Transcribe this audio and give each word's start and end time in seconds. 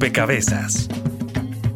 Rompecabezas. 0.00 0.88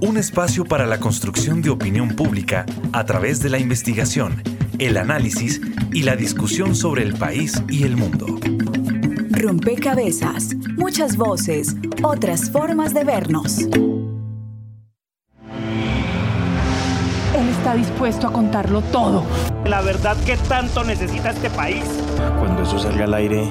Un 0.01 0.17
espacio 0.17 0.65
para 0.65 0.87
la 0.87 1.01
construcción 1.01 1.61
de 1.61 1.71
opinión 1.71 2.11
pública 2.11 2.65
a 2.93 3.05
través 3.05 3.43
de 3.43 3.51
la 3.51 3.59
investigación, 3.59 4.45
el 4.79 4.97
análisis 4.97 5.61
y 5.93 6.05
la 6.05 6.15
discusión 6.15 6.77
sobre 6.77 7.03
el 7.03 7.15
país 7.15 7.61
y 7.69 7.83
el 7.83 7.97
mundo. 7.97 8.39
Rompecabezas. 9.31 10.55
Muchas 10.77 11.17
voces, 11.17 11.75
otras 12.05 12.49
formas 12.49 12.95
de 12.95 13.03
vernos. 13.03 13.59
Él 17.35 17.49
está 17.51 17.75
dispuesto 17.75 18.29
a 18.29 18.33
contarlo 18.33 18.83
todo. 18.83 19.25
La 19.65 19.83
verdad 19.83 20.17
que 20.25 20.37
tanto 20.37 20.85
necesita 20.85 21.31
este 21.31 21.51
país. 21.51 21.83
Cuando 22.39 22.63
eso 22.63 22.79
salga 22.79 23.03
al 23.03 23.15
aire, 23.15 23.51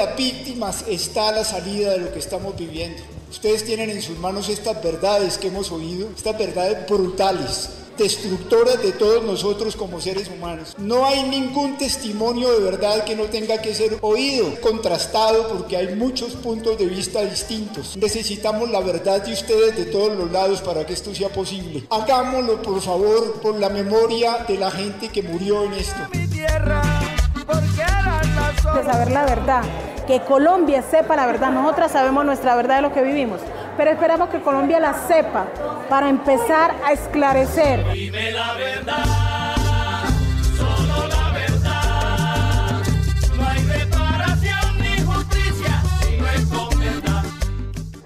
las 0.00 0.16
víctimas, 0.16 0.84
está 0.88 1.30
la 1.30 1.44
salida 1.44 1.90
de 1.90 1.98
lo 1.98 2.10
que 2.10 2.20
estamos 2.20 2.56
viviendo. 2.56 3.02
Ustedes 3.30 3.66
tienen 3.66 3.90
en 3.90 4.00
sus 4.00 4.18
manos 4.18 4.48
estas 4.48 4.82
verdades 4.82 5.36
que 5.36 5.48
hemos 5.48 5.70
oído, 5.70 6.08
estas 6.16 6.38
verdades 6.38 6.88
brutales, 6.88 7.68
destructoras 7.98 8.82
de 8.82 8.92
todos 8.92 9.22
nosotros 9.22 9.76
como 9.76 10.00
seres 10.00 10.30
humanos. 10.30 10.74
No 10.78 11.04
hay 11.04 11.24
ningún 11.24 11.76
testimonio 11.76 12.50
de 12.50 12.60
verdad 12.60 13.04
que 13.04 13.14
no 13.14 13.24
tenga 13.24 13.60
que 13.60 13.74
ser 13.74 13.98
oído, 14.00 14.58
contrastado, 14.62 15.48
porque 15.48 15.76
hay 15.76 15.94
muchos 15.96 16.32
puntos 16.32 16.78
de 16.78 16.86
vista 16.86 17.20
distintos. 17.20 17.98
Necesitamos 17.98 18.70
la 18.70 18.80
verdad 18.80 19.22
de 19.22 19.34
ustedes 19.34 19.76
de 19.76 19.84
todos 19.84 20.16
los 20.16 20.32
lados 20.32 20.62
para 20.62 20.86
que 20.86 20.94
esto 20.94 21.14
sea 21.14 21.28
posible. 21.28 21.84
Hagámoslo, 21.90 22.62
por 22.62 22.80
favor, 22.80 23.34
por 23.42 23.60
la 23.60 23.68
memoria 23.68 24.46
de 24.48 24.56
la 24.56 24.70
gente 24.70 25.10
que 25.10 25.22
murió 25.22 25.64
en 25.64 25.74
esto. 25.74 26.00
De 28.74 28.84
saber 28.84 29.10
la 29.10 29.24
verdad, 29.24 29.62
que 30.06 30.20
Colombia 30.20 30.80
sepa 30.82 31.16
la 31.16 31.26
verdad. 31.26 31.50
Nosotras 31.50 31.90
sabemos 31.90 32.24
nuestra 32.24 32.54
verdad 32.54 32.76
de 32.76 32.82
lo 32.82 32.92
que 32.92 33.02
vivimos, 33.02 33.40
pero 33.76 33.90
esperamos 33.90 34.28
que 34.28 34.40
Colombia 34.40 34.78
la 34.78 34.94
sepa 34.94 35.46
para 35.88 36.08
empezar 36.08 36.74
a 36.86 36.92
esclarecer. 36.92 37.84
Dime 37.92 38.30
la 38.30 38.54
verdad, 38.54 39.56
solo 40.56 41.08
la 41.08 41.32
verdad. 41.32 42.82
No 43.36 43.48
hay 43.48 43.64
reparación 43.66 44.78
ni 44.78 45.02
justicia 45.02 45.82
si 46.02 46.16
no 46.16 46.26
es 46.28 46.46
con 46.46 46.78
verdad. 46.78 47.22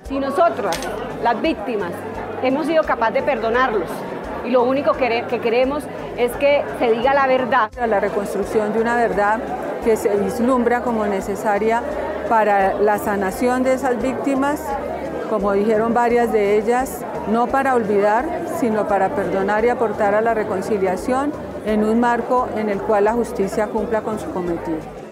Si 0.08 0.18
nosotros, 0.18 0.74
las 1.22 1.42
víctimas, 1.42 1.92
hemos 2.42 2.66
sido 2.66 2.82
capaces 2.84 3.14
de 3.14 3.22
perdonarlos 3.22 3.90
y 4.46 4.50
lo 4.50 4.62
único 4.62 4.92
que, 4.92 5.24
que 5.28 5.40
queremos 5.40 5.84
es 6.16 6.32
que 6.32 6.64
se 6.78 6.90
diga 6.90 7.12
la 7.12 7.26
verdad. 7.26 7.70
La 7.86 8.00
reconstrucción 8.00 8.72
de 8.72 8.80
una 8.80 8.96
verdad 8.96 9.40
que 9.84 9.96
se 9.96 10.16
vislumbra 10.16 10.82
como 10.82 11.06
necesaria 11.06 11.82
para 12.28 12.74
la 12.74 12.98
sanación 12.98 13.62
de 13.62 13.74
esas 13.74 14.00
víctimas, 14.00 14.60
como 15.28 15.52
dijeron 15.52 15.92
varias 15.92 16.32
de 16.32 16.56
ellas, 16.56 17.00
no 17.30 17.46
para 17.46 17.74
olvidar, 17.74 18.24
sino 18.58 18.88
para 18.88 19.10
perdonar 19.14 19.64
y 19.64 19.68
aportar 19.68 20.14
a 20.14 20.20
la 20.20 20.34
reconciliación 20.34 21.32
en 21.66 21.84
un 21.84 22.00
marco 22.00 22.48
en 22.56 22.68
el 22.68 22.80
cual 22.80 23.04
la 23.04 23.12
justicia 23.12 23.68
cumpla 23.68 24.02
con 24.02 24.18
su 24.18 24.30
cometido. 24.30 25.03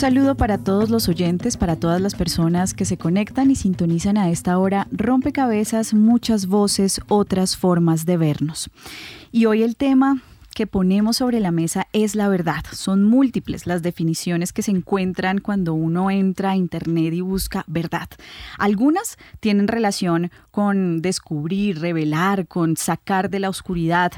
Saludo 0.00 0.34
para 0.34 0.56
todos 0.56 0.88
los 0.88 1.10
oyentes, 1.10 1.58
para 1.58 1.76
todas 1.76 2.00
las 2.00 2.14
personas 2.14 2.72
que 2.72 2.86
se 2.86 2.96
conectan 2.96 3.50
y 3.50 3.54
sintonizan 3.54 4.16
a 4.16 4.30
esta 4.30 4.58
hora 4.58 4.88
Rompecabezas, 4.90 5.92
muchas 5.92 6.46
voces, 6.46 7.02
otras 7.08 7.54
formas 7.54 8.06
de 8.06 8.16
vernos. 8.16 8.70
Y 9.30 9.44
hoy 9.44 9.62
el 9.62 9.76
tema 9.76 10.22
que 10.54 10.66
ponemos 10.66 11.18
sobre 11.18 11.38
la 11.38 11.50
mesa 11.50 11.86
es 11.92 12.14
la 12.14 12.30
verdad. 12.30 12.64
Son 12.72 13.04
múltiples 13.04 13.66
las 13.66 13.82
definiciones 13.82 14.54
que 14.54 14.62
se 14.62 14.70
encuentran 14.70 15.36
cuando 15.36 15.74
uno 15.74 16.10
entra 16.10 16.52
a 16.52 16.56
Internet 16.56 17.12
y 17.12 17.20
busca 17.20 17.64
verdad. 17.66 18.08
Algunas 18.56 19.18
tienen 19.38 19.68
relación 19.68 20.30
con 20.50 21.02
descubrir, 21.02 21.78
revelar, 21.78 22.46
con 22.46 22.78
sacar 22.78 23.28
de 23.28 23.40
la 23.40 23.50
oscuridad, 23.50 24.12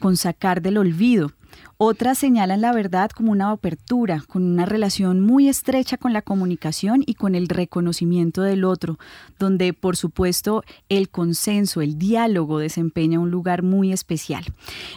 con 0.00 0.16
sacar 0.16 0.62
del 0.62 0.78
olvido. 0.78 1.32
Otras 1.78 2.16
señalan 2.16 2.62
la 2.62 2.72
verdad 2.72 3.10
como 3.10 3.32
una 3.32 3.50
apertura, 3.50 4.22
con 4.26 4.44
una 4.44 4.64
relación 4.64 5.20
muy 5.20 5.48
estrecha 5.50 5.98
con 5.98 6.14
la 6.14 6.22
comunicación 6.22 7.02
y 7.04 7.14
con 7.14 7.34
el 7.34 7.48
reconocimiento 7.48 8.40
del 8.40 8.64
otro, 8.64 8.98
donde 9.38 9.74
por 9.74 9.98
supuesto 9.98 10.64
el 10.88 11.10
consenso, 11.10 11.82
el 11.82 11.98
diálogo 11.98 12.60
desempeña 12.60 13.20
un 13.20 13.30
lugar 13.30 13.62
muy 13.62 13.92
especial. 13.92 14.44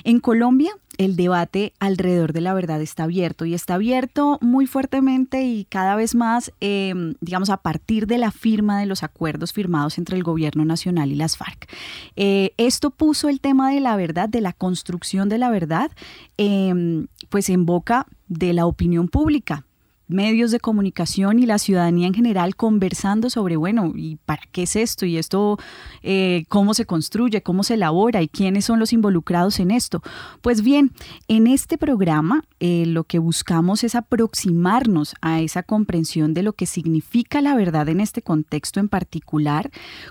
En 0.05 0.21
Colombia, 0.21 0.71
el 0.99 1.15
debate 1.15 1.71
alrededor 1.79 2.33
de 2.33 2.41
la 2.41 2.53
verdad 2.53 2.81
está 2.81 3.05
abierto 3.05 3.45
y 3.45 3.53
está 3.53 3.75
abierto 3.75 4.37
muy 4.41 4.67
fuertemente 4.67 5.43
y 5.43 5.63
cada 5.63 5.95
vez 5.95 6.13
más, 6.13 6.51
eh, 6.59 6.93
digamos, 7.21 7.49
a 7.49 7.57
partir 7.57 8.05
de 8.05 8.17
la 8.17 8.31
firma 8.31 8.81
de 8.81 8.85
los 8.85 9.01
acuerdos 9.01 9.53
firmados 9.53 9.97
entre 9.97 10.17
el 10.17 10.23
gobierno 10.23 10.65
nacional 10.65 11.13
y 11.13 11.15
las 11.15 11.37
FARC. 11.37 11.69
Eh, 12.17 12.51
esto 12.57 12.91
puso 12.91 13.29
el 13.29 13.39
tema 13.39 13.71
de 13.71 13.79
la 13.79 13.95
verdad, 13.95 14.27
de 14.27 14.41
la 14.41 14.51
construcción 14.51 15.29
de 15.29 15.37
la 15.37 15.49
verdad, 15.49 15.89
eh, 16.37 17.05
pues 17.29 17.49
en 17.49 17.65
boca 17.65 18.05
de 18.27 18.51
la 18.51 18.65
opinión 18.65 19.07
pública, 19.07 19.65
medios 20.09 20.51
de 20.51 20.59
comunicación 20.59 21.39
y 21.39 21.45
la 21.45 21.59
ciudadanía 21.59 22.07
en 22.07 22.13
general 22.13 22.55
conversando 22.55 23.29
sobre, 23.29 23.55
bueno, 23.55 23.93
¿y 23.95 24.17
para 24.17 24.41
qué 24.51 24.63
es 24.63 24.75
esto? 24.75 25.05
¿Y 25.05 25.17
esto 25.17 25.57
eh, 26.01 26.45
cómo 26.49 26.73
se 26.73 26.85
construye? 26.85 27.41
¿Cómo 27.41 27.63
se 27.63 27.75
elabora? 27.75 28.21
¿Y 28.21 28.27
quiénes 28.27 28.65
son 28.65 28.79
los 28.79 28.91
involucrados 28.91 29.59
en 29.59 29.71
esto? 29.71 30.01
Pues 30.41 30.63
bien, 30.63 30.91
en 31.27 31.47
este 31.47 31.77
programa 31.77 32.43
eh, 32.59 32.85
lo 32.87 33.03
que 33.03 33.19
buscamos 33.19 33.83
es 33.83 33.95
aproximarnos 33.95 35.13
a 35.21 35.41
esa 35.41 35.63
comprensión 35.63 36.33
de 36.33 36.43
lo 36.43 36.53
que 36.53 36.65
significa 36.65 37.41
la 37.41 37.55
verdad 37.55 37.87
en 37.87 38.01
este 38.01 38.21
contexto 38.21 38.79
en 38.79 38.89
particular, 38.89 39.69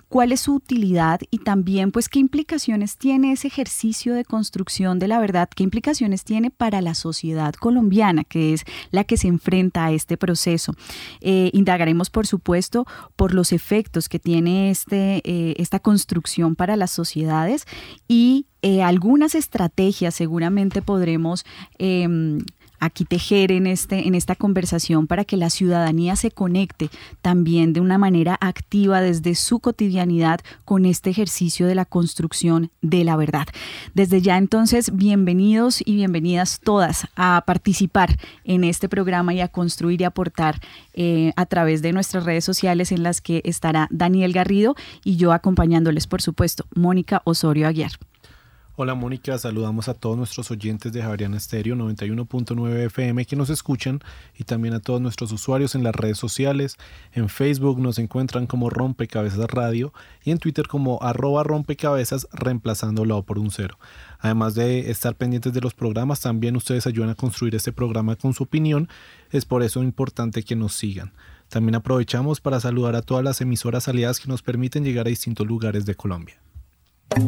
cuál 0.09 0.33
es 0.33 0.41
su 0.41 0.55
utilidad 0.55 1.21
y 1.31 1.39
también 1.39 1.91
pues 1.91 2.09
qué 2.09 2.21
implicaciones 2.21 2.97
tiene 2.97 3.33
ese 3.33 3.49
ejercicio 3.49 4.15
de 4.15 4.25
construcción 4.25 4.99
de 4.99 5.09
la 5.09 5.19
verdad, 5.19 5.49
qué 5.55 5.65
implicaciones 5.65 6.25
tiene 6.25 6.51
para 6.51 6.81
la 6.81 6.95
sociedad 6.95 7.55
colombiana, 7.55 8.25
que 8.25 8.53
es 8.53 8.65
la 8.91 9.05
que 9.05 9.17
se 9.17 9.29
enfrenta 9.29 9.85
a 9.85 9.88
este 9.93 10.17
proceso. 10.17 10.75
Eh, 11.21 11.51
indagaremos, 11.53 12.11
por 12.11 12.27
supuesto, 12.27 12.87
por 13.17 13.35
los 13.35 13.53
efectos 13.53 14.09
que 14.09 14.19
tiene 14.19 14.71
este, 14.71 15.23
eh, 15.25 15.55
esta 15.59 15.79
construcción 15.79 16.57
para 16.57 16.77
las 16.77 16.91
sociedades 16.91 17.67
y 18.07 18.47
eh, 18.63 18.83
algunas 18.83 19.35
estrategias 19.35 20.15
seguramente 20.15 20.83
podremos 20.83 21.45
em, 21.79 22.41
aquí 22.81 23.05
tejer 23.05 23.53
en, 23.53 23.67
este, 23.67 24.07
en 24.07 24.15
esta 24.15 24.35
conversación 24.35 25.07
para 25.07 25.25
que 25.25 25.37
la 25.37 25.51
ciudadanía 25.51 26.17
se 26.17 26.31
conecte 26.31 26.91
también 27.23 27.73
de 27.73 27.81
una 27.81 27.99
manera 27.99 28.37
activa 28.41 29.01
desde 29.01 29.35
su 29.35 29.61
cotidianidad 29.61 30.41
con 30.65 30.85
este 30.85 31.11
ejercicio 31.11 31.67
de 31.67 31.75
la 31.75 31.85
construcción 31.85 32.71
de 32.83 33.05
la 33.05 33.17
verdad. 33.17 33.47
Desde 33.95 34.21
ya 34.21 34.37
entonces, 34.37 34.95
bienvenidos 34.95 35.83
y 35.85 35.95
bienvenidas 35.97 36.61
todas 36.63 37.09
a 37.17 37.43
participar 37.47 38.19
en 38.45 38.65
este 38.65 38.89
programa 38.89 39.35
y 39.35 39.41
a 39.41 39.49
construir 39.49 40.01
y 40.01 40.05
aportar 40.05 40.61
eh, 40.95 41.33
a 41.37 41.47
través 41.47 41.83
de 41.83 41.93
nuestras 41.93 42.25
redes 42.25 42.45
sociales 42.45 42.93
en 42.93 43.03
las 43.03 43.21
que 43.21 43.43
estará 43.45 43.89
Daniel 43.91 44.33
Garrido 44.33 44.75
y 45.05 45.17
yo 45.17 45.33
acompañándoles, 45.33 46.07
por 46.07 46.23
supuesto, 46.23 46.67
Mónica 46.75 47.23
Osorio 47.25 47.69
Aguiar. 47.69 47.93
Hola 48.81 48.95
Mónica, 48.95 49.37
saludamos 49.39 49.89
a 49.89 49.95
todos 49.95 50.17
nuestros 50.17 50.53
oyentes 50.53 50.93
de 50.93 51.03
Javeriana 51.03 51.37
Estéreo 51.37 51.75
91.9 51.75 52.87
FM 52.87 53.25
que 53.25 53.35
nos 53.35 53.51
escuchan 53.51 53.99
y 54.39 54.45
también 54.45 54.73
a 54.73 54.79
todos 54.79 55.01
nuestros 55.01 55.33
usuarios 55.33 55.75
en 55.75 55.83
las 55.83 55.97
redes 55.97 56.17
sociales. 56.17 56.77
En 57.11 57.29
Facebook 57.29 57.81
nos 57.81 57.99
encuentran 57.99 58.47
como 58.47 58.71
Rompecabezas 58.71 59.51
Radio 59.51 59.93
y 60.23 60.31
en 60.31 60.39
Twitter 60.39 60.69
como 60.69 61.03
arroba 61.03 61.43
rompecabezas 61.43 62.29
reemplazándolo 62.33 63.21
por 63.25 63.41
un 63.41 63.51
cero. 63.51 63.81
Además 64.21 64.55
de 64.55 64.93
estar 64.93 65.17
pendientes 65.17 65.53
de 65.53 65.61
los 65.61 65.75
programas, 65.75 66.21
también 66.21 66.55
ustedes 66.55 66.87
ayudan 66.87 67.11
a 67.11 67.17
construir 67.17 67.57
este 67.57 67.73
programa 67.73 68.15
con 68.15 68.33
su 68.33 68.45
opinión. 68.45 68.89
Es 69.33 69.45
por 69.45 69.65
eso 69.65 69.83
importante 69.83 70.45
que 70.45 70.55
nos 70.55 70.75
sigan. 70.75 71.15
También 71.49 71.75
aprovechamos 71.75 72.41
para 72.41 72.61
saludar 72.61 72.95
a 72.95 73.03
todas 73.03 73.25
las 73.25 73.41
emisoras 73.41 73.89
aliadas 73.89 74.21
que 74.21 74.29
nos 74.29 74.43
permiten 74.43 74.85
llegar 74.85 75.07
a 75.07 75.11
distintos 75.11 75.49
lugares 75.49 75.85
de 75.85 75.97
Colombia. 75.97 76.39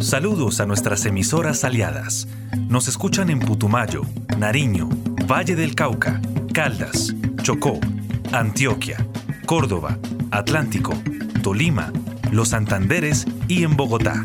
Saludos 0.00 0.60
a 0.60 0.66
nuestras 0.66 1.04
emisoras 1.06 1.64
aliadas. 1.64 2.28
Nos 2.68 2.88
escuchan 2.88 3.30
en 3.30 3.40
Putumayo, 3.40 4.02
Nariño, 4.38 4.88
Valle 5.30 5.56
del 5.56 5.74
Cauca, 5.74 6.20
Caldas, 6.52 7.14
Chocó, 7.42 7.78
Antioquia, 8.32 9.06
Córdoba, 9.46 9.98
Atlántico, 10.30 10.94
Tolima, 11.42 11.92
Los 12.30 12.50
Santanderes 12.50 13.26
y 13.48 13.64
en 13.64 13.76
Bogotá. 13.76 14.24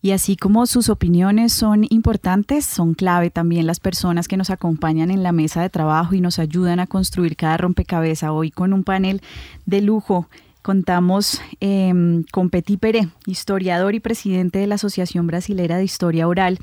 Y 0.00 0.12
así 0.12 0.36
como 0.36 0.66
sus 0.66 0.88
opiniones 0.90 1.52
son 1.52 1.84
importantes, 1.90 2.64
son 2.64 2.94
clave 2.94 3.30
también 3.30 3.66
las 3.66 3.80
personas 3.80 4.28
que 4.28 4.36
nos 4.36 4.50
acompañan 4.50 5.10
en 5.10 5.24
la 5.24 5.32
mesa 5.32 5.60
de 5.60 5.70
trabajo 5.70 6.14
y 6.14 6.20
nos 6.20 6.38
ayudan 6.38 6.78
a 6.78 6.86
construir 6.86 7.34
cada 7.36 7.56
rompecabezas. 7.56 8.30
Hoy 8.30 8.50
con 8.52 8.72
un 8.72 8.84
panel 8.84 9.20
de 9.66 9.80
lujo 9.80 10.28
contamos 10.62 11.40
em, 11.60 12.24
con 12.30 12.50
Petit 12.50 12.78
Peré, 12.78 13.08
historiador 13.26 13.94
y 13.94 14.00
presidente 14.00 14.60
de 14.60 14.66
la 14.68 14.76
Asociación 14.76 15.26
Brasilera 15.26 15.78
de 15.78 15.84
Historia 15.84 16.28
Oral. 16.28 16.58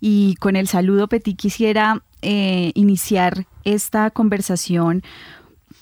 Y 0.00 0.34
con 0.36 0.56
el 0.56 0.68
saludo, 0.68 1.08
Petit, 1.08 1.36
quisiera 1.38 2.02
eh, 2.20 2.72
iniciar 2.74 3.46
esta 3.64 4.10
conversación 4.10 5.02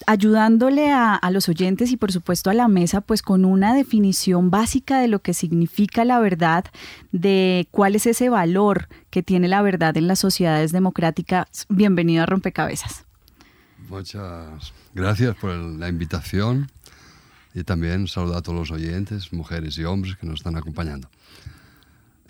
ayudándole 0.06 0.92
a, 0.92 1.20
los 1.30 1.48
oyentes 1.48 1.90
y 1.92 1.96
por 1.96 2.12
supuesto 2.12 2.50
a 2.50 2.54
la 2.54 2.68
mesa, 2.68 3.00
pues 3.00 3.22
con 3.22 3.44
una 3.44 3.74
definición 3.74 4.50
básica 4.50 5.00
de 5.00 5.08
lo 5.08 5.20
que 5.20 5.34
significa 5.34 6.04
la 6.04 6.18
verdad, 6.18 6.64
de 7.12 7.68
cuál 7.70 7.94
es 7.94 8.06
ese 8.06 8.28
valor 8.28 8.88
que 9.10 9.22
tiene 9.22 9.48
la 9.48 9.62
verdad 9.62 9.96
en 9.96 10.08
las 10.08 10.18
sociedades 10.18 10.72
democráticas. 10.72 11.66
Bienvenido 11.68 12.22
a 12.22 12.26
Rompecabezas. 12.26 13.04
Muchas 13.88 14.72
gracias 14.94 15.36
por 15.36 15.54
la 15.54 15.88
invitación 15.88 16.70
y 17.54 17.64
también 17.64 18.08
saludo 18.08 18.36
a 18.36 18.42
todos 18.42 18.58
los 18.58 18.70
oyentes, 18.70 19.32
mujeres 19.32 19.76
y 19.78 19.84
hombres 19.84 20.16
que 20.16 20.26
nos 20.26 20.36
están 20.36 20.56
acompañando. 20.56 21.08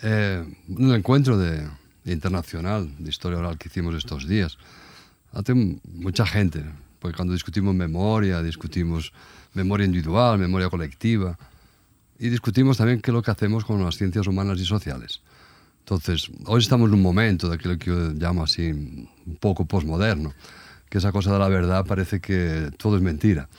Eh, 0.01 0.45
el 0.67 0.93
encuentro 0.93 1.37
de, 1.37 1.67
internacional 2.05 2.93
de 2.99 3.09
historia 3.09 3.39
oral 3.39 3.57
que 3.57 3.69
hicimos 3.69 3.95
estos 3.95 4.27
días, 4.27 4.57
hace 5.31 5.53
mucha 5.53 6.25
gente, 6.25 6.65
porque 7.03 7.17
cuando 7.17 7.33
discutimos 7.33 7.75
memoria, 7.75 8.41
discutimos 8.41 9.11
memoria 9.55 9.85
individual, 9.85 10.39
memoria 10.39 10.69
colectiva, 10.69 11.37
y 12.17 12.29
discutimos 12.29 12.77
también 12.77 13.01
qué 13.01 13.11
es 13.11 13.13
lo 13.13 13.21
que 13.21 13.29
hacemos 13.29 13.65
con 13.65 13.83
las 13.83 13.97
ciencias 13.97 14.25
humanas 14.25 14.57
y 14.61 14.65
sociales. 14.65 15.19
Entonces, 15.79 16.31
hoy 16.45 16.61
estamos 16.61 16.87
en 16.87 16.93
un 16.93 17.01
momento 17.01 17.49
de 17.49 17.55
aquello 17.55 17.77
que 17.77 17.87
yo 17.87 18.11
llamo 18.13 18.45
así 18.45 18.69
un 18.71 19.37
poco 19.37 19.65
posmoderno, 19.65 20.33
que 20.89 20.99
esa 20.99 21.11
cosa 21.11 21.33
de 21.33 21.39
la 21.39 21.49
verdad 21.49 21.85
parece 21.85 22.21
que 22.21 22.71
todo 22.77 22.95
es 22.95 23.01
mentira. 23.01 23.49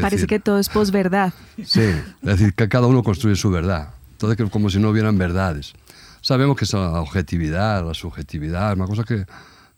parece 0.00 0.26
que 0.26 0.40
todo 0.40 0.58
es 0.58 0.70
posverdad. 0.70 1.34
Sí, 1.62 1.82
es 1.82 2.22
decir, 2.22 2.54
que 2.54 2.66
cada 2.70 2.86
uno 2.86 3.02
construye 3.02 3.36
su 3.36 3.50
verdad. 3.50 3.90
Entonces, 4.12 4.48
como 4.48 4.70
si 4.70 4.78
no 4.78 4.88
hubieran 4.88 5.18
verdades. 5.18 5.74
Sabemos 6.22 6.56
que 6.56 6.64
esa 6.64 6.98
objetividad, 6.98 7.86
la 7.86 7.92
subjetividad, 7.92 8.70
es 8.70 8.78
una 8.78 8.86
cosa 8.86 9.04
que 9.04 9.26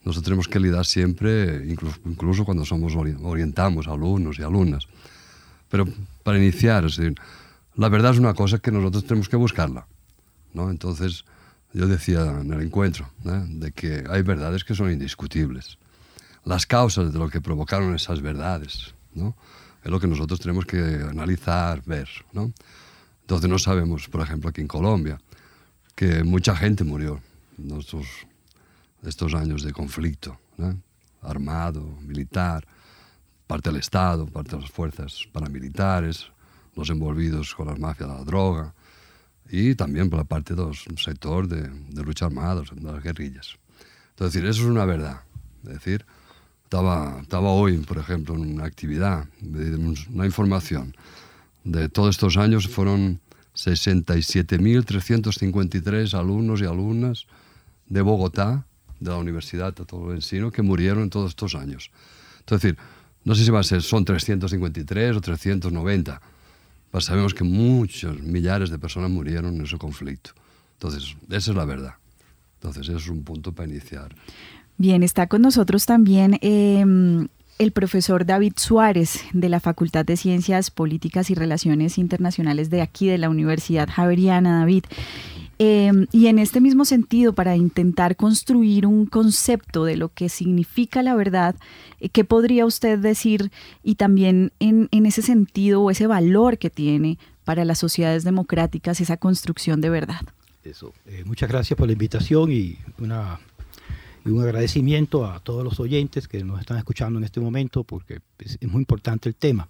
nosotros 0.04 0.25
tenemos 0.25 0.49
que 0.49 0.58
lidiar 0.58 0.84
siempre, 0.84 1.64
incluso, 1.69 1.99
incluso 2.04 2.44
cuando 2.44 2.64
somos 2.64 2.94
orientamos 2.96 3.87
alumnos 3.87 4.38
y 4.38 4.43
alumnas. 4.43 4.88
Pero 5.69 5.87
para 6.22 6.38
iniciar, 6.38 6.84
es 6.84 6.96
decir, 6.96 7.14
la 7.76 7.88
verdad 7.88 8.12
es 8.12 8.19
una 8.19 8.34
cosa 8.34 8.58
que 8.58 8.72
nosotros 8.72 9.04
tenemos 9.04 9.28
que 9.28 9.37
buscarla. 9.37 9.87
¿no? 10.52 10.70
Entonces, 10.70 11.25
yo 11.72 11.87
decía 11.87 12.40
en 12.40 12.52
el 12.52 12.62
encuentro 12.62 13.08
de 13.25 13.72
que 13.72 14.04
hay 14.10 14.22
verdades 14.22 14.64
que 14.64 14.75
son 14.75 14.90
indiscutibles. 14.90 15.78
Las 16.44 16.66
causas 16.66 17.12
de 17.12 17.19
lo 17.19 17.28
que 17.28 17.40
provocaron 17.40 17.94
esas 17.94 18.20
verdades 18.20 18.94
¿no? 19.14 19.37
es 19.84 19.90
lo 19.90 20.00
que 20.00 20.08
nosotros 20.08 20.40
tenemos 20.40 20.66
que 20.66 20.78
analizar, 21.08 21.82
ver. 21.87 22.08
¿no? 22.32 22.52
Entonces 23.22 23.48
no 23.48 23.58
sabemos, 23.58 24.08
por 24.08 24.20
ejemplo, 24.20 24.50
aquí 24.50 24.60
en 24.60 24.69
Colombia, 24.69 25.20
que 25.94 26.25
mucha 26.25 26.56
gente 26.56 26.84
murió 26.84 27.20
en 27.58 27.69
estos, 29.02 29.34
años 29.34 29.62
de 29.62 29.72
conflicto, 29.72 30.38
armado, 31.22 31.82
militar, 32.02 32.66
parte 33.46 33.70
del 33.70 33.81
Estado, 33.81 34.26
parte 34.26 34.56
de 34.56 34.62
las 34.62 34.70
fuerzas 34.70 35.26
paramilitares, 35.32 36.31
los 36.75 36.90
envolvidos 36.90 37.54
con 37.54 37.66
las 37.66 37.78
mafias 37.78 38.08
de 38.08 38.16
la 38.16 38.25
droga 38.25 38.75
y 39.50 39.75
también 39.75 40.08
por 40.08 40.19
la 40.19 40.25
parte 40.25 40.54
del 40.54 40.75
sector 40.96 41.46
de, 41.49 41.69
de 41.69 42.02
lucha 42.02 42.25
armada, 42.26 42.62
de 42.62 42.82
las 42.82 43.02
guerrillas. 43.02 43.58
Entonces, 44.10 44.34
decir, 44.34 44.49
eso 44.49 44.62
es 44.62 44.69
una 44.69 44.84
verdad. 44.84 45.22
Es 45.64 45.72
decir, 45.75 46.06
estaba, 46.64 47.19
estaba 47.20 47.50
hoy, 47.50 47.78
por 47.78 47.98
ejemplo, 47.98 48.34
en 48.34 48.55
una 48.55 48.64
actividad, 48.64 49.26
una 49.43 50.25
información 50.25 50.96
de 51.64 51.90
todos 51.90 52.16
estos 52.16 52.38
años 52.38 52.66
fueron 52.66 53.20
67.353 53.55 56.14
alumnos 56.14 56.62
y 56.62 56.64
alumnas 56.64 57.26
de 57.87 58.00
Bogotá, 58.00 58.64
de 59.02 59.10
la 59.10 59.16
Universidad 59.16 59.75
Ensino, 60.12 60.50
que 60.50 60.62
murieron 60.62 61.04
en 61.04 61.10
todos 61.10 61.31
estos 61.31 61.54
años. 61.54 61.90
Entonces, 62.40 62.75
no 63.25 63.34
sé 63.34 63.44
si 63.44 63.50
va 63.50 63.60
a 63.60 63.64
ser, 63.64 63.82
son 63.82 64.04
353 64.04 65.16
o 65.16 65.20
390, 65.20 66.20
pero 66.90 67.00
sabemos 67.00 67.34
que 67.34 67.44
muchos, 67.44 68.20
millares 68.20 68.70
de 68.70 68.78
personas 68.78 69.10
murieron 69.10 69.56
en 69.56 69.64
ese 69.64 69.78
conflicto. 69.78 70.32
Entonces, 70.75 71.16
esa 71.31 71.50
es 71.50 71.56
la 71.56 71.64
verdad. 71.64 71.94
Entonces, 72.54 72.88
eso 72.88 72.99
es 72.99 73.08
un 73.08 73.25
punto 73.25 73.52
para 73.52 73.69
iniciar. 73.69 74.14
Bien, 74.76 75.02
está 75.02 75.26
con 75.26 75.43
nosotros 75.43 75.87
también 75.87 76.38
eh, 76.43 76.84
el 77.58 77.72
profesor 77.72 78.26
David 78.26 78.55
Suárez 78.56 79.20
de 79.32 79.48
la 79.48 79.60
Facultad 79.60 80.05
de 80.05 80.16
Ciencias 80.16 80.70
Políticas 80.70 81.31
y 81.31 81.34
Relaciones 81.34 81.98
Internacionales 81.98 82.70
de 82.70 82.82
aquí 82.82 83.08
de 83.08 83.19
la 83.19 83.31
Universidad 83.31 83.88
Javeriana, 83.88 84.60
David. 84.60 84.84
Em, 85.58 86.06
y 86.12 86.26
en 86.26 86.38
este 86.38 86.60
mismo 86.60 86.84
sentido, 86.84 87.34
para 87.34 87.56
intentar 87.56 88.16
construir 88.16 88.87
un 88.87 89.06
concepto 89.06 89.84
de 89.84 89.96
lo 89.96 90.08
que 90.08 90.28
significa 90.28 91.02
la 91.02 91.14
verdad, 91.14 91.54
eh, 92.00 92.08
¿qué 92.08 92.25
podría 92.25 92.66
usted 92.66 92.99
decir 92.99 93.50
y 93.82 93.96
también 93.96 94.52
en, 94.58 94.88
ese 94.90 95.22
sentido 95.22 95.82
o 95.82 95.90
ese 95.90 96.06
valor 96.06 96.58
que 96.58 96.70
tiene 96.70 97.19
para 97.44 97.64
las 97.64 97.78
sociedades 97.78 98.25
democráticas 98.25 99.00
esa 99.00 99.16
construcción 99.16 99.81
de 99.81 99.90
verdad? 99.90 100.22
Eso. 100.64 100.93
Eh, 101.06 101.25
muchas 101.26 101.49
gracias 101.49 101.76
por 101.76 101.87
la 101.87 101.93
invitación 101.93 102.50
y 102.50 102.78
una 102.98 103.40
y 104.25 104.31
un 104.31 104.40
agradecimiento 104.43 105.26
a 105.26 105.40
todos 105.40 105.64
los 105.64 105.81
oyentes 105.81 106.28
que 106.28 106.44
nos 106.44 106.60
están 106.60 106.78
escuchando 106.78 107.19
en 107.19 107.25
este 107.25 107.40
momento 107.40 107.82
porque 107.82 108.20
es, 108.38 108.58
muy 108.62 108.81
importante 108.81 109.28
el 109.28 109.34
tema, 109.34 109.69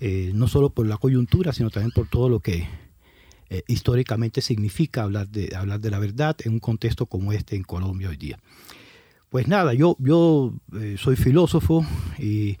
eh, 0.00 0.32
no 0.34 0.48
solo 0.48 0.70
por 0.70 0.86
la 0.86 0.96
coyuntura, 0.96 1.52
sino 1.52 1.70
también 1.70 1.92
por 1.92 2.08
todo 2.08 2.28
lo 2.28 2.40
que 2.40 2.66
eh, 3.50 3.62
históricamente 3.68 4.40
significa 4.40 5.02
hablar 5.02 5.28
de, 5.28 5.54
hablar 5.54 5.80
de 5.80 5.90
la 5.90 5.98
verdad 5.98 6.36
en 6.44 6.54
un 6.54 6.60
contexto 6.60 7.06
como 7.06 7.32
este 7.32 7.56
en 7.56 7.62
Colombia 7.62 8.08
hoy 8.08 8.16
día. 8.16 8.38
Pues 9.28 9.48
nada, 9.48 9.74
yo, 9.74 9.96
yo 9.98 10.54
eh, 10.80 10.96
soy 10.98 11.16
filósofo 11.16 11.84
y, 12.18 12.56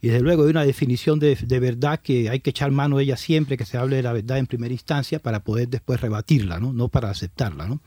y, 0.00 0.08
desde 0.08 0.20
luego 0.20 0.44
hay 0.44 0.50
una 0.50 0.64
definición 0.64 1.18
de, 1.18 1.36
de, 1.36 1.60
verdad 1.60 2.00
que 2.00 2.30
hay 2.30 2.40
que 2.40 2.50
echar 2.50 2.70
mano 2.70 2.96
de 2.96 3.04
ella 3.04 3.16
siempre 3.16 3.56
que 3.56 3.64
se 3.64 3.76
hable 3.78 3.96
de 3.96 4.02
la 4.02 4.12
verdad 4.12 4.38
en 4.38 4.46
primera 4.46 4.72
instancia 4.72 5.18
para 5.18 5.40
poder 5.40 5.68
después 5.68 6.00
rebatirla, 6.00 6.58
no, 6.58 6.72
no 6.72 6.88
para 6.88 7.10
aceptarla. 7.10 7.66
¿no? 7.66 7.80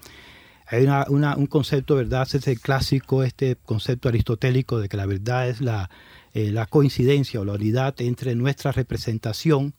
Hay 0.72 0.86
un 0.86 1.48
concepto, 1.48 1.96
¿verdad? 1.96 2.28
Es 2.32 2.48
el 2.48 2.60
clásico, 2.60 3.24
este 3.24 3.56
concepto 3.56 4.08
aristotélico 4.08 4.80
de 4.80 4.88
que 4.88 4.98
la 4.98 5.08
verdad 5.08 5.50
es 5.50 5.62
la, 5.62 5.90
eh, 6.34 6.52
la 6.52 6.68
coincidencia 6.68 7.40
o 7.42 7.46
la 7.46 7.54
unidad 7.54 8.00
entre 8.02 8.36
nuestra 8.36 8.72
representación 8.72 9.74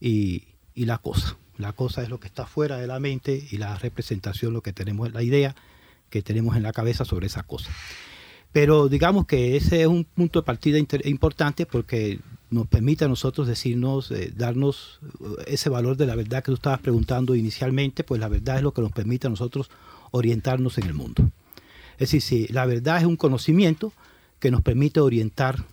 y, 0.00 0.44
y, 0.72 0.84
la 0.84 0.98
cosa. 0.98 1.36
La 1.58 1.72
cosa 1.72 2.02
es 2.02 2.08
lo 2.08 2.20
que 2.20 2.26
está 2.26 2.46
fuera 2.46 2.76
de 2.76 2.86
la 2.86 3.00
mente 3.00 3.46
y 3.50 3.58
la 3.58 3.76
representación 3.78 4.52
lo 4.52 4.62
que 4.62 4.72
tenemos, 4.72 5.12
la 5.12 5.22
idea 5.22 5.54
que 6.10 6.22
tenemos 6.22 6.56
en 6.56 6.62
la 6.62 6.72
cabeza 6.72 7.04
sobre 7.04 7.26
esa 7.26 7.42
cosa. 7.42 7.70
Pero 8.52 8.88
digamos 8.88 9.26
que 9.26 9.56
ese 9.56 9.82
es 9.82 9.86
un 9.86 10.04
punto 10.04 10.40
de 10.40 10.46
partida 10.46 10.78
importante 10.78 11.66
porque 11.66 12.20
nos 12.50 12.66
permite 12.68 13.04
a 13.04 13.08
nosotros 13.08 13.46
decirnos, 13.46 14.10
eh, 14.10 14.32
darnos 14.34 15.00
eh, 15.20 15.44
ese 15.48 15.68
valor 15.68 15.96
de 15.96 16.06
la 16.06 16.14
verdad 16.14 16.42
que 16.42 16.52
tú 16.52 16.54
estabas 16.54 16.80
preguntando 16.80 17.34
inicialmente, 17.34 18.04
pues 18.04 18.20
la 18.20 18.28
verdad 18.28 18.56
es 18.56 18.62
lo 18.62 18.72
que 18.72 18.82
nos 18.82 18.92
permite 18.92 19.26
a 19.26 19.30
nosotros 19.30 19.70
orientarnos 20.12 20.78
en 20.78 20.84
el 20.84 20.94
mundo. 20.94 21.30
Es 21.94 22.10
decir, 22.10 22.22
si 22.22 22.46
la 22.48 22.66
verdad 22.66 22.98
es 22.98 23.04
un 23.04 23.16
conocimiento 23.16 23.92
que 24.38 24.50
nos 24.50 24.62
permite 24.62 25.00
orientar 25.00 25.64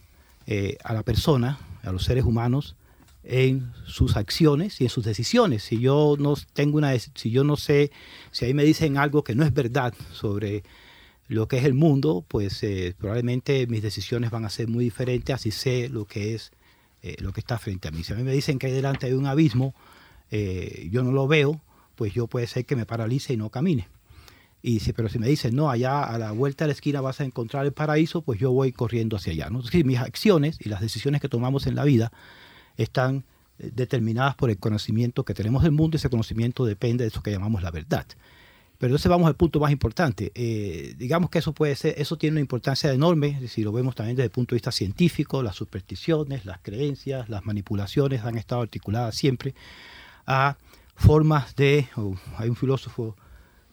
eh, 0.47 0.77
a 0.83 0.93
la 0.93 1.03
persona, 1.03 1.59
a 1.83 1.91
los 1.91 2.03
seres 2.03 2.23
humanos, 2.23 2.75
en 3.23 3.71
sus 3.85 4.15
acciones 4.15 4.79
y 4.81 4.85
en 4.85 4.89
sus 4.89 5.05
decisiones. 5.05 5.63
Si 5.63 5.79
yo 5.79 6.15
no 6.19 6.35
tengo 6.53 6.77
una, 6.77 6.97
si 6.97 7.31
yo 7.31 7.43
no 7.43 7.55
sé, 7.55 7.91
si 8.31 8.45
ahí 8.45 8.53
me 8.53 8.63
dicen 8.63 8.97
algo 8.97 9.23
que 9.23 9.35
no 9.35 9.43
es 9.43 9.53
verdad 9.53 9.93
sobre 10.11 10.63
lo 11.27 11.47
que 11.47 11.57
es 11.57 11.65
el 11.65 11.73
mundo, 11.73 12.25
pues 12.27 12.61
eh, 12.63 12.95
probablemente 12.97 13.65
mis 13.67 13.81
decisiones 13.81 14.29
van 14.29 14.45
a 14.45 14.49
ser 14.49 14.67
muy 14.67 14.83
diferentes 14.83 15.33
así 15.33 15.51
sé 15.51 15.89
lo 15.89 16.05
que 16.05 16.35
es 16.35 16.51
eh, 17.01 17.15
lo 17.19 17.31
que 17.31 17.39
está 17.39 17.57
frente 17.57 17.87
a 17.87 17.91
mí. 17.91 18.03
Si 18.03 18.13
a 18.13 18.15
mí 18.15 18.23
me 18.23 18.33
dicen 18.33 18.59
que 18.59 18.67
hay 18.67 18.73
delante 18.73 19.07
de 19.07 19.15
un 19.15 19.25
abismo, 19.25 19.73
yo 20.89 21.03
no 21.03 21.11
lo 21.11 21.27
veo, 21.27 21.61
pues 21.95 22.11
yo 22.15 22.25
puede 22.25 22.47
ser 22.47 22.65
que 22.65 22.75
me 22.75 22.87
paralice 22.87 23.33
y 23.33 23.37
no 23.37 23.49
camine. 23.49 23.87
Y 24.65 24.79
si, 24.79 24.93
pero 24.93 25.09
si 25.09 25.19
me 25.19 25.27
dicen, 25.27 25.55
no, 25.55 25.69
allá 25.69 26.03
a 26.03 26.17
la 26.17 26.31
vuelta 26.31 26.63
de 26.63 26.69
la 26.69 26.73
esquina 26.73 27.01
vas 27.01 27.19
a 27.19 27.25
encontrar 27.25 27.65
el 27.65 27.73
paraíso, 27.73 28.21
pues 28.21 28.39
yo 28.39 28.51
voy 28.53 28.71
corriendo 28.71 29.17
hacia 29.17 29.33
allá. 29.33 29.49
¿no? 29.49 29.61
mis 29.83 29.99
acciones 29.99 30.57
y 30.61 30.69
las 30.69 30.79
decisiones 30.79 31.19
que 31.19 31.27
tomamos 31.27 31.67
en 31.67 31.75
la 31.75 31.83
vida 31.83 32.13
están 32.77 33.23
eh, 33.59 33.71
determinadas 33.73 34.35
por 34.35 34.49
el 34.49 34.57
conocimiento 34.57 35.23
que 35.23 35.33
tenemos 35.33 35.63
del 35.63 35.71
mundo, 35.71 35.97
ese 35.97 36.09
conocimiento 36.09 36.65
depende 36.65 37.03
de 37.03 37.09
eso 37.09 37.21
que 37.21 37.31
llamamos 37.31 37.61
la 37.63 37.71
verdad. 37.71 38.05
Pero 38.77 38.89
entonces 38.89 39.09
vamos 39.09 39.27
al 39.27 39.35
punto 39.35 39.59
más 39.59 39.71
importante. 39.71 40.31
Eh, 40.35 40.95
digamos 40.97 41.29
que 41.29 41.39
eso 41.39 41.53
puede 41.53 41.75
ser, 41.75 41.95
eso 41.97 42.17
tiene 42.17 42.33
una 42.33 42.41
importancia 42.41 42.91
enorme, 42.91 43.47
si 43.47 43.63
lo 43.63 43.71
vemos 43.71 43.95
también 43.95 44.17
desde 44.17 44.25
el 44.25 44.31
punto 44.31 44.55
de 44.55 44.57
vista 44.57 44.71
científico, 44.71 45.41
las 45.41 45.55
supersticiones, 45.55 46.45
las 46.45 46.59
creencias, 46.61 47.29
las 47.29 47.45
manipulaciones 47.45 48.23
han 48.23 48.37
estado 48.37 48.61
articuladas 48.61 49.15
siempre 49.15 49.55
a 50.25 50.57
formas 50.95 51.55
de, 51.55 51.87
oh, 51.95 52.15
hay 52.37 52.49
un 52.49 52.55
filósofo 52.55 53.15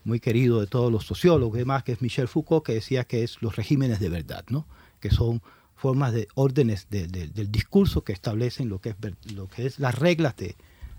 muy 0.05 0.21
querido 0.21 0.61
de 0.61 0.67
todos 0.67 0.91
los 0.91 1.07
sociólogos 1.07 1.57
y 1.57 1.61
demás, 1.61 1.83
que 1.83 1.93
es 1.93 2.03
Michel 2.03 2.29
Foucault, 2.29 2.65
que 2.65 2.75
decía 2.75 3.05
que 3.05 3.23
es 3.23 3.43
los 3.43 3.57
regímenes 3.57 4.01
de 4.01 4.09
verdad, 4.09 4.45
¿no? 4.49 4.67
que 5.01 5.11
son 5.11 5.43
formas 5.81 6.13
de 6.13 6.29
órdenes 6.35 6.87
de- 6.91 7.07
de- 7.09 7.29
del 7.29 7.51
discurso 7.51 8.03
que 8.05 8.13
establecen 8.13 8.69
lo 8.69 8.79
que 8.81 8.91
es, 8.91 8.97
lo 9.35 9.49
que 9.49 9.67
es 9.67 9.79
las 9.79 9.95
reglas 9.99 10.37
de, 10.37 10.55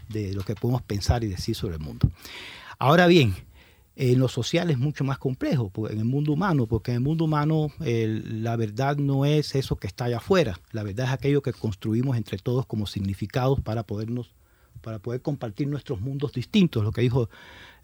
de 0.10 0.34
lo 0.34 0.44
que 0.44 0.56
podemos 0.56 0.82
pensar 0.82 1.24
y 1.24 1.28
decir 1.28 1.56
sobre 1.56 1.76
el 1.76 1.82
mundo. 1.82 2.10
Ahora 2.80 3.06
bien, 3.08 3.36
en 3.96 4.20
lo 4.20 4.28
social 4.28 4.72
es 4.72 4.80
mucho 4.80 5.04
más 5.04 5.20
complejo, 5.20 5.72
en 5.90 6.00
el 6.00 6.06
mundo 6.06 6.32
humano, 6.34 6.66
porque 6.66 6.92
en 6.92 6.96
el 6.96 7.02
mundo 7.04 7.26
humano 7.26 7.72
la 7.80 8.56
verdad 8.56 8.98
no 8.98 9.26
es 9.26 9.54
eso 9.54 9.76
que 9.76 9.86
está 9.86 10.06
allá 10.06 10.18
afuera, 10.18 10.60
la 10.72 10.82
verdad 10.84 11.06
es 11.08 11.12
aquello 11.12 11.42
que 11.42 11.54
construimos 11.54 12.18
entre 12.18 12.38
todos 12.40 12.66
como 12.66 12.88
significados 12.88 13.60
para 13.62 13.84
podernos, 13.84 14.32
para 14.82 14.98
poder 14.98 15.22
compartir 15.22 15.68
nuestros 15.68 16.02
mundos 16.02 16.32
distintos, 16.34 16.84
lo 16.84 16.92
que 16.92 17.02
dijo 17.02 17.30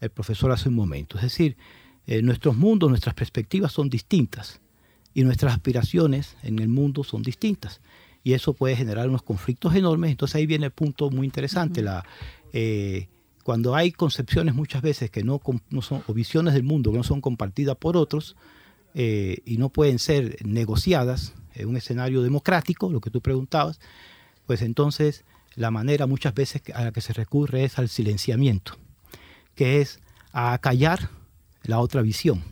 el 0.02 0.10
profesor 0.10 0.52
hace 0.52 0.70
un 0.70 0.76
momento. 0.76 1.18
Es 1.18 1.24
decir, 1.24 1.58
eh, 2.08 2.22
nuestros 2.24 2.56
mundos, 2.56 2.90
nuestras 2.90 3.14
perspectivas 3.14 3.72
son 3.72 3.90
distintas 3.90 4.60
y 5.18 5.24
nuestras 5.24 5.52
aspiraciones 5.52 6.38
en 6.44 6.60
el 6.60 6.68
mundo 6.68 7.04
son 7.04 7.24
distintas. 7.24 7.82
Y 8.24 8.34
eso 8.34 8.54
puede 8.54 8.76
generar 8.76 9.10
unos 9.10 9.24
conflictos 9.24 9.74
enormes. 9.74 10.12
Entonces 10.12 10.36
ahí 10.36 10.46
viene 10.46 10.68
el 10.68 10.72
punto 10.72 11.10
muy 11.10 11.26
interesante. 11.26 11.82
la, 11.82 12.06
eh, 12.54 13.08
cuando 13.42 13.74
hay 13.74 13.92
concepciones 13.92 14.54
muchas 14.54 14.84
veces 14.84 15.10
que 15.10 15.24
no, 15.24 15.42
no 15.72 15.82
son, 15.82 16.04
o 16.06 16.14
visiones 16.14 16.54
del 16.54 16.62
mundo 16.62 16.92
que 16.92 16.98
no 16.98 17.04
son 17.04 17.20
compartidas 17.20 17.76
por 17.78 17.98
otros 17.98 18.36
eh, 18.94 19.40
y 19.44 19.58
no 19.58 19.70
pueden 19.70 19.98
ser 19.98 20.38
negociadas 20.46 21.34
en 21.56 21.68
un 21.68 21.78
escenario 21.78 22.22
democrático, 22.22 22.92
lo 22.92 23.02
que 23.02 23.10
tú 23.10 23.20
preguntabas, 23.20 23.80
pues 24.46 24.62
entonces 24.62 25.26
la 25.56 25.72
manera 25.72 26.06
muchas 26.06 26.36
veces 26.36 26.62
a 26.76 26.84
la 26.84 26.92
que 26.92 27.02
se 27.02 27.14
recurre 27.14 27.64
es 27.64 27.80
al 27.80 27.90
silenciamiento, 27.90 28.78
que 29.56 29.82
es 29.82 30.00
a 30.32 30.56
callar 30.60 31.10
la 31.64 31.80
otra 31.80 32.04
visión. 32.04 32.44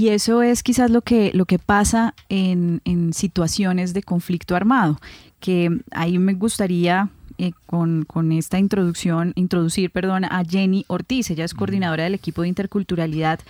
Y 0.00 0.08
eso 0.08 0.40
es 0.40 0.62
quizás 0.62 0.90
lo 0.90 1.02
que, 1.02 1.30
lo 1.34 1.44
que 1.44 1.58
pasa 1.58 2.14
en, 2.30 2.80
en 2.86 3.12
situaciones 3.12 3.92
de 3.92 4.02
conflicto 4.02 4.56
armado, 4.56 4.98
que 5.40 5.82
ahí 5.90 6.18
me 6.18 6.32
gustaría 6.32 7.10
eh, 7.36 7.52
con, 7.66 8.06
con 8.06 8.32
esta 8.32 8.58
introducción, 8.58 9.34
introducir 9.36 9.90
perdón, 9.90 10.24
a 10.24 10.42
Jenny 10.42 10.86
Ortiz, 10.88 11.28
ella 11.28 11.44
es 11.44 11.52
coordinadora 11.52 12.04
del 12.04 12.14
equipo 12.14 12.40
de 12.40 12.48
interculturalidad 12.48 13.40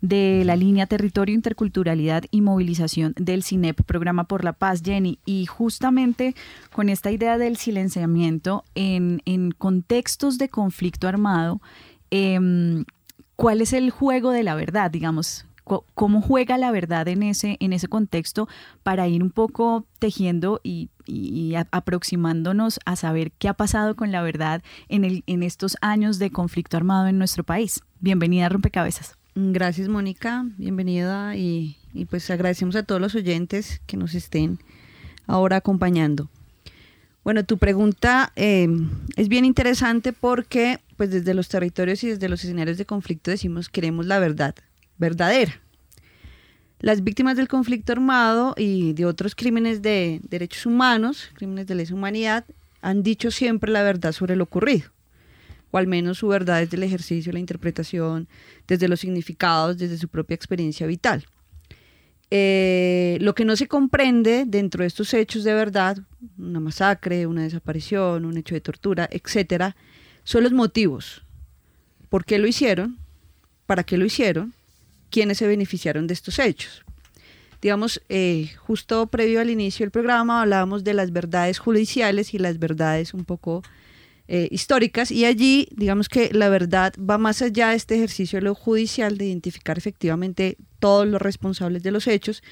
de 0.00 0.42
la 0.44 0.56
línea 0.56 0.88
Territorio, 0.88 1.36
Interculturalidad 1.36 2.24
y 2.32 2.40
Movilización 2.40 3.14
del 3.16 3.44
CINEP, 3.44 3.82
Programa 3.82 4.24
por 4.24 4.42
la 4.42 4.54
Paz, 4.54 4.82
Jenny. 4.84 5.20
Y 5.24 5.46
justamente 5.46 6.34
con 6.72 6.88
esta 6.88 7.12
idea 7.12 7.38
del 7.38 7.56
silenciamiento 7.58 8.64
en, 8.74 9.22
en 9.24 9.52
contextos 9.52 10.36
de 10.38 10.48
conflicto 10.48 11.06
armado, 11.06 11.60
em, 12.10 12.86
¿cuál 13.36 13.60
es 13.60 13.72
el 13.72 13.90
juego 13.90 14.32
de 14.32 14.42
la 14.42 14.56
verdad? 14.56 14.90
Digamos, 14.90 15.46
¿cómo 15.64 16.20
juega 16.20 16.58
la 16.58 16.70
verdad 16.70 17.08
en 17.08 17.22
ese, 17.22 17.56
en 17.60 17.72
ese 17.72 17.88
contexto 17.88 18.48
para 18.82 19.08
ir 19.08 19.22
un 19.22 19.30
poco 19.30 19.86
tejiendo 19.98 20.60
y, 20.62 20.90
aproximándonos 21.72 22.78
a 22.84 22.94
saber 22.94 23.32
qué 23.32 23.48
ha 23.48 23.54
pasado 23.54 23.96
con 23.96 24.12
la 24.12 24.22
verdad 24.22 24.62
en, 24.88 25.04
el, 25.04 25.24
en 25.26 25.42
estos 25.42 25.76
años 25.80 26.18
de 26.18 26.30
conflicto 26.30 26.76
armado 26.76 27.08
en 27.08 27.18
nuestro 27.18 27.44
país? 27.44 27.80
Bienvenida 28.00 28.48
Rompecabezas. 28.48 29.16
Gracias, 29.34 29.88
Mónica. 29.88 30.44
Bienvenida 30.58 31.36
y, 31.36 31.76
pues 32.10 32.30
agradecemos 32.30 32.76
a 32.76 32.82
todos 32.82 33.00
los 33.00 33.14
oyentes 33.14 33.80
que 33.86 33.96
nos 33.96 34.14
estén 34.14 34.58
ahora 35.26 35.56
acompañando. 35.56 36.28
Bueno, 37.24 37.44
tu 37.44 37.58
pregunta 37.58 38.32
eh, 38.36 38.68
es 39.16 39.28
bien 39.28 39.44
interesante 39.44 40.12
porque 40.12 40.80
pues 40.96 41.10
desde 41.10 41.34
los 41.34 41.48
territorios 41.48 42.02
y 42.04 42.08
desde 42.08 42.28
los 42.28 42.42
escenarios 42.44 42.78
de 42.78 42.84
conflicto 42.84 43.30
decimos 43.30 43.68
queremos 43.68 44.06
la 44.06 44.18
verdad 44.18 44.54
verdadera. 45.02 45.60
Las 46.80 47.04
víctimas 47.04 47.36
del 47.36 47.48
conflicto 47.48 47.92
armado 47.92 48.54
y 48.56 48.94
de 48.94 49.04
otros 49.04 49.34
crímenes 49.34 49.82
de 49.82 50.20
derechos 50.28 50.64
humanos, 50.64 51.30
crímenes 51.34 51.66
de 51.66 51.74
lesa 51.74 51.94
humanidad, 51.94 52.46
han 52.80 53.02
dicho 53.02 53.30
siempre 53.30 53.70
la 53.70 53.82
verdad 53.82 54.12
sobre 54.12 54.34
lo 54.34 54.44
ocurrido 54.44 54.90
o 55.72 55.78
al 55.78 55.86
menos 55.86 56.18
su 56.18 56.28
verdad 56.28 56.60
desde 56.60 56.76
el 56.76 56.82
ejercicio, 56.84 57.32
la 57.32 57.38
interpretación, 57.38 58.28
desde 58.68 58.88
los 58.88 59.00
significados, 59.00 59.78
desde 59.78 59.96
su 59.98 60.06
propia 60.06 60.34
experiencia 60.34 60.86
vital. 60.86 61.24
Eh, 62.30 63.16
lo 63.20 63.34
que 63.34 63.44
no 63.44 63.56
se 63.56 63.66
comprende 63.66 64.44
dentro 64.46 64.82
de 64.82 64.86
estos 64.86 65.12
hechos 65.14 65.44
de 65.44 65.54
verdad, 65.54 65.98
una 66.38 66.60
masacre, 66.60 67.26
una 67.26 67.42
desaparición, 67.42 68.26
un 68.26 68.36
hecho 68.36 68.54
de 68.54 68.60
tortura, 68.60 69.08
etcétera, 69.10 69.74
son 70.24 70.42
los 70.42 70.52
motivos. 70.52 71.24
¿Por 72.10 72.26
qué 72.26 72.38
lo 72.38 72.46
hicieron? 72.46 72.98
¿Para 73.66 73.82
qué 73.82 73.96
lo 73.96 74.04
hicieron? 74.04 74.52
¿Quiénes 75.12 75.38
se 75.38 75.46
beneficiaron 75.46 76.08
de 76.08 76.14
estos 76.14 76.38
hechos? 76.38 76.84
Digamos, 77.60 78.02
eh, 78.08 78.50
justo 78.56 79.06
previo 79.06 79.40
al 79.40 79.50
inicio 79.50 79.84
del 79.84 79.92
programa 79.92 80.42
hablábamos 80.42 80.82
de 80.82 80.94
las 80.94 81.12
verdades 81.12 81.58
judiciales 81.58 82.34
y 82.34 82.38
las 82.38 82.58
verdades 82.58 83.14
un 83.14 83.24
poco 83.24 83.62
eh, 84.26 84.48
históricas 84.50 85.10
y 85.10 85.26
allí 85.26 85.68
digamos 85.76 86.08
que 86.08 86.30
la 86.32 86.48
verdad 86.48 86.94
va 86.98 87.18
más 87.18 87.42
allá 87.42 87.68
de 87.68 87.76
este 87.76 87.96
ejercicio 87.96 88.38
de 88.38 88.44
lo 88.44 88.54
judicial 88.54 89.18
de 89.18 89.26
identificar 89.26 89.76
efectivamente 89.76 90.56
todos 90.78 91.06
los 91.06 91.20
responsables 91.20 91.82
de 91.82 91.90
los 91.90 92.06
hechos, 92.06 92.42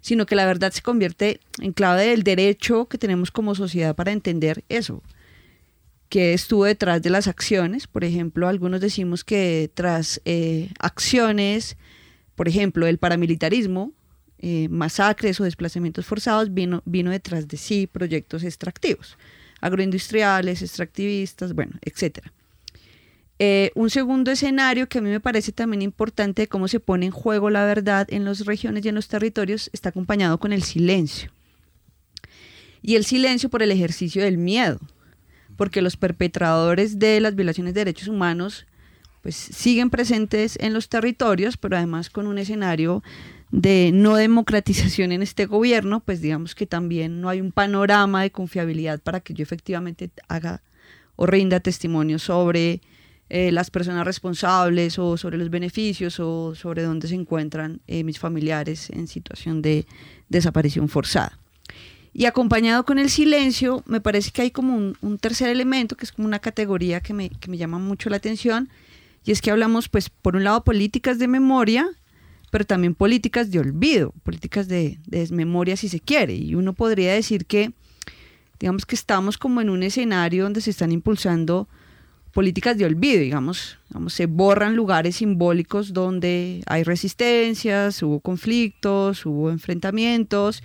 sino 0.00 0.24
que 0.24 0.36
la 0.36 0.46
verdad 0.46 0.72
se 0.72 0.82
convierte 0.82 1.40
en 1.60 1.72
clave 1.72 2.06
del 2.06 2.22
derecho 2.22 2.86
que 2.86 2.96
tenemos 2.96 3.30
como 3.30 3.54
sociedad 3.54 3.94
para 3.94 4.12
entender 4.12 4.64
eso, 4.70 5.02
que 6.08 6.32
estuvo 6.32 6.64
detrás 6.64 7.02
de 7.02 7.10
las 7.10 7.28
acciones. 7.28 7.86
Por 7.86 8.04
ejemplo, 8.04 8.48
algunos 8.48 8.80
decimos 8.80 9.22
que 9.22 9.70
tras 9.74 10.22
eh, 10.24 10.70
acciones, 10.78 11.76
por 12.36 12.48
ejemplo, 12.48 12.86
el 12.86 12.98
paramilitarismo, 12.98 13.92
eh, 14.38 14.68
masacres 14.68 15.40
o 15.40 15.44
desplazamientos 15.44 16.06
forzados, 16.06 16.54
vino, 16.54 16.82
vino 16.84 17.10
detrás 17.10 17.48
de 17.48 17.56
sí 17.56 17.86
proyectos 17.86 18.44
extractivos 18.44 19.16
agroindustriales, 19.60 20.62
extractivistas, 20.62 21.54
bueno, 21.54 21.72
etcétera. 21.82 22.32
Eh, 23.38 23.70
un 23.74 23.90
segundo 23.90 24.30
escenario 24.30 24.88
que 24.88 24.98
a 24.98 25.02
mí 25.02 25.10
me 25.10 25.20
parece 25.20 25.52
también 25.52 25.82
importante 25.82 26.42
de 26.42 26.48
cómo 26.48 26.68
se 26.68 26.80
pone 26.80 27.06
en 27.06 27.12
juego 27.12 27.50
la 27.50 27.64
verdad 27.66 28.06
en 28.10 28.24
las 28.24 28.46
regiones 28.46 28.84
y 28.84 28.88
en 28.88 28.94
los 28.94 29.08
territorios 29.08 29.68
está 29.74 29.90
acompañado 29.90 30.38
con 30.38 30.52
el 30.52 30.62
silencio. 30.62 31.30
Y 32.80 32.94
el 32.94 33.04
silencio 33.04 33.50
por 33.50 33.62
el 33.62 33.72
ejercicio 33.72 34.22
del 34.22 34.38
miedo, 34.38 34.78
porque 35.56 35.82
los 35.82 35.96
perpetradores 35.96 36.98
de 36.98 37.20
las 37.20 37.34
violaciones 37.34 37.74
de 37.74 37.80
derechos 37.80 38.08
humanos 38.08 38.66
pues 39.26 39.34
siguen 39.34 39.90
presentes 39.90 40.56
en 40.60 40.72
los 40.72 40.88
territorios, 40.88 41.56
pero 41.56 41.76
además 41.76 42.10
con 42.10 42.28
un 42.28 42.38
escenario 42.38 43.02
de 43.50 43.90
no 43.92 44.14
democratización 44.14 45.10
en 45.10 45.20
este 45.20 45.46
gobierno, 45.46 45.98
pues 45.98 46.20
digamos 46.20 46.54
que 46.54 46.64
también 46.64 47.20
no 47.20 47.28
hay 47.28 47.40
un 47.40 47.50
panorama 47.50 48.22
de 48.22 48.30
confiabilidad 48.30 49.00
para 49.00 49.18
que 49.18 49.34
yo 49.34 49.42
efectivamente 49.42 50.10
haga 50.28 50.62
o 51.16 51.26
rinda 51.26 51.58
testimonio 51.58 52.20
sobre 52.20 52.82
eh, 53.28 53.50
las 53.50 53.72
personas 53.72 54.06
responsables 54.06 54.96
o 54.96 55.16
sobre 55.16 55.38
los 55.38 55.50
beneficios 55.50 56.20
o 56.20 56.54
sobre 56.54 56.84
dónde 56.84 57.08
se 57.08 57.16
encuentran 57.16 57.80
eh, 57.88 58.04
mis 58.04 58.20
familiares 58.20 58.90
en 58.90 59.08
situación 59.08 59.60
de 59.60 59.86
desaparición 60.28 60.88
forzada. 60.88 61.36
Y 62.12 62.26
acompañado 62.26 62.84
con 62.84 63.00
el 63.00 63.10
silencio, 63.10 63.82
me 63.86 64.00
parece 64.00 64.30
que 64.30 64.42
hay 64.42 64.52
como 64.52 64.76
un, 64.76 64.96
un 65.00 65.18
tercer 65.18 65.48
elemento, 65.48 65.96
que 65.96 66.04
es 66.04 66.12
como 66.12 66.28
una 66.28 66.38
categoría 66.38 67.00
que 67.00 67.12
me, 67.12 67.28
que 67.28 67.50
me 67.50 67.56
llama 67.56 67.80
mucho 67.80 68.08
la 68.08 68.18
atención, 68.18 68.70
y 69.26 69.32
es 69.32 69.42
que 69.42 69.50
hablamos, 69.50 69.88
pues, 69.88 70.08
por 70.08 70.36
un 70.36 70.44
lado, 70.44 70.64
políticas 70.64 71.18
de 71.18 71.26
memoria, 71.26 71.88
pero 72.50 72.64
también 72.64 72.94
políticas 72.94 73.50
de 73.50 73.58
olvido, 73.58 74.14
políticas 74.22 74.68
de, 74.68 74.98
de 75.06 75.18
desmemoria 75.18 75.76
si 75.76 75.88
se 75.88 76.00
quiere. 76.00 76.34
Y 76.34 76.54
uno 76.54 76.72
podría 76.72 77.12
decir 77.12 77.44
que, 77.44 77.72
digamos 78.60 78.86
que 78.86 78.94
estamos 78.94 79.36
como 79.36 79.60
en 79.60 79.68
un 79.68 79.82
escenario 79.82 80.44
donde 80.44 80.60
se 80.60 80.70
están 80.70 80.92
impulsando 80.92 81.68
políticas 82.36 82.76
de 82.76 82.84
olvido, 82.84 83.20
digamos, 83.20 83.78
digamos 83.88 84.12
se 84.12 84.26
borran 84.26 84.76
lugares 84.76 85.16
simbólicos 85.16 85.94
donde 85.94 86.62
hay 86.66 86.84
resistencias, 86.84 88.02
hubo 88.02 88.20
conflictos, 88.20 89.24
hubo 89.24 89.50
enfrentamientos, 89.50 90.62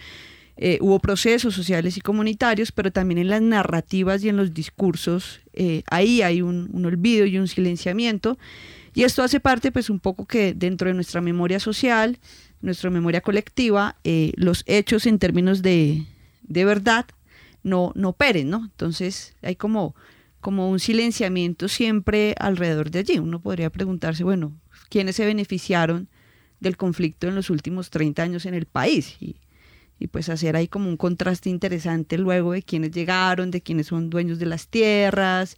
eh, 0.63 0.77
hubo 0.79 0.99
procesos 0.99 1.55
sociales 1.55 1.97
y 1.97 2.01
comunitarios, 2.01 2.71
pero 2.71 2.91
también 2.91 3.17
en 3.17 3.29
las 3.29 3.41
narrativas 3.41 4.23
y 4.23 4.29
en 4.29 4.37
los 4.37 4.53
discursos, 4.53 5.41
eh, 5.53 5.81
ahí 5.89 6.21
hay 6.21 6.43
un, 6.43 6.69
olvido 6.85 7.25
y 7.25 7.39
un 7.39 7.47
silenciamiento. 7.47 8.37
Y 8.93 9.01
esto 9.01 9.23
hace 9.23 9.39
parte, 9.39 9.71
pues, 9.71 9.89
un 9.89 9.99
poco 9.99 10.27
que 10.27 10.53
dentro 10.53 10.87
de 10.87 10.93
nuestra 10.93 11.19
memoria 11.19 11.59
social, 11.59 12.19
nuestra 12.61 12.91
memoria 12.91 13.21
colectiva, 13.21 13.95
eh, 14.03 14.33
los 14.35 14.63
hechos 14.67 15.07
en 15.07 15.17
términos 15.17 15.63
de, 15.63 16.05
de 16.43 16.63
verdad 16.63 17.07
no, 17.63 17.91
no 17.95 18.09
operen, 18.09 18.51
¿no? 18.51 18.63
Entonces 18.63 19.33
hay 19.41 19.55
como, 19.55 19.95
como 20.41 20.69
un 20.69 20.79
silenciamiento 20.79 21.69
siempre 21.69 22.35
alrededor 22.37 22.91
de 22.91 22.99
allí. 22.99 23.17
Uno 23.17 23.41
podría 23.41 23.71
preguntarse, 23.71 24.23
bueno, 24.23 24.55
¿quiénes 24.89 25.15
se 25.15 25.25
beneficiaron 25.25 26.07
del 26.59 26.77
conflicto 26.77 27.27
en 27.27 27.33
los 27.33 27.49
últimos 27.49 27.89
30 27.89 28.21
años 28.21 28.45
en 28.45 28.53
el 28.53 28.67
país? 28.67 29.17
Y 30.01 30.07
pues 30.07 30.29
hacer 30.29 30.55
ahí 30.55 30.67
como 30.67 30.89
un 30.89 30.97
contraste 30.97 31.51
interesante 31.51 32.17
luego 32.17 32.53
de 32.53 32.63
quienes 32.63 32.89
llegaron, 32.89 33.51
de 33.51 33.61
quienes 33.61 33.87
son 33.87 34.09
dueños 34.09 34.39
de 34.39 34.47
las 34.47 34.67
tierras, 34.67 35.57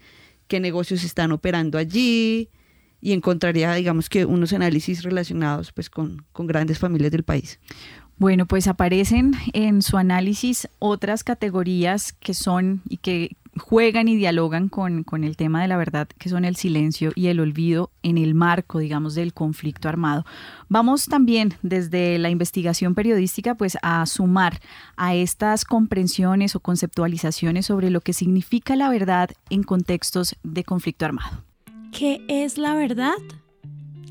qué 0.49 0.59
negocios 0.59 1.05
están 1.05 1.31
operando 1.31 1.77
allí, 1.77 2.49
y 2.99 3.13
encontraría, 3.13 3.73
digamos 3.73 4.09
que, 4.09 4.25
unos 4.25 4.51
análisis 4.51 5.03
relacionados 5.03 5.71
pues 5.71 5.89
con, 5.89 6.25
con 6.33 6.45
grandes 6.45 6.77
familias 6.77 7.11
del 7.11 7.23
país. 7.23 7.59
Bueno, 8.17 8.45
pues 8.45 8.67
aparecen 8.67 9.31
en 9.53 9.81
su 9.81 9.95
análisis 9.95 10.67
otras 10.79 11.23
categorías 11.23 12.11
que 12.11 12.33
son 12.33 12.81
y 12.89 12.97
que 12.97 13.37
juegan 13.57 14.07
y 14.07 14.15
dialogan 14.15 14.69
con, 14.69 15.03
con, 15.03 15.23
el 15.23 15.37
tema 15.37 15.61
de 15.61 15.67
la 15.67 15.77
verdad, 15.77 16.07
que 16.07 16.29
son 16.29 16.45
el 16.45 16.55
silencio 16.55 17.11
y 17.15 17.27
el 17.27 17.39
olvido 17.39 17.91
en 18.01 18.17
el 18.17 18.33
marco, 18.35 18.79
digamos, 18.79 19.15
del 19.15 19.33
conflicto 19.33 19.89
armado. 19.89 20.25
Vamos 20.69 21.05
también 21.05 21.53
desde 21.61 22.17
la 22.17 22.29
investigación 22.29 22.95
periodística, 22.95 23.55
pues 23.55 23.77
a 23.81 24.05
sumar 24.05 24.59
a 24.95 25.15
estas 25.15 25.65
comprensiones 25.65 26.55
o 26.55 26.59
conceptualizaciones 26.59 27.67
sobre 27.67 27.89
lo 27.89 28.01
que 28.01 28.13
significa 28.13 28.75
la 28.75 28.89
verdad 28.89 29.29
en 29.49 29.63
contextos 29.63 30.35
de 30.43 30.63
conflicto 30.63 31.05
armado. 31.05 31.43
¿Qué 31.91 32.25
es 32.27 32.57
la 32.57 32.75
verdad? 32.75 33.13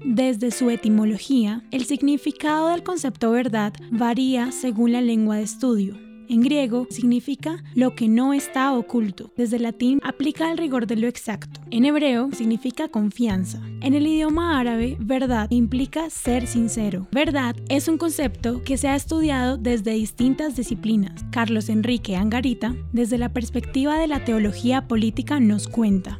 Desde 0.04 0.50
su 0.50 0.70
etimología, 0.70 1.62
el 1.70 1.84
significado 1.84 2.68
del 2.68 2.82
concepto 2.82 3.30
verdad 3.30 3.72
varía 3.90 4.50
según 4.52 4.92
la 4.92 5.00
lengua 5.00 5.36
de 5.36 5.42
estudio. 5.42 6.11
En 6.32 6.40
griego 6.40 6.86
significa 6.88 7.62
lo 7.74 7.94
que 7.94 8.08
no 8.08 8.32
está 8.32 8.72
oculto. 8.72 9.30
Desde 9.36 9.58
latín 9.58 10.00
aplica 10.02 10.50
el 10.50 10.56
rigor 10.56 10.86
de 10.86 10.96
lo 10.96 11.06
exacto. 11.06 11.60
En 11.70 11.84
hebreo 11.84 12.30
significa 12.32 12.88
confianza. 12.88 13.60
En 13.82 13.92
el 13.92 14.06
idioma 14.06 14.58
árabe, 14.58 14.96
verdad 14.98 15.50
implica 15.50 16.08
ser 16.08 16.46
sincero. 16.46 17.06
Verdad 17.12 17.54
es 17.68 17.86
un 17.86 17.98
concepto 17.98 18.62
que 18.64 18.78
se 18.78 18.88
ha 18.88 18.96
estudiado 18.96 19.58
desde 19.58 19.90
distintas 19.90 20.56
disciplinas. 20.56 21.22
Carlos 21.32 21.68
Enrique 21.68 22.16
Angarita, 22.16 22.74
desde 22.94 23.18
la 23.18 23.28
perspectiva 23.28 23.98
de 23.98 24.06
la 24.06 24.24
teología 24.24 24.88
política, 24.88 25.38
nos 25.38 25.68
cuenta. 25.68 26.18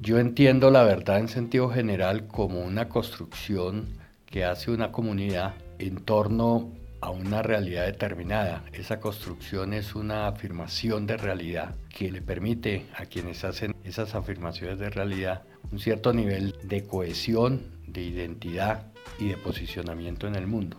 Yo 0.00 0.18
entiendo 0.18 0.72
la 0.72 0.82
verdad 0.82 1.20
en 1.20 1.28
sentido 1.28 1.68
general 1.68 2.26
como 2.26 2.64
una 2.64 2.88
construcción 2.88 3.90
que 4.26 4.44
hace 4.44 4.72
una 4.72 4.90
comunidad 4.90 5.54
en 5.78 5.98
torno 5.98 6.81
a 7.02 7.10
una 7.10 7.42
realidad 7.42 7.84
determinada. 7.84 8.64
Esa 8.72 9.00
construcción 9.00 9.74
es 9.74 9.94
una 9.94 10.28
afirmación 10.28 11.06
de 11.06 11.16
realidad 11.16 11.74
que 11.90 12.10
le 12.10 12.22
permite 12.22 12.86
a 12.96 13.06
quienes 13.06 13.44
hacen 13.44 13.74
esas 13.84 14.14
afirmaciones 14.14 14.78
de 14.78 14.88
realidad 14.88 15.42
un 15.70 15.80
cierto 15.80 16.12
nivel 16.12 16.54
de 16.62 16.84
cohesión, 16.84 17.62
de 17.88 18.02
identidad 18.02 18.86
y 19.18 19.28
de 19.28 19.36
posicionamiento 19.36 20.28
en 20.28 20.36
el 20.36 20.46
mundo. 20.46 20.76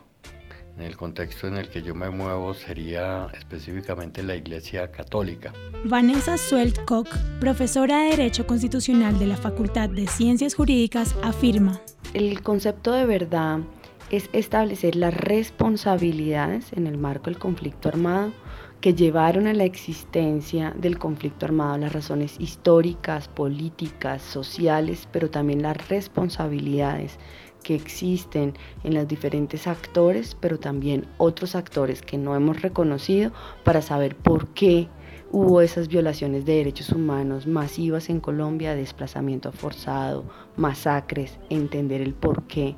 En 0.77 0.83
el 0.83 0.97
contexto 0.97 1.47
en 1.47 1.57
el 1.57 1.69
que 1.69 1.83
yo 1.83 1.93
me 1.93 2.09
muevo 2.09 2.53
sería 2.53 3.27
específicamente 3.37 4.23
la 4.23 4.35
Iglesia 4.35 4.91
Católica. 4.91 5.53
Vanessa 5.83 6.37
Suelt-Koch, 6.37 7.09
profesora 7.39 8.03
de 8.03 8.11
Derecho 8.11 8.47
Constitucional 8.47 9.19
de 9.19 9.27
la 9.27 9.37
Facultad 9.37 9.89
de 9.89 10.07
Ciencias 10.07 10.55
Jurídicas, 10.55 11.15
afirma. 11.21 11.79
El 12.13 12.41
concepto 12.41 12.91
de 12.93 13.05
verdad 13.05 13.59
es 14.13 14.29
establecer 14.31 14.95
las 14.95 15.11
responsabilidades 15.11 16.71
en 16.73 16.85
el 16.85 16.99
marco 16.99 17.31
del 17.31 17.39
conflicto 17.39 17.89
armado 17.89 18.31
que 18.79 18.93
llevaron 18.93 19.47
a 19.47 19.53
la 19.53 19.63
existencia 19.63 20.71
del 20.77 20.99
conflicto 20.99 21.47
armado, 21.47 21.79
las 21.79 21.93
razones 21.93 22.35
históricas, 22.37 23.27
políticas, 23.27 24.21
sociales, 24.21 25.07
pero 25.11 25.31
también 25.31 25.63
las 25.63 25.89
responsabilidades 25.89 27.17
que 27.63 27.73
existen 27.73 28.53
en 28.83 28.93
los 28.93 29.07
diferentes 29.07 29.65
actores, 29.65 30.37
pero 30.39 30.59
también 30.59 31.07
otros 31.17 31.55
actores 31.55 32.03
que 32.03 32.19
no 32.19 32.35
hemos 32.35 32.61
reconocido 32.61 33.31
para 33.63 33.81
saber 33.81 34.15
por 34.15 34.49
qué 34.49 34.89
hubo 35.33 35.61
esas 35.61 35.87
violaciones 35.87 36.45
de 36.45 36.53
derechos 36.53 36.91
humanos 36.91 37.47
masivas 37.47 38.09
en 38.09 38.19
Colombia, 38.19 38.75
desplazamiento 38.75 39.51
forzado, 39.51 40.23
masacres, 40.55 41.39
entender 41.49 42.01
el 42.01 42.13
por 42.13 42.43
qué 42.43 42.75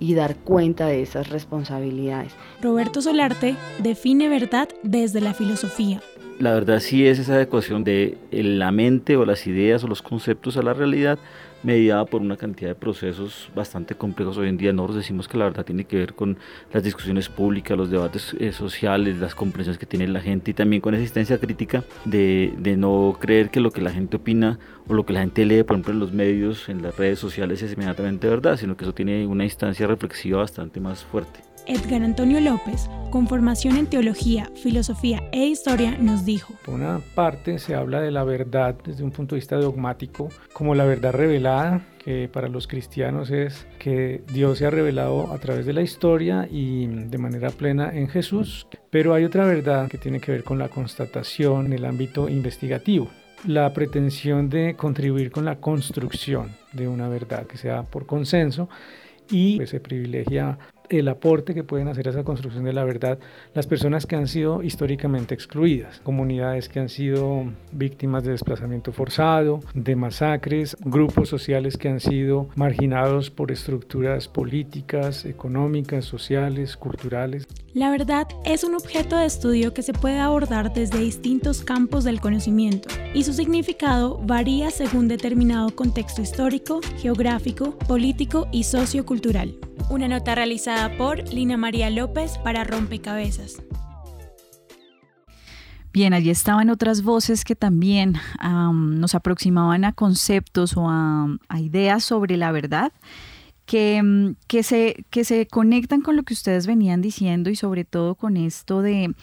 y 0.00 0.14
dar 0.14 0.36
cuenta 0.36 0.86
de 0.86 1.02
esas 1.02 1.28
responsabilidades. 1.28 2.32
Roberto 2.62 3.02
Solarte 3.02 3.56
define 3.78 4.30
verdad 4.30 4.70
desde 4.82 5.20
la 5.20 5.34
filosofía. 5.34 6.00
La 6.40 6.54
verdad 6.54 6.80
sí 6.80 7.06
es 7.06 7.18
esa 7.18 7.34
adecuación 7.34 7.84
de 7.84 8.16
la 8.30 8.72
mente 8.72 9.16
o 9.18 9.26
las 9.26 9.46
ideas 9.46 9.84
o 9.84 9.86
los 9.86 10.00
conceptos 10.00 10.56
a 10.56 10.62
la 10.62 10.72
realidad 10.72 11.18
mediada 11.62 12.04
por 12.04 12.20
una 12.20 12.36
cantidad 12.36 12.70
de 12.70 12.74
procesos 12.74 13.50
bastante 13.54 13.94
complejos. 13.94 14.36
Hoy 14.38 14.48
en 14.48 14.56
día 14.56 14.72
nosotros 14.72 14.96
decimos 14.96 15.28
que 15.28 15.38
la 15.38 15.44
verdad 15.44 15.64
tiene 15.64 15.84
que 15.84 15.96
ver 15.96 16.14
con 16.14 16.38
las 16.72 16.82
discusiones 16.82 17.28
públicas, 17.28 17.76
los 17.76 17.90
debates 17.90 18.34
eh, 18.38 18.52
sociales, 18.52 19.18
las 19.18 19.34
comprensiones 19.34 19.78
que 19.78 19.86
tiene 19.86 20.06
la 20.08 20.20
gente 20.20 20.52
y 20.52 20.54
también 20.54 20.80
con 20.80 20.94
existencia 20.94 21.38
crítica 21.38 21.84
de, 22.04 22.54
de 22.58 22.76
no 22.76 23.16
creer 23.20 23.50
que 23.50 23.60
lo 23.60 23.70
que 23.70 23.80
la 23.80 23.90
gente 23.90 24.16
opina 24.16 24.58
o 24.86 24.94
lo 24.94 25.04
que 25.04 25.12
la 25.12 25.20
gente 25.20 25.44
lee, 25.44 25.62
por 25.62 25.74
ejemplo, 25.74 25.92
en 25.92 26.00
los 26.00 26.12
medios, 26.12 26.68
en 26.68 26.82
las 26.82 26.96
redes 26.96 27.18
sociales 27.18 27.62
es 27.62 27.72
inmediatamente 27.72 28.28
verdad, 28.28 28.56
sino 28.56 28.76
que 28.76 28.84
eso 28.84 28.94
tiene 28.94 29.26
una 29.26 29.44
instancia 29.44 29.86
reflexiva 29.86 30.38
bastante 30.38 30.80
más 30.80 31.04
fuerte. 31.04 31.47
Edgar 31.68 32.02
Antonio 32.02 32.40
López, 32.40 32.88
con 33.10 33.28
formación 33.28 33.76
en 33.76 33.86
teología, 33.86 34.50
filosofía 34.54 35.22
e 35.32 35.46
historia, 35.46 35.98
nos 35.98 36.24
dijo. 36.24 36.54
Por 36.64 36.74
una 36.74 37.00
parte 37.14 37.58
se 37.58 37.74
habla 37.74 38.00
de 38.00 38.10
la 38.10 38.24
verdad 38.24 38.74
desde 38.84 39.04
un 39.04 39.10
punto 39.10 39.34
de 39.34 39.40
vista 39.40 39.56
dogmático, 39.56 40.30
como 40.54 40.74
la 40.74 40.86
verdad 40.86 41.12
revelada, 41.12 41.82
que 42.02 42.26
para 42.32 42.48
los 42.48 42.66
cristianos 42.66 43.30
es 43.30 43.66
que 43.78 44.22
Dios 44.32 44.58
se 44.58 44.66
ha 44.66 44.70
revelado 44.70 45.30
a 45.30 45.38
través 45.38 45.66
de 45.66 45.74
la 45.74 45.82
historia 45.82 46.48
y 46.50 46.86
de 46.86 47.18
manera 47.18 47.50
plena 47.50 47.90
en 47.94 48.08
Jesús, 48.08 48.66
pero 48.88 49.12
hay 49.12 49.24
otra 49.24 49.44
verdad 49.44 49.88
que 49.88 49.98
tiene 49.98 50.20
que 50.20 50.32
ver 50.32 50.44
con 50.44 50.58
la 50.58 50.70
constatación 50.70 51.66
en 51.66 51.74
el 51.74 51.84
ámbito 51.84 52.28
investigativo 52.28 53.08
la 53.46 53.72
pretensión 53.72 54.48
de 54.48 54.74
contribuir 54.74 55.30
con 55.30 55.44
la 55.44 55.60
construcción 55.60 56.50
de 56.72 56.88
una 56.88 57.08
verdad 57.08 57.46
que 57.46 57.56
sea 57.56 57.84
por 57.84 58.04
consenso 58.04 58.68
y 59.30 59.60
se 59.66 59.80
privilegia 59.80 60.58
el 60.90 61.08
aporte 61.08 61.54
que 61.54 61.64
pueden 61.64 61.88
hacer 61.88 62.06
a 62.06 62.10
esa 62.10 62.24
construcción 62.24 62.64
de 62.64 62.72
la 62.72 62.84
verdad 62.84 63.18
las 63.54 63.66
personas 63.66 64.06
que 64.06 64.16
han 64.16 64.28
sido 64.28 64.62
históricamente 64.62 65.34
excluidas, 65.34 66.00
comunidades 66.00 66.68
que 66.68 66.80
han 66.80 66.88
sido 66.88 67.44
víctimas 67.72 68.24
de 68.24 68.32
desplazamiento 68.32 68.92
forzado, 68.92 69.60
de 69.74 69.96
masacres, 69.96 70.76
grupos 70.80 71.28
sociales 71.28 71.76
que 71.76 71.88
han 71.88 72.00
sido 72.00 72.48
marginados 72.56 73.30
por 73.30 73.52
estructuras 73.52 74.28
políticas, 74.28 75.24
económicas, 75.24 76.04
sociales, 76.04 76.76
culturales. 76.76 77.46
La 77.74 77.90
verdad 77.90 78.26
es 78.44 78.64
un 78.64 78.74
objeto 78.74 79.16
de 79.16 79.26
estudio 79.26 79.74
que 79.74 79.82
se 79.82 79.92
puede 79.92 80.18
abordar 80.18 80.72
desde 80.72 80.98
distintos 80.98 81.62
campos 81.62 82.04
del 82.04 82.20
conocimiento 82.20 82.88
y 83.14 83.24
su 83.24 83.32
significado 83.32 84.18
varía 84.24 84.70
según 84.70 85.08
determinado 85.08 85.70
contexto 85.74 86.22
histórico, 86.22 86.80
geográfico, 86.96 87.78
político 87.86 88.48
y 88.52 88.64
sociocultural. 88.64 89.54
Una 89.90 90.06
nota 90.06 90.34
realizada 90.34 90.98
por 90.98 91.32
Lina 91.32 91.56
María 91.56 91.88
López 91.88 92.36
para 92.44 92.62
Rompecabezas. 92.62 93.62
Bien, 95.94 96.12
allí 96.12 96.28
estaban 96.28 96.68
otras 96.68 97.02
voces 97.02 97.42
que 97.42 97.56
también 97.56 98.16
nos 98.42 99.14
aproximaban 99.14 99.86
a 99.86 99.92
conceptos 99.92 100.76
o 100.76 100.86
a, 100.88 101.38
ideas 101.58 102.04
sobre 102.04 102.36
la 102.36 102.52
verdad. 102.52 102.92
Que, 103.64 104.34
que, 104.46 104.62
se, 104.62 105.04
que 105.10 105.24
se 105.24 105.46
conectan 105.46 106.00
con 106.00 106.16
lo 106.16 106.22
que 106.22 106.32
ustedes 106.32 106.66
venían 106.66 107.02
diciendo 107.02 107.50
y 107.50 107.56
sobre 107.56 107.84
todo 107.84 108.14
con 108.14 108.38
esto 108.38 108.80
de 108.80 109.14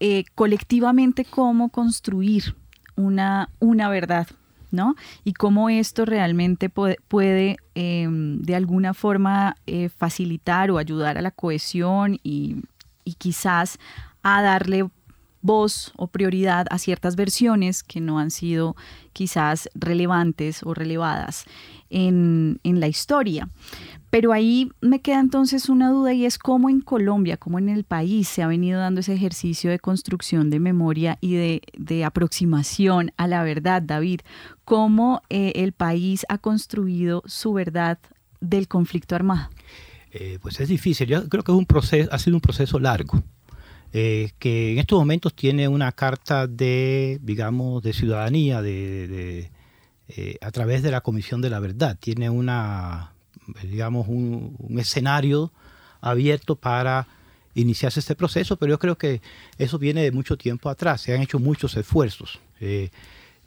eh, 0.00 0.24
colectivamente 0.34 1.24
cómo 1.24 1.70
construir 1.70 2.56
una, 2.94 3.48
una 3.58 3.88
verdad, 3.88 4.26
¿no? 4.76 4.94
Y 5.24 5.32
cómo 5.32 5.68
esto 5.68 6.04
realmente 6.04 6.68
puede, 6.68 7.56
eh, 7.74 8.06
de 8.08 8.54
alguna 8.54 8.94
forma 8.94 9.56
eh, 9.66 9.88
facilitar 9.88 10.70
o 10.70 10.78
ayudar 10.78 11.18
a 11.18 11.22
la 11.22 11.32
cohesión 11.32 12.20
y, 12.22 12.62
quizás 13.18 13.78
a 14.24 14.42
darle 14.42 14.88
voz 15.40 15.92
o 15.96 16.08
prioridad 16.08 16.66
a 16.70 16.78
ciertas 16.78 17.14
versiones 17.14 17.84
que 17.84 18.00
no 18.00 18.18
han 18.18 18.32
sido 18.32 18.74
quizás 19.12 19.68
relevantes 19.76 20.64
o 20.64 20.74
relevadas 20.74 21.44
en, 21.88 22.58
la 22.64 22.88
historia. 22.88 23.48
Pero 24.10 24.32
ahí 24.32 24.70
me 24.80 25.00
queda 25.00 25.20
entonces 25.20 25.68
una 25.68 25.90
duda 25.90 26.12
y 26.12 26.26
es 26.26 26.36
cómo 26.36 26.68
en 26.68 26.80
Colombia, 26.80 27.36
cómo 27.36 27.60
en 27.60 27.68
el 27.68 27.84
país 27.84 28.26
se 28.26 28.42
ha 28.42 28.48
venido 28.48 28.80
dando 28.80 29.00
ese 29.00 29.14
ejercicio 29.14 29.70
de 29.70 29.78
construcción 29.78 30.50
de 30.50 30.58
memoria 30.58 31.16
y 31.20 31.60
de 31.76 32.04
aproximación 32.04 33.12
a 33.16 33.28
la 33.28 33.44
verdad, 33.44 33.82
David, 33.82 34.22
cómo 34.66 35.22
eh, 35.30 35.52
el 35.54 35.72
país 35.72 36.26
ha 36.28 36.38
construido 36.38 37.22
su 37.24 37.52
verdad 37.54 37.98
del 38.40 38.66
conflicto 38.66 39.14
armado. 39.14 39.48
Eh, 40.10 40.38
pues 40.42 40.58
es 40.60 40.68
difícil, 40.68 41.06
yo 41.06 41.28
creo 41.28 41.44
que 41.44 41.52
es 41.52 41.56
un 41.56 41.66
proceso, 41.66 42.12
ha 42.12 42.18
sido 42.18 42.36
un 42.36 42.40
proceso 42.40 42.78
largo 42.80 43.22
eh, 43.92 44.32
que 44.40 44.72
en 44.72 44.78
estos 44.78 44.98
momentos 44.98 45.34
tiene 45.34 45.68
una 45.68 45.92
carta 45.92 46.48
de, 46.48 47.20
digamos, 47.22 47.80
de 47.82 47.92
ciudadanía 47.92 48.60
de, 48.60 49.50
a 50.40 50.50
través 50.50 50.82
de 50.82 50.90
la 50.90 51.00
Comisión 51.00 51.40
de 51.40 51.50
la 51.50 51.60
Verdad. 51.60 51.96
Tiene 52.00 52.28
una, 52.28 53.12
digamos, 53.62 54.08
un, 54.08 54.56
escenario 54.78 55.52
abierto 56.00 56.56
para 56.56 57.06
iniciarse 57.54 58.00
este 58.00 58.16
proceso, 58.16 58.56
pero 58.56 58.70
yo 58.70 58.78
creo 58.80 58.98
que 58.98 59.22
eso 59.58 59.78
viene 59.78 60.02
de 60.02 60.10
mucho 60.10 60.36
tiempo 60.36 60.70
atrás, 60.70 61.02
se 61.02 61.14
han 61.14 61.22
hecho 61.22 61.38
muchos 61.38 61.76
esfuerzos. 61.76 62.40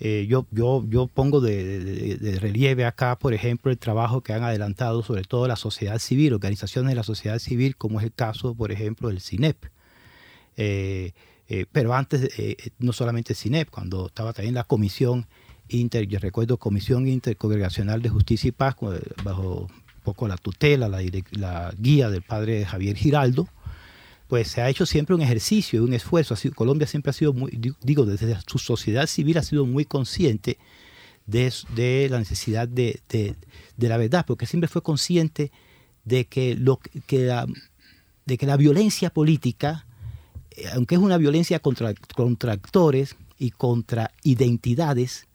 Eh, 0.02 0.28
yo, 0.30 0.46
yo, 0.52 0.86
yo 0.88 1.08
pongo 1.08 1.42
de, 1.42 2.38
relieve 2.40 2.86
acá, 2.86 3.20
por 3.20 3.34
ejemplo, 3.34 3.70
el 3.70 3.78
trabajo 3.78 4.22
que 4.22 4.32
han 4.32 4.44
adelantado 4.44 5.04
sobre 5.04 5.24
todo 5.24 5.48
la 5.48 5.58
sociedad 5.58 6.00
civil, 6.00 6.34
organizaciones 6.34 6.92
de 6.92 6.96
la 6.96 7.04
sociedad 7.04 7.38
civil, 7.40 7.76
como 7.76 8.00
es 8.00 8.06
el 8.06 8.14
caso, 8.14 8.56
por 8.56 8.72
ejemplo, 8.72 9.10
del 9.10 9.20
CINEP. 9.20 9.66
Eh, 10.56 11.12
eh, 11.50 11.66
pero 11.72 11.94
antes, 11.94 12.30
no 12.78 12.94
solamente 12.94 13.36
CINEP, 13.36 13.70
cuando 13.70 14.08
estaba 14.08 14.32
también 14.32 14.56
la 14.56 14.64
Comisión 14.64 15.28
Inter, 15.68 16.08
yo 16.08 16.20
recuerdo 16.20 16.58
Comisión 16.58 17.08
Intercongregacional 17.08 18.02
de 18.02 18.10
Justicia 18.10 18.48
y 18.48 18.52
Paz, 18.52 18.76
bajo 19.24 19.68
un 19.70 20.02
poco 20.04 20.28
la 20.28 20.38
tutela, 20.38 20.88
la, 20.88 21.02
la 21.32 21.74
guía 21.78 22.10
del 22.10 22.22
padre 22.22 22.66
Javier 22.66 22.96
Giraldo, 22.96 23.50
pues 24.30 24.48
se 24.48 24.62
ha 24.62 24.70
hecho 24.70 24.86
siempre 24.86 25.16
un 25.16 25.24
ejercicio, 25.24 25.84
un 25.84 25.94
esfuerzo. 25.94 26.36
Así, 26.36 26.52
Colombia 26.52 26.86
siempre 26.86 27.10
ha 27.10 27.14
sido 27.14 27.34
muy, 27.34 27.60
digo, 27.82 28.06
desde 28.06 28.38
su 28.46 28.60
sociedad 28.60 29.08
civil 29.08 29.40
ha 29.40 29.44
sido 29.44 29.66
muy 29.66 29.86
consciente 29.86 30.60
de, 31.26 32.08
la 32.12 32.20
necesidad 32.20 32.68
de, 32.68 33.02
la 33.78 33.98
verdad, 33.98 34.26
porque 34.28 34.46
siempre 34.46 34.68
fue 34.68 34.84
consciente 34.84 35.52
de 36.06 36.26
que, 36.26 36.56
lo, 36.56 36.80
que, 37.08 37.26
la, 37.26 37.48
de 38.28 38.38
que 38.38 38.46
la 38.46 38.56
violencia 38.56 39.10
política, 39.10 39.88
eh, 40.52 40.66
aunque 40.74 40.94
es 40.94 41.02
una 41.02 41.18
violencia 41.18 41.60
contra, 41.60 41.96
contra 42.16 42.54
actores 42.54 43.16
y 43.40 43.50
contra 43.50 44.12
identidades, 44.22 45.28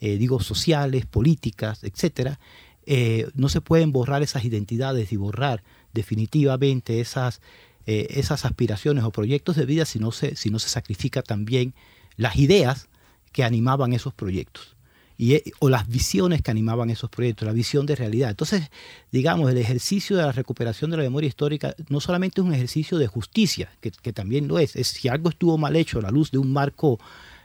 eh, 0.00 0.18
digo, 0.18 0.40
sociales, 0.40 1.06
políticas, 1.06 1.84
etcétera, 1.84 2.38
eh, 2.84 3.28
no 3.34 3.48
se 3.48 3.62
pueden 3.62 3.92
borrar 3.92 4.22
esas 4.22 4.44
identidades 4.44 5.10
y 5.10 5.16
borrar 5.16 5.62
definitivamente 5.94 7.00
esas 7.00 7.40
eh, 7.86 8.06
esas 8.10 8.44
aspiraciones 8.44 9.04
o 9.04 9.10
proyectos 9.10 9.56
de 9.56 9.66
vida 9.66 9.84
si 9.84 9.98
no, 9.98 10.12
se, 10.12 10.36
si 10.36 10.50
no 10.50 10.58
se 10.58 10.68
sacrifica 10.68 11.22
también 11.22 11.74
las 12.16 12.36
ideas 12.36 12.88
que 13.32 13.44
animaban 13.44 13.92
esos 13.92 14.14
proyectos. 14.14 14.76
Y, 15.18 15.34
eh, 15.34 15.42
o 15.58 15.68
las 15.68 15.88
visiones 15.88 16.42
que 16.42 16.50
animaban 16.50 16.90
esos 16.90 17.10
proyectos, 17.10 17.46
la 17.46 17.52
visión 17.52 17.86
de 17.86 17.96
realidad. 17.96 18.30
Entonces, 18.30 18.70
digamos, 19.10 19.50
el 19.50 19.58
ejercicio 19.58 20.16
de 20.16 20.22
la 20.22 20.32
recuperación 20.32 20.90
de 20.90 20.96
la 20.96 21.02
memoria 21.02 21.28
histórica 21.28 21.74
no 21.88 22.00
solamente 22.00 22.40
es 22.40 22.46
un 22.46 22.54
ejercicio 22.54 22.98
de 22.98 23.06
justicia, 23.06 23.70
que, 23.80 23.90
que 23.90 24.12
también 24.12 24.48
lo 24.48 24.58
es, 24.58 24.74
es 24.76 24.88
si 24.88 25.08
algo 25.08 25.28
estuvo 25.30 25.58
mal 25.58 25.76
hecho 25.76 25.98
a 25.98 26.02
la 26.02 26.10
luz 26.10 26.30
de 26.30 26.38
un 26.38 26.52
marco 26.52 26.98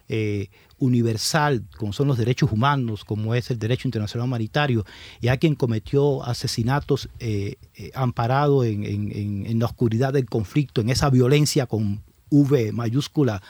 eh, 0.10 0.50
universal, 0.80 1.64
como 1.78 1.94
son 1.94 2.08
los 2.08 2.18
derechos 2.18 2.52
humanos, 2.52 3.04
como 3.04 3.34
es 3.36 3.50
el 3.50 3.60
derecho 3.60 3.88
internacional 3.88 4.28
humanitario, 4.28 4.86
y 5.22 5.28
a 5.30 5.38
quien 5.38 5.56
cometió 5.56 6.24
asesinatos 6.24 7.10
eh, 7.20 7.56
eh, 7.76 7.92
amparado 7.96 8.64
en, 8.64 9.60
la 9.60 9.66
oscuridad 9.66 10.14
del 10.14 10.26
conflicto, 10.26 10.82
en 10.82 10.90
esa 10.90 11.10
violencia 11.10 11.66
con 11.66 12.02
V 12.30 12.72
mayúscula, 12.72 13.42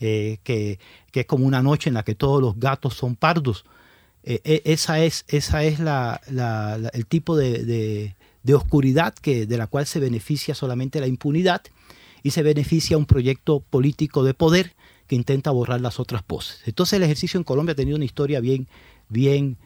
eh, 0.00 0.38
que, 0.42 0.78
es 1.12 1.26
como 1.26 1.46
una 1.46 1.62
noche 1.62 1.88
en 1.90 1.94
la 1.94 2.02
que 2.02 2.14
todos 2.14 2.40
los 2.40 2.58
gatos 2.58 2.94
son 2.94 3.14
pardos. 3.14 3.64
esa 4.24 5.00
es, 5.00 5.24
esa 5.28 5.64
es 5.64 5.78
la, 5.78 6.20
el 6.92 7.06
tipo 7.06 7.36
de, 7.36 7.64
de, 7.64 8.16
de 8.42 8.54
oscuridad 8.54 9.14
que, 9.14 9.46
de 9.46 9.56
la 9.56 9.66
cual 9.66 9.86
se 9.86 10.00
beneficia 10.00 10.54
solamente 10.54 11.00
la 11.00 11.06
impunidad 11.06 11.62
y 12.22 12.30
se 12.30 12.42
beneficia 12.42 12.96
un 12.96 13.06
proyecto 13.06 13.60
político 13.60 14.24
de 14.24 14.34
poder 14.34 14.74
que 15.12 15.16
intenta 15.16 15.50
borrar 15.50 15.82
las 15.82 16.00
otras 16.00 16.22
voces. 16.26 16.62
Entonces 16.64 16.94
el 16.94 17.02
ejercicio 17.02 17.36
en 17.36 17.44
Colombia 17.44 17.74
ha 17.74 17.76
tenido 17.76 17.96
una 17.96 18.06
historia 18.06 18.40
bien, 18.40 18.66
bien 19.10 19.58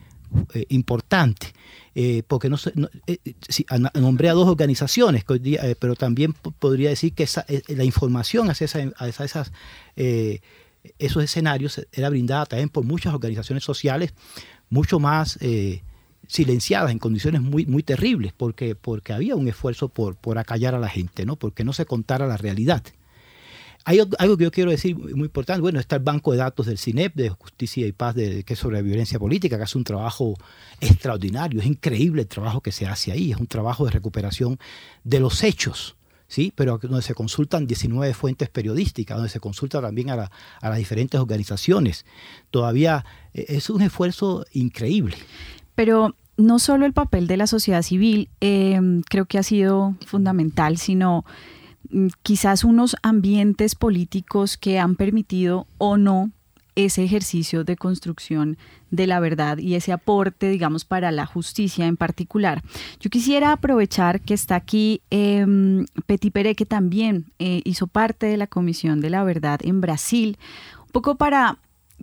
eh, 0.54 0.66
importante, 0.70 1.52
eh, 1.94 2.24
porque 2.26 2.48
no, 2.48 2.56
no 2.74 2.88
eh, 3.06 3.18
nombré 3.94 4.28
a 4.28 4.32
dos 4.32 4.48
organizaciones, 4.48 5.24
día, 5.40 5.62
pero 5.78 5.94
también 5.94 6.32
podría 6.32 6.88
decir 6.88 7.12
que 7.12 7.22
esa, 7.22 7.46
la 7.68 7.84
información 7.84 8.50
hacia, 8.50 8.64
esa, 8.64 9.24
esas, 9.24 9.52
esos 10.98 11.22
escenarios 11.22 11.86
era 11.92 12.10
brindada 12.10 12.46
también 12.46 12.68
por 12.68 12.82
muchas 12.82 13.14
organizaciones 13.14 13.62
sociales, 13.62 14.14
mucho 14.68 14.98
más 14.98 15.38
silenciadas 16.26 16.90
en 16.90 16.98
condiciones 16.98 17.40
muy, 17.40 17.66
muy 17.66 17.84
terribles, 17.84 18.32
porque, 18.36 18.74
porque 18.74 19.12
había 19.12 19.36
un 19.36 19.46
esfuerzo 19.46 19.90
por, 19.90 20.16
por 20.16 20.38
acallar 20.38 20.74
a 20.74 20.80
la 20.80 20.88
gente, 20.88 21.24
¿no? 21.24 21.36
porque 21.36 21.62
no 21.62 21.72
se 21.72 21.86
contara 21.86 22.26
la 22.26 22.36
realidad. 22.36 22.82
Hay 23.88 24.00
algo 24.18 24.36
que 24.36 24.42
yo 24.42 24.50
quiero 24.50 24.72
decir 24.72 24.96
muy 24.96 25.26
importante. 25.26 25.60
Bueno, 25.60 25.78
está 25.78 25.94
el 25.94 26.02
banco 26.02 26.32
de 26.32 26.38
datos 26.38 26.66
del 26.66 26.76
CINEP, 26.76 27.14
de 27.14 27.28
Justicia 27.28 27.86
y 27.86 27.92
Paz, 27.92 28.16
de, 28.16 28.42
que 28.42 28.54
es 28.54 28.58
sobre 28.58 28.82
violencia 28.82 29.16
política, 29.20 29.56
que 29.56 29.62
hace 29.62 29.78
un 29.78 29.84
trabajo 29.84 30.34
extraordinario. 30.80 31.60
Es 31.60 31.66
increíble 31.66 32.22
el 32.22 32.28
trabajo 32.28 32.60
que 32.60 32.72
se 32.72 32.84
hace 32.84 33.12
ahí. 33.12 33.30
Es 33.30 33.38
un 33.38 33.46
trabajo 33.46 33.84
de 33.84 33.92
recuperación 33.92 34.58
de 35.04 35.20
los 35.20 35.44
hechos, 35.44 35.94
¿sí? 36.26 36.52
Pero 36.56 36.78
donde 36.78 37.00
se 37.00 37.14
consultan 37.14 37.68
19 37.68 38.12
fuentes 38.12 38.48
periodísticas, 38.48 39.18
donde 39.18 39.30
se 39.30 39.38
consulta 39.38 39.80
también 39.80 40.10
a, 40.10 40.16
la, 40.16 40.32
a 40.60 40.68
las 40.68 40.78
diferentes 40.78 41.20
organizaciones. 41.20 42.06
Todavía 42.50 43.04
es 43.34 43.70
un 43.70 43.82
esfuerzo 43.82 44.46
increíble. 44.50 45.14
Pero 45.76 46.16
no 46.36 46.58
solo 46.58 46.86
el 46.86 46.92
papel 46.92 47.28
de 47.28 47.36
la 47.36 47.46
sociedad 47.46 47.82
civil 47.82 48.30
eh, 48.40 48.80
creo 49.08 49.26
que 49.26 49.38
ha 49.38 49.44
sido 49.44 49.94
fundamental, 50.06 50.76
sino 50.76 51.24
quizás 52.22 52.64
unos 52.64 52.96
ambientes 53.02 53.74
políticos 53.74 54.56
que 54.56 54.78
han 54.78 54.96
permitido 54.96 55.66
o 55.78 55.96
no 55.96 56.30
ese 56.76 57.02
ejercicio 57.02 57.64
de 57.64 57.76
construcción 57.76 58.58
de 58.90 59.06
la 59.06 59.18
verdad 59.18 59.58
y 59.58 59.74
ese 59.74 59.92
aporte, 59.92 60.48
digamos, 60.50 60.84
para 60.84 61.10
la 61.10 61.26
justicia 61.26 61.86
en 61.86 61.96
particular. 61.96 62.62
Yo 63.00 63.08
quisiera 63.10 63.52
aprovechar 63.52 64.20
que 64.20 64.34
está 64.34 64.56
aquí 64.56 65.00
eh, 65.10 65.44
Peti 66.04 66.30
Pere, 66.30 66.54
que 66.54 66.66
también 66.66 67.32
eh, 67.38 67.62
hizo 67.64 67.86
parte 67.86 68.26
de 68.26 68.36
la 68.36 68.46
Comisión 68.46 69.00
de 69.00 69.10
la 69.10 69.24
Verdad 69.24 69.58
en 69.64 69.80
Brasil, 69.80 70.38
un 70.84 70.92
poco 70.92 71.16
para 71.16 71.58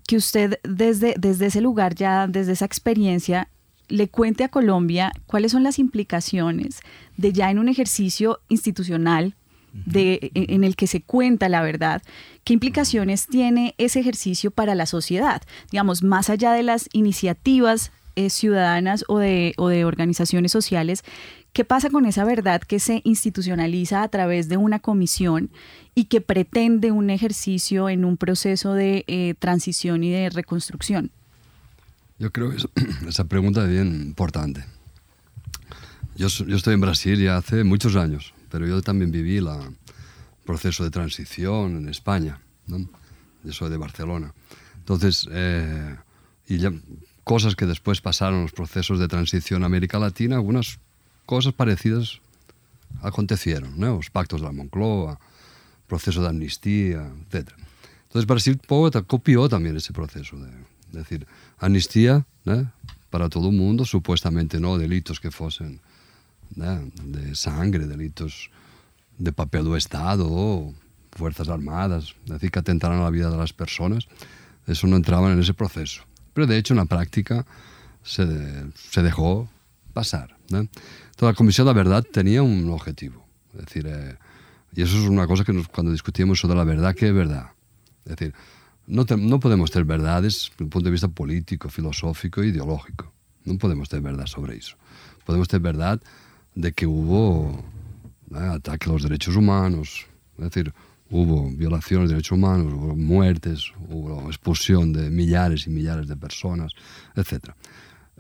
que 0.08 0.18
usted 0.18 0.60
desde, 0.64 1.14
desde 1.20 1.46
ese 1.46 1.62
lugar, 1.62 1.94
ya 1.94 2.28
desde 2.28 2.54
esa 2.54 2.66
experiencia, 2.66 3.50
le 3.90 4.08
cuente 4.08 4.44
a 4.44 4.50
Colombia 4.50 5.12
cuáles 5.28 5.52
son 5.52 5.62
las 5.62 5.78
implicaciones 5.78 6.80
de 7.16 7.32
ya 7.32 7.52
en 7.52 7.60
un 7.60 7.70
ejercicio 7.70 8.40
institucional 8.50 9.36
de, 9.74 10.32
en 10.36 10.64
el 10.64 10.76
que 10.76 10.88
se 10.88 11.02
cuenta 11.02 11.50
la 11.50 11.62
verdad, 11.62 12.02
¿qué 12.44 12.54
implicaciones 12.54 13.28
tiene 13.28 13.74
ese 13.78 14.00
ejercicio 14.00 14.52
para 14.52 14.76
la 14.76 14.86
sociedad? 14.86 15.42
Digamos, 15.72 16.04
más 16.04 16.30
allá 16.30 16.54
de 16.54 16.64
las 16.64 16.90
iniciativas 16.94 17.92
eh, 18.16 18.30
ciudadanas 18.30 19.04
o 19.08 19.18
de, 19.18 19.54
organizaciones 19.58 20.52
sociales, 20.52 21.04
¿qué 21.52 21.66
pasa 21.66 21.90
con 21.90 22.06
esa 22.06 22.24
verdad 22.24 22.62
que 22.62 22.80
se 22.80 23.02
institucionaliza 23.04 24.04
a 24.04 24.08
través 24.10 24.48
de 24.48 24.58
una 24.58 24.80
comisión 24.80 25.50
y 25.96 26.06
que 26.06 26.22
pretende 26.22 26.92
un 26.92 27.10
ejercicio 27.10 27.90
en 27.90 28.06
un 28.06 28.18
proceso 28.18 28.74
de 28.74 29.04
eh, 29.08 29.34
transición 29.40 30.04
y 30.04 30.12
de 30.12 30.30
reconstrucción? 30.30 31.10
Yo 32.20 32.32
creo 32.32 32.52
que 32.52 32.58
esa 33.10 33.24
pregunta 33.24 33.64
es 33.64 33.72
bien 33.72 33.96
importante. 33.96 34.64
Yo 36.16 36.28
estoy 36.28 36.76
en 36.76 36.82
Brasil 36.82 37.20
ya 37.20 37.38
hace 37.38 37.64
muchos 37.64 37.96
años 37.96 38.36
pero 38.54 38.68
yo 38.68 38.84
también 38.84 39.10
viví 39.10 39.38
el 39.38 39.50
proceso 40.46 40.84
de 40.84 40.92
transición 40.92 41.76
en 41.76 41.90
España. 41.90 42.40
¿no? 42.68 42.88
Yo 43.44 43.52
soy 43.52 43.72
de 43.72 43.78
Barcelona. 43.78 44.32
Entonces, 44.78 45.28
eh, 45.32 45.96
y 46.48 46.60
ya, 46.60 46.72
cosas 47.24 47.56
que 47.56 47.66
después 47.66 48.00
pasaron 48.00 48.44
los 48.44 48.52
procesos 48.52 49.00
de 49.00 49.08
transición 49.08 49.64
a 49.64 49.66
América 49.66 49.98
Latina, 49.98 50.36
algunas 50.36 50.78
cosas 51.26 51.54
parecidas 51.54 52.20
acontecieron, 53.02 53.80
¿no? 53.80 53.96
los 53.96 54.12
pactos 54.12 54.42
de 54.42 54.46
la 54.46 54.54
Moncloa, 54.54 55.20
proceso 55.88 56.22
de 56.22 56.28
amnistía, 56.28 57.12
etc. 57.32 57.50
Entonces 58.04 58.28
Brasil 58.28 58.62
copió 59.08 59.50
también 59.50 59.78
ese 59.78 59.94
proceso, 59.94 60.38
de, 60.38 60.52
de 60.92 61.00
decir, 61.00 61.26
amnistía 61.58 62.24
¿no? 62.46 62.72
para 63.10 63.30
todo 63.30 63.50
el 63.50 63.56
mundo, 63.56 63.84
supuestamente 63.84 64.60
no 64.60 64.78
delitos 64.78 65.20
que 65.20 65.32
fuesen 65.32 65.82
de 66.56 67.36
sangre, 67.36 67.88
delitos 67.88 68.50
de 69.18 69.32
papel 69.32 69.68
o 69.68 69.78
Estado, 69.78 70.74
Fuerzas 71.12 71.50
Armadas, 71.50 72.16
es 72.26 72.32
decir, 72.32 72.52
que 72.52 72.60
atentaran 72.60 73.00
a 73.00 73.04
la 73.04 73.10
vida 73.10 73.30
de 73.30 73.38
las 73.38 73.54
personas, 73.54 74.08
eso 74.68 74.88
no 74.88 74.96
entraba 74.96 75.32
en 75.32 75.40
ese 75.40 75.54
proceso. 75.54 76.04
Pero 76.34 76.48
de 76.48 76.58
hecho 76.58 76.74
en 76.74 76.80
la 76.80 76.86
práctica 76.86 77.46
se, 78.04 78.26
se 78.74 79.04
dejó 79.04 79.50
pasar. 79.94 80.36
¿no? 80.50 80.60
Entonces 80.60 81.22
la 81.22 81.34
Comisión 81.34 81.68
de 81.68 81.74
la 81.74 81.78
Verdad 81.78 82.04
tenía 82.04 82.42
un 82.42 82.70
objetivo, 82.70 83.26
es 83.54 83.66
decir, 83.66 83.86
eh, 83.88 84.18
y 84.76 84.82
eso 84.82 84.98
es 84.98 85.08
una 85.08 85.28
cosa 85.28 85.44
que 85.44 85.54
nos, 85.54 85.68
cuando 85.68 85.92
discutimos 85.92 86.40
sobre 86.40 86.58
la 86.58 86.64
verdad, 86.64 86.96
¿qué 86.96 87.10
es 87.10 87.14
verdad? 87.14 87.52
Es 88.06 88.16
decir, 88.16 88.34
no, 88.88 89.06
te, 89.06 89.16
no 89.16 89.40
podemos 89.40 89.70
tener 89.72 89.86
verdades 89.86 90.50
desde 90.52 90.64
un 90.64 90.70
punto 90.70 90.86
de 90.86 90.92
vista 90.92 91.08
político, 91.08 91.70
filosófico 91.70 92.44
ideológico. 92.44 93.12
No 93.46 93.58
podemos 93.58 93.88
tener 93.88 94.04
verdad 94.04 94.26
sobre 94.26 94.58
eso. 94.58 94.76
Podemos 95.26 95.48
tener 95.48 95.62
verdad 95.62 96.02
de 96.56 96.72
que 96.72 96.86
hubo 96.86 97.64
¿eh? 98.34 98.38
ataque 98.38 98.90
a 98.90 98.94
los 98.94 99.04
derechos 99.04 99.36
humanos, 99.36 100.06
es 100.38 100.44
decir, 100.46 100.74
hubo 101.10 101.50
violaciones 101.52 102.10
de 102.10 102.16
derechos 102.16 102.38
humanos, 102.38 102.74
hubo 102.74 102.96
muertes, 102.96 103.72
hubo 103.90 104.28
expulsión 104.28 104.94
de 104.94 105.10
millares 105.10 105.68
y 105.68 105.70
millares 105.70 106.08
de 106.08 106.16
personas, 106.16 106.74
etc. 107.16 107.52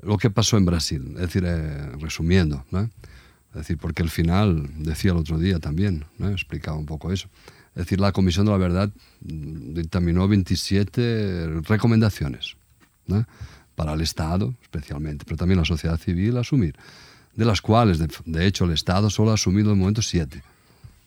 Lo 0.02 0.17
que 0.17 0.30
pasó 0.30 0.58
en 0.58 0.65
Brasil, 0.65 1.12
es 1.15 1.22
decir, 1.22 1.43
eh, 1.46 1.91
resumiendo, 2.00 2.65
es 2.72 3.54
decir, 3.54 3.78
porque 3.78 4.04
al 4.04 4.10
final, 4.10 4.69
decía 4.78 5.12
el 5.12 5.17
otro 5.17 5.38
día 5.38 5.60
también, 5.60 6.06
¿no? 6.17 6.30
explicaba 6.30 6.78
un 6.78 6.86
poco 6.86 7.12
eso, 7.12 7.28
es 7.76 7.86
decir, 7.86 8.00
la 8.00 8.12
Comisión 8.12 8.46
de 8.46 8.52
la 8.52 8.58
Verdad 8.58 8.91
dictaminó 9.22 10.28
27 10.28 11.62
recomendaciones 11.67 12.56
para 13.76 13.93
el 13.93 14.02
Estado, 14.02 14.54
especialmente, 14.62 15.26
pero 15.26 15.38
también 15.38 15.58
la 15.58 15.65
sociedad 15.65 15.98
civil 15.98 16.38
asumir, 16.38 16.76
de 17.36 17.46
las 17.46 17.62
cuales, 17.62 18.00
de, 18.00 18.08
de 18.26 18.46
hecho, 18.46 18.65
el 18.65 18.72
Estado 18.72 19.10
solo 19.10 19.32
ha 19.32 19.36
asumido 19.36 19.69
de 19.69 19.76
momento 19.76 20.02
7. 20.02 20.43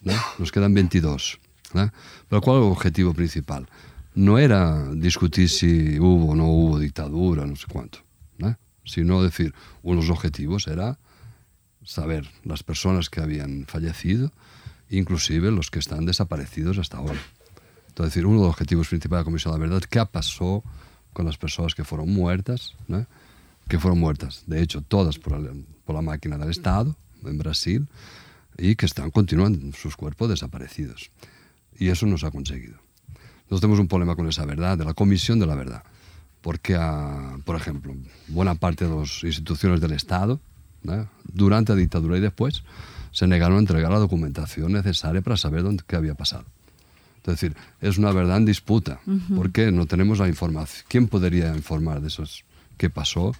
¿no? 0.02 0.14
Nos 0.38 0.52
quedan 0.52 0.74
22. 0.74 1.38
¿no? 1.74 1.92
Pero 2.28 2.40
¿cuál 2.42 2.58
es 2.58 2.64
el 2.64 2.72
objetivo 2.72 3.14
principal? 3.14 3.68
No 4.14 4.38
era 4.38 4.90
discutir 4.92 5.48
si 5.48 5.98
hubo 5.98 6.32
o 6.32 6.34
no 6.34 6.46
hubo 6.46 6.78
dictadura, 6.78 7.44
no 7.46 7.56
sé 7.56 7.66
cuánto, 7.70 7.98
¿no? 8.38 8.56
sino 8.84 9.22
decir, 9.22 9.54
uno 9.82 10.00
de 10.00 10.06
los 10.06 10.16
objetivos 10.16 10.66
era 10.68 10.98
saber 11.84 12.28
las 12.44 12.62
personas 12.62 13.10
que 13.10 13.20
habían 13.20 13.66
fallecido, 13.66 14.32
inclusive 14.88 15.50
los 15.50 15.70
que 15.70 15.78
están 15.78 16.06
desaparecidos 16.06 16.78
hasta 16.78 16.98
ahora. 16.98 17.20
Entonces, 17.88 18.14
decir, 18.14 18.26
uno 18.26 18.38
de 18.38 18.42
los 18.46 18.50
objetivos 18.50 18.88
principales 18.88 19.20
de 19.20 19.22
la 19.22 19.24
Comisión 19.24 19.52
de 19.54 19.58
la 19.58 19.66
Verdad, 19.66 19.88
¿qué 19.88 20.04
pasó 20.06 20.62
con 21.12 21.26
las 21.26 21.36
personas 21.36 21.74
que 21.74 21.84
fueron 21.84 22.12
muertas? 22.12 22.74
¿no? 22.88 23.06
Que 23.68 23.78
fueron 23.78 23.98
muertas, 23.98 24.44
de 24.46 24.62
hecho, 24.62 24.80
todas 24.82 25.18
por, 25.18 25.34
el, 25.34 25.64
por 25.84 25.96
la 25.96 26.02
máquina 26.02 26.38
del 26.38 26.50
Estado 26.50 26.96
en 27.24 27.38
Brasil 27.38 27.88
y 28.58 28.76
que 28.76 28.86
están 28.86 29.10
continuando 29.10 29.76
sus 29.76 29.96
cuerpos 29.96 30.28
desaparecidos. 30.28 31.10
Y 31.78 31.88
eso 31.88 32.06
no 32.06 32.16
se 32.16 32.26
ha 32.26 32.30
conseguido. 32.30 32.76
Nosotros 33.44 33.60
tenemos 33.60 33.80
un 33.80 33.88
problema 33.88 34.16
con 34.16 34.28
esa 34.28 34.44
verdad, 34.44 34.78
de 34.78 34.84
la 34.84 34.94
Comisión 34.94 35.38
de 35.38 35.46
la 35.46 35.54
Verdad, 35.54 35.82
porque, 36.40 36.74
a, 36.74 37.38
por 37.44 37.56
ejemplo, 37.56 37.94
buena 38.28 38.54
parte 38.54 38.88
de 38.88 38.96
las 38.96 39.22
instituciones 39.22 39.80
del 39.80 39.92
Estado, 39.92 40.40
¿no? 40.82 41.08
durante 41.32 41.72
la 41.72 41.78
dictadura 41.78 42.16
y 42.16 42.20
después, 42.20 42.62
se 43.12 43.26
negaron 43.26 43.56
a 43.56 43.60
entregar 43.60 43.90
la 43.90 43.98
documentación 43.98 44.72
necesaria 44.72 45.22
para 45.22 45.36
saber 45.36 45.62
dónde, 45.62 45.84
qué 45.86 45.96
había 45.96 46.14
pasado. 46.14 46.44
Es 47.20 47.40
decir, 47.40 47.56
es 47.80 47.98
una 47.98 48.12
verdad 48.12 48.36
en 48.36 48.44
disputa, 48.44 49.00
uh 49.06 49.10
-huh. 49.10 49.36
porque 49.36 49.72
no 49.72 49.86
tenemos 49.86 50.18
la 50.18 50.28
información. 50.28 50.84
¿Quién 50.88 51.08
podría 51.08 51.54
informar 51.56 52.00
de 52.00 52.08
eso? 52.08 52.24
¿Qué 52.76 52.88
pasó? 52.90 53.32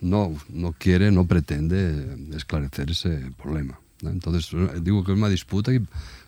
No, 0.00 0.34
no 0.48 0.74
quiere, 0.78 1.10
no 1.10 1.26
pretende 1.26 2.16
esclarecer 2.36 2.90
ese 2.90 3.32
problema. 3.42 3.80
¿no? 4.02 4.10
Entonces, 4.10 4.50
digo 4.82 5.04
que 5.04 5.12
es 5.12 5.18
una 5.18 5.28
disputa 5.28 5.72
y 5.72 5.80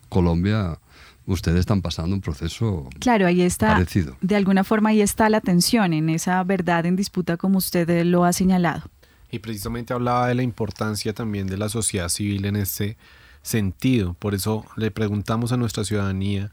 Colombia 0.08 0.78
ustedes 1.26 1.60
están 1.60 1.80
pasando 1.80 2.14
un 2.14 2.20
proceso 2.20 2.88
claro, 2.98 3.26
ahí 3.26 3.42
está, 3.42 3.74
parecido. 3.74 4.16
De 4.20 4.36
alguna 4.36 4.64
forma 4.64 4.90
ahí 4.90 5.00
está 5.00 5.28
la 5.28 5.40
tensión 5.40 5.92
en 5.92 6.08
esa 6.08 6.42
verdad 6.42 6.86
en 6.86 6.96
disputa 6.96 7.36
como 7.36 7.58
usted 7.58 8.04
lo 8.04 8.24
ha 8.24 8.32
señalado. 8.32 8.82
Y 9.30 9.38
precisamente 9.38 9.92
hablaba 9.92 10.26
de 10.26 10.34
la 10.34 10.42
importancia 10.42 11.12
también 11.12 11.46
de 11.46 11.56
la 11.56 11.68
sociedad 11.68 12.08
civil 12.08 12.44
en 12.46 12.56
ese 12.56 12.96
sentido. 13.42 14.14
Por 14.14 14.34
eso 14.34 14.64
le 14.76 14.90
preguntamos 14.90 15.52
a 15.52 15.56
nuestra 15.56 15.84
ciudadanía, 15.84 16.50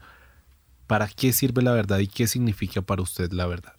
¿para 0.86 1.08
qué 1.08 1.32
sirve 1.32 1.62
la 1.62 1.72
verdad 1.72 1.98
y 1.98 2.06
qué 2.06 2.28
significa 2.28 2.80
para 2.80 3.02
usted 3.02 3.32
la 3.32 3.46
verdad? 3.46 3.74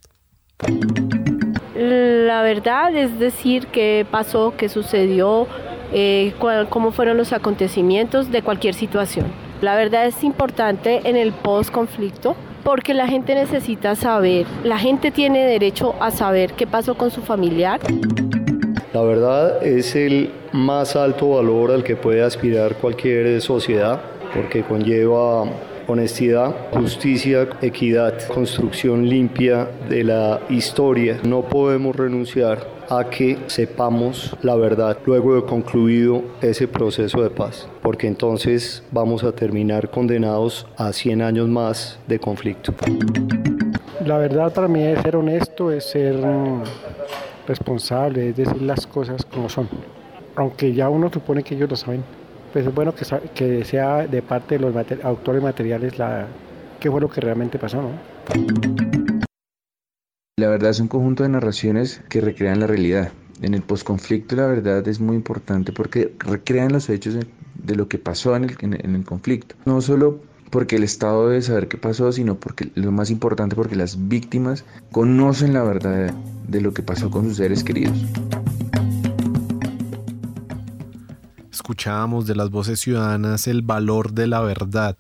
La 2.30 2.44
verdad 2.44 2.96
es 2.96 3.18
decir 3.18 3.65
qué 3.72 4.06
pasó, 4.12 4.54
qué 4.56 4.70
sucedió, 4.70 5.48
eh, 5.92 6.34
cuál, 6.38 6.70
cómo 6.70 6.92
fueron 6.92 7.18
los 7.18 7.34
acontecimientos 7.34 8.32
de 8.32 8.44
cualquier 8.44 8.76
situación. 8.76 9.26
La 9.62 9.76
verdad 9.76 10.06
es 10.06 10.24
importante 10.24 11.02
en 11.06 11.15
el 11.15 11.32
post-conflicto 11.32 12.36
porque 12.63 12.94
la 12.94 13.08
gente 13.08 13.34
necesita 13.34 13.96
saber, 13.96 14.46
la 14.63 14.78
gente 14.78 15.10
tiene 15.10 15.44
derecho 15.44 15.96
a 16.00 16.12
saber 16.12 16.54
qué 16.54 16.68
pasó 16.68 16.94
con 16.96 17.10
su 17.10 17.24
familiar. 17.24 17.80
La 18.94 19.02
verdad 19.02 19.65
es 19.65 19.96
el 19.96 20.32
más 20.52 20.96
alto 20.96 21.30
valor 21.30 21.72
al 21.72 21.84
que 21.84 21.96
puede 21.96 22.22
aspirar 22.22 22.76
cualquier 22.76 23.42
sociedad 23.42 24.02
porque 24.36 24.62
conlleva 24.62 25.46
honestidad, 25.89 26.56
justicia, 26.71 27.49
equidad, 27.62 28.13
construcción 28.28 29.10
limpia 29.10 29.67
de 29.89 30.04
la 30.04 30.39
historia. 30.49 31.19
No 31.23 31.41
podemos 31.41 31.95
renunciar 31.95 32.60
a 32.89 33.10
que 33.10 33.39
sepamos 33.47 34.36
la 34.43 34.56
verdad 34.56 34.99
luego 35.06 35.36
de 35.36 35.43
concluido 35.43 36.23
ese 36.41 36.67
proceso 36.67 37.23
de 37.23 37.32
paz, 37.32 37.67
porque 37.82 38.08
entonces 38.08 38.84
vamos 38.91 39.23
a 39.23 39.32
terminar 39.32 39.89
condenados 39.89 40.67
a 40.78 40.93
100 40.93 41.23
años 41.23 41.47
más 41.47 41.99
de 42.08 42.19
conflicto. 42.19 42.71
La 44.06 44.17
verdad 44.19 44.54
para 44.54 44.67
mí 44.67 44.84
es 44.84 45.02
ser 45.02 45.15
honesto, 45.15 45.71
es 45.71 45.86
ser 45.86 46.19
responsable, 47.47 48.30
es 48.30 48.38
decir 48.38 48.62
las 48.62 48.86
cosas 48.86 49.25
como 49.25 49.49
son, 49.49 49.67
aunque 50.36 50.71
ya 50.71 50.88
uno 50.88 51.10
supone 51.12 51.41
que 51.41 51.56
ellos 51.56 51.69
lo 51.69 51.75
saben 51.75 52.19
pues 52.52 52.66
es 52.66 52.74
bueno 52.74 52.94
que, 52.94 53.06
que 53.34 53.66
sea 53.66 54.08
de 54.08 54.22
parte 54.22 54.56
de 54.56 54.62
los 54.62 54.74
mater 54.74 55.02
autores 55.04 55.42
materiales 55.42 55.98
la, 55.98 56.28
qué 56.80 56.90
fue 56.90 57.02
lo 57.02 57.10
que 57.10 57.22
realmente 57.22 57.60
pasó, 57.60 57.82
¿no? 57.82 57.92
La 60.38 60.48
verdad 60.48 60.72
es 60.72 60.80
un 60.80 60.88
conjunto 60.88 61.24
de 61.24 61.30
narraciones 61.30 62.02
que 62.10 62.22
recrean 62.22 62.60
la 62.60 62.68
realidad. 62.68 63.12
En 63.42 63.54
el 63.54 63.62
posconflicto 63.62 64.36
la 64.36 64.48
verdad 64.48 64.88
es 64.88 65.00
muy 65.00 65.16
importante 65.16 65.72
porque 65.72 66.14
recrean 66.20 66.72
los 66.72 66.90
hechos 66.90 67.16
de, 67.16 67.76
lo 67.76 67.88
que 67.88 67.98
pasó 67.98 68.36
en 68.36 68.46
el, 68.46 68.58
en 68.62 68.96
el 68.96 69.04
conflicto. 69.04 69.56
No 69.66 69.82
solo 69.82 70.22
porque 70.50 70.78
el 70.78 70.84
Estado 70.84 71.28
debe 71.28 71.42
saber 71.42 71.68
qué 71.68 71.78
pasó, 71.78 72.12
sino 72.12 72.36
porque 72.36 72.72
lo 72.76 72.92
más 72.92 73.12
importante 73.12 73.56
porque 73.56 73.76
las 73.76 74.08
víctimas 74.08 74.66
conocen 74.92 75.54
la 75.54 75.64
verdad 75.64 76.14
de 76.48 76.62
lo 76.62 76.74
que 76.74 76.84
pasó 76.84 77.12
con 77.12 77.26
sus 77.26 77.38
seres 77.38 77.64
queridos. 77.64 78.06
Escuchábamos 81.70 82.26
de 82.26 82.34
las 82.34 82.50
voces 82.50 82.80
ciudadanas 82.80 83.46
el 83.46 83.62
valor 83.62 84.12
de 84.14 84.26
la 84.26 84.42
verdad 84.42 84.98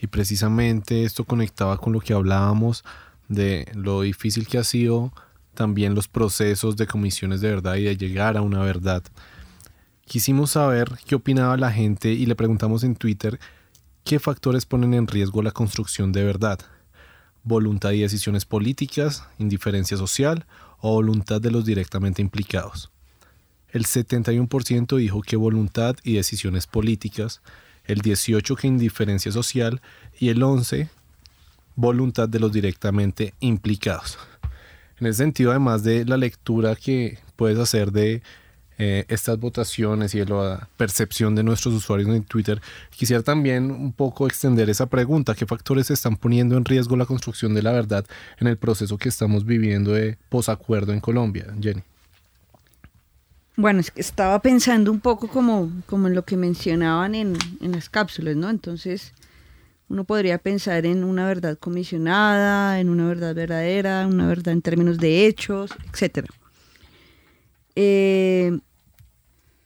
y 0.00 0.06
precisamente 0.06 1.04
esto 1.04 1.24
conectaba 1.24 1.76
con 1.76 1.92
lo 1.92 2.00
que 2.00 2.14
hablábamos 2.14 2.84
de 3.28 3.70
lo 3.74 4.00
difícil 4.00 4.46
que 4.46 4.56
ha 4.56 4.64
sido 4.64 5.12
también 5.52 5.94
los 5.94 6.08
procesos 6.08 6.74
de 6.78 6.86
comisiones 6.86 7.42
de 7.42 7.50
verdad 7.50 7.74
y 7.74 7.82
de 7.82 7.98
llegar 7.98 8.38
a 8.38 8.40
una 8.40 8.60
verdad. 8.60 9.02
Quisimos 10.06 10.52
saber 10.52 10.90
qué 11.04 11.16
opinaba 11.16 11.58
la 11.58 11.70
gente 11.70 12.08
y 12.08 12.24
le 12.24 12.34
preguntamos 12.34 12.82
en 12.82 12.96
Twitter 12.96 13.38
qué 14.02 14.18
factores 14.18 14.64
ponen 14.64 14.94
en 14.94 15.08
riesgo 15.08 15.42
la 15.42 15.50
construcción 15.50 16.12
de 16.12 16.24
verdad. 16.24 16.60
Voluntad 17.42 17.90
y 17.90 18.00
decisiones 18.00 18.46
políticas, 18.46 19.22
indiferencia 19.38 19.98
social 19.98 20.46
o 20.80 20.94
voluntad 20.94 21.42
de 21.42 21.50
los 21.50 21.66
directamente 21.66 22.22
implicados. 22.22 22.90
El 23.76 23.84
71% 23.84 24.96
dijo 24.96 25.20
que 25.20 25.36
voluntad 25.36 25.96
y 26.02 26.14
decisiones 26.14 26.66
políticas, 26.66 27.42
el 27.84 28.00
18% 28.00 28.56
que 28.56 28.66
indiferencia 28.66 29.30
social 29.30 29.82
y 30.18 30.30
el 30.30 30.40
11% 30.40 30.88
voluntad 31.74 32.26
de 32.26 32.40
los 32.40 32.54
directamente 32.54 33.34
implicados. 33.40 34.16
En 34.98 35.08
ese 35.08 35.18
sentido, 35.18 35.50
además 35.50 35.82
de 35.82 36.06
la 36.06 36.16
lectura 36.16 36.74
que 36.74 37.18
puedes 37.36 37.58
hacer 37.58 37.92
de 37.92 38.22
eh, 38.78 39.04
estas 39.08 39.38
votaciones 39.38 40.14
y 40.14 40.20
de 40.20 40.24
la 40.24 40.70
percepción 40.78 41.34
de 41.34 41.42
nuestros 41.42 41.74
usuarios 41.74 42.08
en 42.08 42.24
Twitter, 42.24 42.62
quisiera 42.88 43.22
también 43.22 43.70
un 43.70 43.92
poco 43.92 44.26
extender 44.26 44.70
esa 44.70 44.86
pregunta. 44.86 45.34
¿Qué 45.34 45.44
factores 45.44 45.90
están 45.90 46.16
poniendo 46.16 46.56
en 46.56 46.64
riesgo 46.64 46.96
la 46.96 47.04
construcción 47.04 47.52
de 47.52 47.60
la 47.60 47.72
verdad 47.72 48.06
en 48.38 48.46
el 48.46 48.56
proceso 48.56 48.96
que 48.96 49.10
estamos 49.10 49.44
viviendo 49.44 49.92
de 49.92 50.16
posacuerdo 50.30 50.94
en 50.94 51.00
Colombia, 51.00 51.54
Jenny? 51.60 51.82
Bueno, 53.56 53.80
estaba 53.94 54.42
pensando 54.42 54.92
un 54.92 55.00
poco 55.00 55.28
como, 55.28 55.72
como 55.86 56.08
en 56.08 56.14
lo 56.14 56.26
que 56.26 56.36
mencionaban 56.36 57.14
en, 57.14 57.38
en, 57.62 57.72
las 57.72 57.88
cápsulas, 57.88 58.36
¿no? 58.36 58.50
Entonces, 58.50 59.14
uno 59.88 60.04
podría 60.04 60.36
pensar 60.36 60.84
en 60.84 61.04
una 61.04 61.26
verdad 61.26 61.56
comisionada, 61.58 62.78
en 62.80 62.90
una 62.90 63.08
verdad 63.08 63.34
verdadera, 63.34 64.06
una 64.06 64.26
verdad 64.26 64.52
en 64.52 64.60
términos 64.60 64.98
de 64.98 65.26
hechos, 65.26 65.70
etc. 65.90 66.28
Eh, 67.76 68.58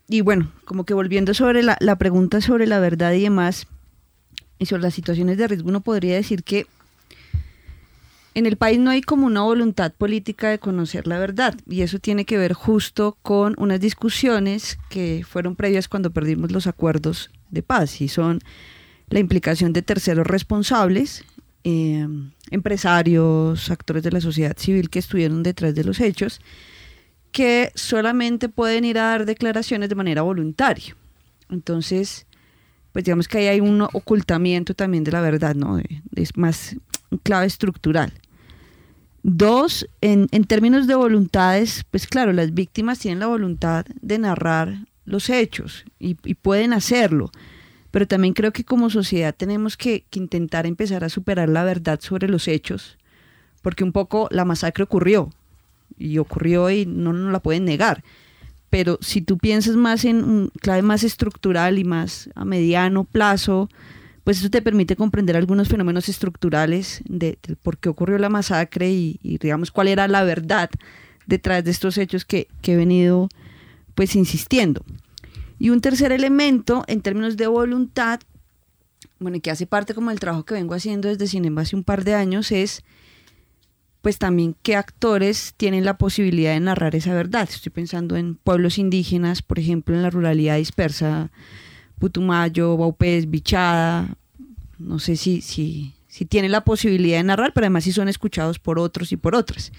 y 0.08 0.20
bueno, 0.20 0.52
como 0.64 0.84
que 0.84 0.94
volviendo 0.94 1.34
sobre 1.34 1.64
la, 1.64 1.76
la 1.80 1.96
pregunta 1.96 2.40
sobre 2.40 2.68
la 2.68 2.78
verdad 2.78 3.12
y 3.12 3.22
demás, 3.22 3.66
y 4.60 4.66
sobre 4.66 4.82
las 4.82 4.94
situaciones 4.94 5.36
de 5.36 5.48
riesgo, 5.48 5.68
uno 5.68 5.80
podría 5.80 6.14
decir 6.14 6.44
que 6.44 6.68
en 8.34 8.46
el 8.46 8.56
país 8.56 8.78
no 8.78 8.90
hay 8.90 9.02
como 9.02 9.26
una 9.26 9.42
voluntad 9.42 9.92
política 9.92 10.48
de 10.48 10.58
conocer 10.58 11.06
la 11.06 11.18
verdad 11.18 11.54
y 11.66 11.82
eso 11.82 11.98
tiene 11.98 12.24
que 12.24 12.38
ver 12.38 12.52
justo 12.52 13.16
con 13.22 13.54
unas 13.58 13.80
discusiones 13.80 14.78
que 14.88 15.24
fueron 15.28 15.56
previas 15.56 15.88
cuando 15.88 16.10
perdimos 16.10 16.52
los 16.52 16.66
acuerdos 16.66 17.30
de 17.50 17.62
paz 17.62 18.00
y 18.00 18.08
son 18.08 18.40
la 19.08 19.18
implicación 19.18 19.72
de 19.72 19.82
terceros 19.82 20.26
responsables, 20.26 21.24
eh, 21.64 22.06
empresarios, 22.50 23.70
actores 23.70 24.04
de 24.04 24.12
la 24.12 24.20
sociedad 24.20 24.56
civil 24.56 24.88
que 24.88 25.00
estuvieron 25.00 25.42
detrás 25.42 25.74
de 25.74 25.82
los 25.82 26.00
hechos, 26.00 26.40
que 27.32 27.72
solamente 27.74 28.48
pueden 28.48 28.84
ir 28.84 28.98
a 28.98 29.10
dar 29.10 29.26
declaraciones 29.26 29.88
de 29.88 29.96
manera 29.96 30.22
voluntaria. 30.22 30.96
Entonces, 31.50 32.26
pues 32.92 33.04
digamos 33.04 33.26
que 33.26 33.38
ahí 33.38 33.46
hay 33.48 33.60
un 33.60 33.82
ocultamiento 33.82 34.74
también 34.74 35.02
de 35.02 35.10
la 35.10 35.20
verdad, 35.20 35.56
¿no? 35.56 35.80
Es 36.14 36.36
más 36.36 36.76
clave 37.22 37.46
estructural. 37.46 38.12
Dos, 39.22 39.86
en, 40.00 40.28
en, 40.30 40.44
términos 40.44 40.86
de 40.86 40.94
voluntades, 40.94 41.84
pues 41.90 42.06
claro, 42.06 42.32
las 42.32 42.54
víctimas 42.54 42.98
tienen 42.98 43.20
la 43.20 43.26
voluntad 43.26 43.84
de 44.00 44.18
narrar 44.18 44.78
los 45.10 45.28
hechos 45.28 45.84
y, 45.98 46.14
pueden 46.14 46.72
hacerlo, 46.72 47.30
pero 47.90 48.06
también 48.06 48.32
creo 48.32 48.52
que 48.52 48.64
como 48.64 48.90
sociedad 48.90 49.34
tenemos 49.34 49.76
que, 49.76 50.04
intentar 50.12 50.66
empezar 50.66 51.04
a 51.04 51.08
superar 51.08 51.48
la 51.48 51.64
verdad 51.64 52.00
sobre 52.00 52.28
los 52.28 52.48
hechos, 52.48 52.96
porque 53.60 53.84
un 53.84 53.92
poco 53.92 54.28
la 54.30 54.44
masacre 54.44 54.84
ocurrió 54.84 55.30
y 55.98 56.18
ocurrió 56.18 56.70
y 56.70 56.86
no 56.86 57.12
nos 57.12 57.32
la 57.32 57.40
pueden 57.40 57.64
negar. 57.64 58.02
Pero 58.70 58.98
si 59.02 59.20
tú 59.20 59.36
piensas 59.36 59.74
más 59.74 60.04
en 60.04 60.22
un 60.22 60.52
clave 60.60 60.82
más 60.82 61.02
estructural 61.02 61.78
y 61.78 61.84
más 61.84 62.30
a 62.36 62.44
mediano 62.44 63.02
plazo, 63.04 63.68
pues 64.24 64.38
eso 64.38 64.50
te 64.50 64.62
permite 64.62 64.96
comprender 64.96 65.36
algunos 65.36 65.68
fenómenos 65.68 66.08
estructurales 66.08 67.02
de, 67.06 67.38
por 67.62 67.78
qué 67.78 67.88
ocurrió 67.88 68.18
la 68.18 68.28
masacre 68.28 68.90
y, 68.90 69.18
y, 69.22 69.38
digamos 69.38 69.70
cuál 69.70 69.88
era 69.88 70.08
la 70.08 70.22
verdad 70.24 70.70
detrás 71.26 71.64
de 71.64 71.70
estos 71.70 71.96
hechos 71.98 72.24
que, 72.24 72.48
que 72.60 72.74
he 72.74 72.76
venido 72.76 73.28
pues 73.94 74.16
insistiendo. 74.16 74.84
Y 75.58 75.70
un 75.70 75.80
tercer 75.80 76.12
elemento 76.12 76.84
en 76.86 77.02
términos 77.02 77.36
de 77.36 77.46
voluntad, 77.46 78.20
bueno, 79.18 79.36
y 79.36 79.40
que 79.40 79.50
hace 79.50 79.66
parte 79.66 79.94
como 79.94 80.10
del 80.10 80.18
trabajo 80.18 80.44
que 80.44 80.54
vengo 80.54 80.74
haciendo 80.74 81.08
desde 81.08 81.26
Cinema 81.26 81.62
hace 81.62 81.76
un 81.76 81.84
par 81.84 82.04
de 82.04 82.14
años, 82.14 82.50
es 82.50 82.82
pues 84.00 84.18
también 84.18 84.56
qué 84.62 84.76
actores 84.76 85.52
tienen 85.56 85.84
la 85.84 85.98
posibilidad 85.98 86.52
de 86.52 86.60
narrar 86.60 86.94
esa 86.94 87.12
verdad. 87.12 87.48
Estoy 87.50 87.70
pensando 87.70 88.16
en 88.16 88.36
pueblos 88.36 88.78
indígenas, 88.78 89.42
por 89.42 89.58
ejemplo, 89.58 89.94
en 89.94 90.02
la 90.02 90.10
ruralidad 90.10 90.56
dispersa, 90.56 91.30
Putumayo, 92.00 92.76
Baupés, 92.76 93.30
Bichada, 93.30 94.16
no 94.78 94.98
sé 94.98 95.16
si, 95.16 95.42
si, 95.42 95.94
si 96.08 96.24
tienen 96.24 96.50
la 96.50 96.64
posibilidad 96.64 97.18
de 97.18 97.24
narrar, 97.24 97.52
pero 97.52 97.66
además 97.66 97.84
si 97.84 97.92
son 97.92 98.08
escuchados 98.08 98.58
por 98.58 98.78
otros 98.78 99.12
y 99.12 99.16
por 99.16 99.36
otras. 99.36 99.70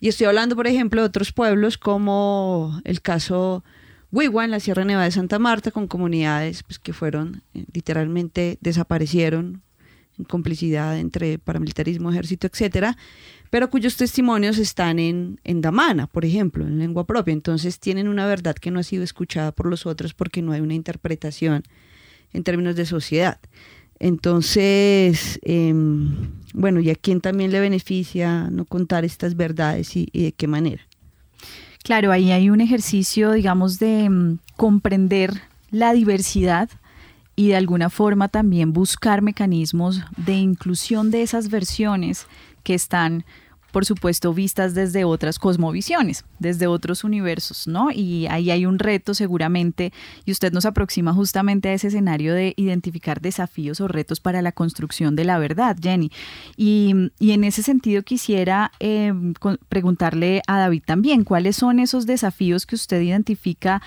Y 0.00 0.08
estoy 0.08 0.26
hablando, 0.26 0.56
por 0.56 0.66
ejemplo, 0.66 1.02
de 1.02 1.06
otros 1.06 1.32
pueblos 1.32 1.78
como 1.78 2.80
el 2.84 3.02
caso 3.02 3.62
Huigua 4.10 4.44
en 4.44 4.50
la 4.50 4.60
Sierra 4.60 4.84
Nevada 4.84 5.04
de 5.04 5.12
Santa 5.12 5.38
Marta, 5.38 5.70
con 5.70 5.86
comunidades 5.86 6.62
pues, 6.64 6.78
que 6.78 6.92
fueron, 6.92 7.42
eh, 7.54 7.66
literalmente 7.72 8.58
desaparecieron 8.60 9.62
en 10.18 10.24
complicidad 10.24 10.98
entre 10.98 11.38
paramilitarismo, 11.38 12.10
ejército, 12.10 12.46
etcétera, 12.46 12.96
pero 13.52 13.68
cuyos 13.68 13.98
testimonios 13.98 14.56
están 14.56 14.98
en, 14.98 15.38
en 15.44 15.60
Damana, 15.60 16.06
por 16.06 16.24
ejemplo, 16.24 16.66
en 16.66 16.78
lengua 16.78 17.04
propia. 17.04 17.32
Entonces 17.32 17.78
tienen 17.78 18.08
una 18.08 18.24
verdad 18.24 18.54
que 18.54 18.70
no 18.70 18.80
ha 18.80 18.82
sido 18.82 19.04
escuchada 19.04 19.52
por 19.52 19.66
los 19.66 19.84
otros 19.84 20.14
porque 20.14 20.40
no 20.40 20.52
hay 20.52 20.62
una 20.62 20.72
interpretación 20.72 21.62
en 22.32 22.44
términos 22.44 22.76
de 22.76 22.86
sociedad. 22.86 23.38
Entonces, 23.98 25.38
eh, 25.42 25.70
bueno, 26.54 26.80
¿y 26.80 26.88
a 26.88 26.94
quién 26.94 27.20
también 27.20 27.52
le 27.52 27.60
beneficia 27.60 28.48
no 28.50 28.64
contar 28.64 29.04
estas 29.04 29.36
verdades 29.36 29.98
y, 29.98 30.06
de 30.06 30.32
qué 30.32 30.46
manera? 30.46 30.80
Claro, 31.84 32.10
ahí 32.10 32.30
hay 32.32 32.48
un 32.48 32.62
ejercicio, 32.62 33.32
digamos, 33.32 33.78
de 33.78 34.08
um, 34.08 34.38
comprender 34.56 35.42
la 35.70 35.92
diversidad 35.92 36.70
y 37.36 37.48
de 37.48 37.56
alguna 37.56 37.90
forma 37.90 38.28
también 38.28 38.72
buscar 38.72 39.20
mecanismos 39.20 40.00
de 40.16 40.36
inclusión 40.36 41.10
de 41.10 41.20
esas 41.20 41.50
versiones 41.50 42.26
que 42.62 42.74
están 42.74 43.24
por 43.72 43.86
supuesto, 43.86 44.32
vistas 44.34 44.74
desde 44.74 45.04
otras 45.04 45.38
cosmovisiones, 45.38 46.24
desde 46.38 46.66
otros 46.66 47.04
universos, 47.04 47.66
¿no? 47.66 47.90
Y 47.90 48.26
ahí 48.26 48.50
hay 48.50 48.66
un 48.66 48.78
reto 48.78 49.14
seguramente, 49.14 49.92
y 50.26 50.30
usted 50.30 50.52
nos 50.52 50.66
aproxima 50.66 51.14
justamente 51.14 51.70
a 51.70 51.72
ese 51.72 51.88
escenario 51.88 52.34
de 52.34 52.52
identificar 52.56 53.22
desafíos 53.22 53.80
o 53.80 53.88
retos 53.88 54.20
para 54.20 54.42
la 54.42 54.52
construcción 54.52 55.16
de 55.16 55.24
la 55.24 55.38
verdad, 55.38 55.76
Jenny. 55.82 56.12
Y, 56.56 57.10
y 57.18 57.32
en 57.32 57.44
ese 57.44 57.62
sentido 57.62 58.02
quisiera 58.02 58.72
eh, 58.78 59.12
preguntarle 59.70 60.42
a 60.46 60.58
David 60.58 60.82
también, 60.84 61.24
¿cuáles 61.24 61.56
son 61.56 61.80
esos 61.80 62.04
desafíos 62.04 62.66
que 62.66 62.74
usted 62.74 63.00
identifica? 63.00 63.80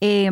Eh, 0.00 0.30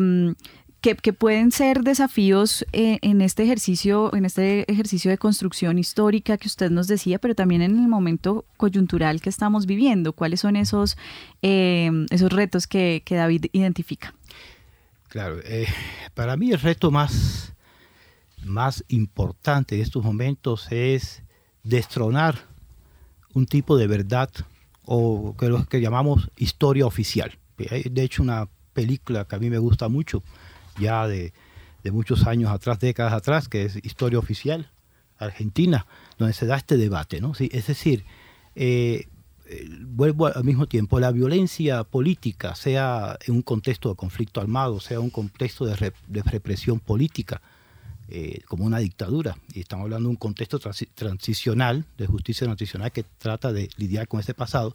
que, 0.81 1.13
pueden 1.13 1.51
ser 1.51 1.83
desafíos 1.83 2.65
eh, 2.73 2.97
en 3.03 3.21
este 3.21 3.43
ejercicio, 3.43 4.13
en 4.15 4.25
este 4.25 4.69
ejercicio 4.71 5.11
de 5.11 5.17
construcción 5.19 5.77
histórica 5.77 6.37
que 6.37 6.47
usted 6.47 6.71
nos 6.71 6.87
decía, 6.87 7.19
pero 7.19 7.35
también 7.35 7.61
en 7.61 7.77
el 7.77 7.87
momento 7.87 8.45
coyuntural 8.57 9.21
que 9.21 9.29
estamos 9.29 9.67
viviendo. 9.67 10.13
¿Cuáles 10.13 10.39
son 10.39 10.55
esos, 10.55 10.97
eh, 11.43 11.91
esos 12.09 12.31
retos 12.33 12.65
que, 12.65 13.03
David 13.07 13.45
identifica? 13.53 14.15
Claro, 15.07 15.39
eh, 15.43 15.67
para 16.15 16.35
mí 16.35 16.51
el 16.51 16.59
reto 16.59 16.89
más, 16.89 17.53
más 18.43 18.83
importante 18.87 19.75
de 19.75 19.81
estos 19.81 20.03
momentos 20.03 20.67
es 20.71 21.21
destronar 21.63 22.47
un 23.33 23.45
tipo 23.45 23.77
de 23.77 23.85
verdad 23.85 24.31
o 24.83 25.35
que 25.37 25.47
lo 25.47 25.63
que 25.65 25.79
llamamos 25.79 26.31
historia 26.37 26.87
oficial. 26.87 27.37
De 27.57 28.01
hecho, 28.01 28.23
una 28.23 28.47
película 28.73 29.25
que 29.25 29.35
a 29.35 29.39
mí 29.39 29.51
me 29.51 29.59
gusta 29.59 29.87
mucho, 29.87 30.23
ya 30.79 31.07
de, 31.07 31.33
de, 31.83 31.91
muchos 31.91 32.27
años 32.27 32.51
atrás, 32.51 32.79
décadas 32.79 33.13
atrás, 33.13 33.47
que 33.47 33.65
es 33.65 33.77
Historia 33.83 34.19
Oficial 34.19 34.69
Argentina, 35.17 35.85
donde 36.17 36.33
se 36.33 36.45
da 36.45 36.57
este 36.57 36.77
debate. 36.77 37.21
¿no? 37.21 37.33
Sí, 37.33 37.49
es 37.51 37.67
decir, 37.67 38.03
eh, 38.55 39.07
vuelvo 39.85 40.27
al 40.27 40.43
mismo 40.43 40.67
tiempo, 40.67 40.99
la 40.99 41.11
violencia 41.11 41.83
política, 41.83 42.55
sea 42.55 43.17
en 43.25 43.35
un 43.35 43.41
contexto 43.41 43.89
de 43.89 43.95
conflicto 43.95 44.41
armado, 44.41 44.79
sea 44.79 44.99
un 44.99 45.09
contexto 45.09 45.65
de, 45.65 45.93
de 46.07 46.23
represión 46.23 46.79
política, 46.79 47.41
eh, 48.09 48.41
como 48.47 48.65
una 48.65 48.79
dictadura, 48.79 49.37
y 49.53 49.61
estamos 49.61 49.85
hablando 49.85 50.09
de 50.09 50.11
un 50.11 50.17
contexto 50.17 50.59
transi 50.59 50.85
transicional, 50.87 51.85
de 51.97 52.07
justicia 52.07 52.45
transicional 52.45 52.91
que 52.91 53.05
trata 53.17 53.53
de 53.53 53.69
lidiar 53.77 54.07
con 54.07 54.19
ese 54.19 54.33
pasado, 54.33 54.73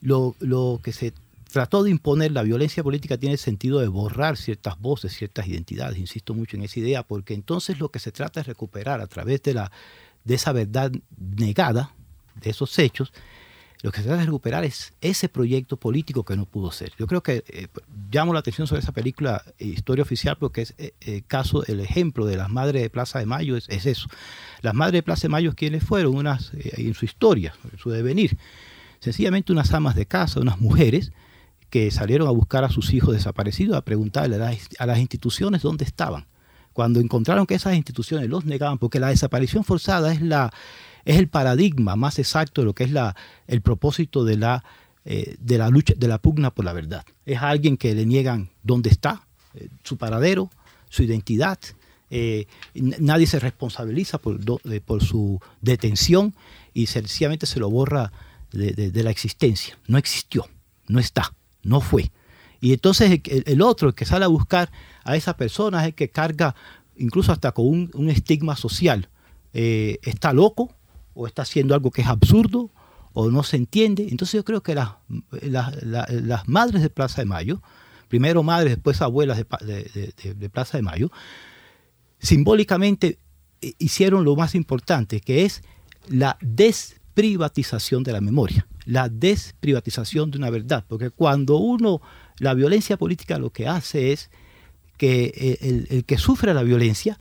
lo, 0.00 0.34
lo 0.40 0.80
que 0.82 0.92
se 0.92 1.12
trató 1.52 1.84
de 1.84 1.90
imponer 1.90 2.32
la 2.32 2.42
violencia 2.42 2.82
política 2.82 3.18
tiene 3.18 3.34
el 3.34 3.38
sentido 3.38 3.78
de 3.78 3.88
borrar 3.88 4.36
ciertas 4.36 4.80
voces, 4.80 5.12
ciertas 5.12 5.46
identidades. 5.46 5.98
Insisto 5.98 6.34
mucho 6.34 6.56
en 6.56 6.64
esa 6.64 6.80
idea, 6.80 7.02
porque 7.04 7.34
entonces 7.34 7.78
lo 7.78 7.90
que 7.90 7.98
se 7.98 8.10
trata 8.10 8.40
es 8.40 8.46
recuperar 8.46 9.00
a 9.00 9.06
través 9.06 9.42
de, 9.42 9.54
la, 9.54 9.70
de 10.24 10.34
esa 10.34 10.52
verdad 10.52 10.90
negada, 11.16 11.94
de 12.40 12.50
esos 12.50 12.76
hechos, 12.78 13.12
lo 13.82 13.90
que 13.90 13.98
se 13.98 14.04
trata 14.04 14.20
de 14.20 14.26
recuperar 14.26 14.64
es 14.64 14.92
ese 15.00 15.28
proyecto 15.28 15.76
político 15.76 16.24
que 16.24 16.36
no 16.36 16.46
pudo 16.46 16.70
ser. 16.70 16.92
Yo 16.98 17.08
creo 17.08 17.20
que 17.20 17.42
eh, 17.48 17.66
llamo 18.12 18.32
la 18.32 18.38
atención 18.38 18.68
sobre 18.68 18.80
esa 18.80 18.92
película 18.92 19.42
eh, 19.58 19.66
Historia 19.66 20.02
Oficial 20.02 20.36
porque 20.38 20.62
es 20.62 20.74
eh, 20.78 20.94
el 21.00 21.24
caso, 21.24 21.66
el 21.66 21.80
ejemplo 21.80 22.24
de 22.24 22.36
las 22.36 22.48
madres 22.48 22.80
de 22.80 22.90
Plaza 22.90 23.18
de 23.18 23.26
Mayo 23.26 23.56
es, 23.56 23.68
es 23.68 23.86
eso. 23.86 24.08
Las 24.60 24.74
madres 24.74 24.98
de 24.98 25.02
Plaza 25.02 25.22
de 25.22 25.30
Mayo, 25.30 25.54
¿quiénes 25.56 25.82
fueron? 25.82 26.14
Unas, 26.14 26.54
eh, 26.54 26.74
en 26.76 26.94
su 26.94 27.04
historia, 27.04 27.54
en 27.72 27.78
su 27.78 27.90
devenir. 27.90 28.38
Sencillamente 29.00 29.52
unas 29.52 29.74
amas 29.74 29.96
de 29.96 30.06
casa, 30.06 30.38
unas 30.38 30.60
mujeres, 30.60 31.10
que 31.72 31.90
salieron 31.90 32.28
a 32.28 32.32
buscar 32.32 32.64
a 32.64 32.68
sus 32.68 32.92
hijos 32.92 33.14
desaparecidos, 33.14 33.78
a 33.78 33.80
preguntarle 33.80 34.36
a 34.36 34.86
las, 34.86 34.98
instituciones 34.98 35.62
dónde 35.62 35.86
estaban. 35.86 36.26
Cuando 36.74 37.00
encontraron 37.00 37.46
que 37.46 37.54
esas 37.54 37.74
instituciones 37.76 38.28
los 38.28 38.44
negaban, 38.44 38.76
porque 38.76 39.00
la 39.00 39.08
desaparición 39.08 39.64
forzada 39.64 40.12
es, 40.12 40.20
la, 40.20 40.52
es 41.06 41.16
el 41.16 41.28
paradigma 41.28 41.96
más 41.96 42.18
exacto 42.18 42.60
de 42.60 42.66
lo 42.66 42.74
que 42.74 42.84
es 42.84 42.90
la, 42.90 43.16
el 43.46 43.62
propósito 43.62 44.22
de 44.22 44.36
la, 44.36 44.62
eh, 45.06 45.36
de 45.40 45.56
la 45.56 45.70
lucha, 45.70 45.94
de 45.96 46.08
la 46.08 46.18
pugna 46.18 46.50
por 46.50 46.66
la 46.66 46.74
verdad. 46.74 47.06
Es 47.24 47.38
a 47.38 47.48
alguien 47.48 47.78
que 47.78 47.94
le 47.94 48.04
niegan 48.04 48.50
dónde 48.62 48.90
está, 48.90 49.26
eh, 49.54 49.68
su 49.82 49.96
paradero, 49.96 50.50
su 50.90 51.02
identidad. 51.04 51.58
Eh, 52.10 52.48
nadie 52.74 53.26
se 53.26 53.40
responsabiliza 53.40 54.18
por, 54.18 54.38
por 54.82 55.02
su 55.02 55.40
detención 55.62 56.34
y 56.74 56.84
sencillamente 56.84 57.46
se 57.46 57.60
lo 57.60 57.70
borra 57.70 58.12
de 58.50 59.02
la 59.02 59.10
existencia. 59.10 59.78
No 59.86 59.96
existió, 59.96 60.46
no 60.86 61.00
está 61.00 61.32
no 61.62 61.80
fue. 61.80 62.10
Y 62.60 62.72
entonces 62.72 63.20
el, 63.24 63.60
otro, 63.62 63.88
el 63.88 63.94
que 63.94 64.04
sale 64.04 64.24
a 64.24 64.28
buscar 64.28 64.70
a 65.04 65.16
esa 65.16 65.36
persona, 65.36 65.80
es 65.80 65.86
el 65.88 65.94
que 65.94 66.10
carga 66.10 66.54
incluso 66.96 67.32
hasta 67.32 67.52
con 67.52 67.90
un, 67.92 68.10
estigma 68.10 68.56
social. 68.56 69.08
Eh, 69.52 69.98
está 70.02 70.32
loco 70.32 70.72
o 71.14 71.26
está 71.26 71.42
haciendo 71.42 71.74
algo 71.74 71.90
que 71.90 72.02
es 72.02 72.08
absurdo 72.08 72.70
o 73.12 73.30
no 73.30 73.42
se 73.42 73.56
entiende. 73.56 74.06
Entonces 74.10 74.34
yo 74.34 74.44
creo 74.44 74.62
que 74.62 74.74
las, 74.74 74.90
las, 75.30 75.82
las, 75.82 76.48
madres 76.48 76.82
de 76.82 76.90
Plaza 76.90 77.22
de 77.22 77.26
Mayo, 77.26 77.60
primero 78.08 78.42
madres, 78.42 78.74
después 78.74 79.02
abuelas 79.02 79.38
de, 79.38 80.50
Plaza 80.50 80.78
de 80.78 80.82
Mayo, 80.82 81.10
simbólicamente 82.18 83.18
eh, 83.60 83.74
hicieron 83.78 84.24
lo 84.24 84.36
más 84.36 84.54
importante, 84.54 85.20
que 85.20 85.44
es 85.44 85.62
la 86.08 86.38
desprivatización 87.14 88.02
de 88.02 88.12
la 88.12 88.20
memoria 88.20 88.66
la 88.84 89.08
desprivatización 89.08 90.30
de 90.30 90.38
una 90.38 90.50
verdad, 90.50 90.84
porque 90.88 91.10
cuando 91.10 91.56
uno, 91.56 92.00
la 92.38 92.54
violencia 92.54 92.96
política 92.96 93.38
lo 93.38 93.50
que 93.50 93.68
hace 93.68 94.12
es 94.12 94.30
que 94.96 95.58
el, 95.60 95.86
el 95.90 96.04
que 96.04 96.18
sufre 96.18 96.54
la 96.54 96.62
violencia 96.62 97.18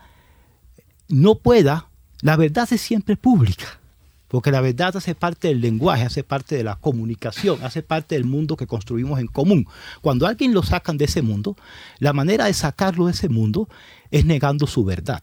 no 1.07 1.35
pueda, 1.35 1.89
la 2.21 2.35
verdad 2.35 2.67
es 2.71 2.81
siempre 2.81 3.15
pública, 3.17 3.79
Porque 4.27 4.51
la 4.51 4.61
verdad 4.61 4.95
hace 4.95 5.13
parte 5.13 5.49
del 5.49 5.59
lenguaje, 5.59 6.03
hace 6.03 6.23
parte 6.23 6.55
de 6.55 6.63
la 6.63 6.77
comunicación, 6.77 7.59
hace 7.63 7.83
parte 7.83 8.15
del 8.15 8.23
mundo 8.23 8.55
que 8.55 8.65
construimos 8.65 9.19
en 9.19 9.27
común. 9.27 9.67
Cuando 10.01 10.25
alguien 10.25 10.53
lo 10.53 10.63
sacan 10.63 10.97
de 10.97 11.05
ese 11.05 11.21
mundo, 11.21 11.57
la 11.99 12.13
manera 12.13 12.45
de 12.45 12.53
sacarlo 12.53 13.07
de 13.07 13.11
ese 13.11 13.27
mundo 13.27 13.67
es 14.09 14.25
negando 14.25 14.67
su 14.67 14.85
verdad 14.85 15.21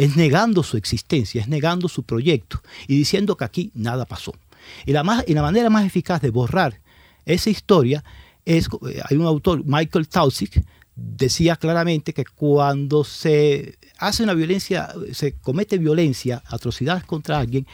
es 0.00 0.16
negando 0.16 0.62
su 0.62 0.78
existencia, 0.78 1.42
es 1.42 1.48
negando 1.48 1.86
su 1.86 2.04
proyecto 2.04 2.62
y 2.88 2.96
diciendo 2.96 3.36
que 3.36 3.44
aquí 3.44 3.70
nada 3.74 4.06
pasó. 4.06 4.32
Y 4.86 4.92
la, 4.92 5.04
más, 5.04 5.24
y 5.26 5.34
la 5.34 5.42
manera 5.42 5.68
más 5.68 5.84
eficaz 5.84 6.22
de 6.22 6.30
borrar 6.30 6.80
esa 7.26 7.50
historia 7.50 8.02
es, 8.46 8.68
eh, 8.88 9.02
hay 9.04 9.18
un 9.18 9.26
autor, 9.26 9.62
Michael 9.66 10.08
Tausig, 10.08 10.64
decía 10.96 11.56
claramente 11.56 12.14
que 12.14 12.24
cuando 12.24 13.04
se 13.04 13.78
hace 13.98 14.22
una 14.22 14.32
violencia, 14.32 14.88
se 15.12 15.34
comete 15.34 15.76
violencia, 15.76 16.42
atrocidades 16.46 17.04
contra 17.04 17.38
alguien, 17.38 17.66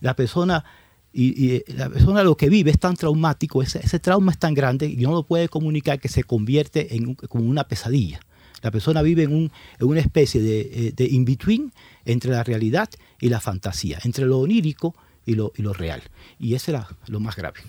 la 0.00 0.16
persona 0.16 0.64
y, 1.12 1.44
y 1.44 1.72
la 1.74 1.90
persona 1.90 2.24
lo 2.24 2.34
que 2.34 2.48
vive 2.48 2.70
es 2.70 2.78
tan 2.78 2.96
traumático, 2.96 3.60
ese, 3.62 3.80
ese, 3.84 3.98
trauma 3.98 4.32
es 4.32 4.38
tan 4.38 4.54
grande 4.54 4.86
y 4.86 4.96
no 4.96 5.12
lo 5.12 5.24
puede 5.24 5.50
comunicar 5.50 6.00
que 6.00 6.08
se 6.08 6.24
convierte 6.24 6.96
en 6.96 7.14
como 7.14 7.44
una 7.44 7.64
pesadilla. 7.64 8.20
La 8.62 8.70
persona 8.70 9.02
vive 9.02 9.24
en, 9.24 9.32
un, 9.32 9.52
en 9.78 9.86
una 9.86 10.00
especie 10.00 10.40
de, 10.40 10.60
eh, 10.60 10.92
de 10.94 11.04
in-between 11.04 11.72
entre 12.04 12.30
la 12.30 12.42
realidad 12.42 12.88
y 13.20 13.28
la 13.28 13.40
fantasía, 13.40 13.98
entre 14.04 14.26
lo 14.26 14.38
onírico 14.38 14.94
y 15.26 15.34
lo, 15.34 15.52
y 15.56 15.62
lo 15.62 15.72
real. 15.72 16.02
Y 16.38 16.54
ese 16.54 16.72
era 16.72 16.88
lo 17.06 17.20
más 17.20 17.36
grave. 17.36 17.60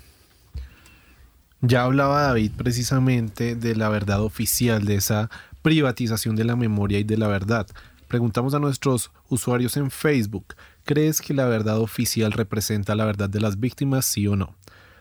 Ya 1.61 1.83
hablaba 1.83 2.21
David 2.21 2.51
precisamente 2.55 3.55
de 3.55 3.75
la 3.75 3.89
verdad 3.89 4.21
oficial, 4.21 4.85
de 4.85 4.95
esa 4.95 5.29
privatización 5.61 6.35
de 6.35 6.43
la 6.43 6.55
memoria 6.55 6.99
y 6.99 7.03
de 7.03 7.17
la 7.17 7.27
verdad. 7.27 7.67
Preguntamos 8.07 8.53
a 8.53 8.59
nuestros 8.59 9.11
usuarios 9.29 9.77
en 9.77 9.89
Facebook, 9.89 10.55
¿crees 10.83 11.21
que 11.21 11.33
la 11.33 11.45
verdad 11.47 11.79
oficial 11.79 12.33
representa 12.33 12.93
la 12.93 13.05
verdad 13.05 13.29
de 13.29 13.41
las 13.41 13.59
víctimas, 13.59 14.05
sí 14.05 14.27
o 14.27 14.35
no? 14.35 14.55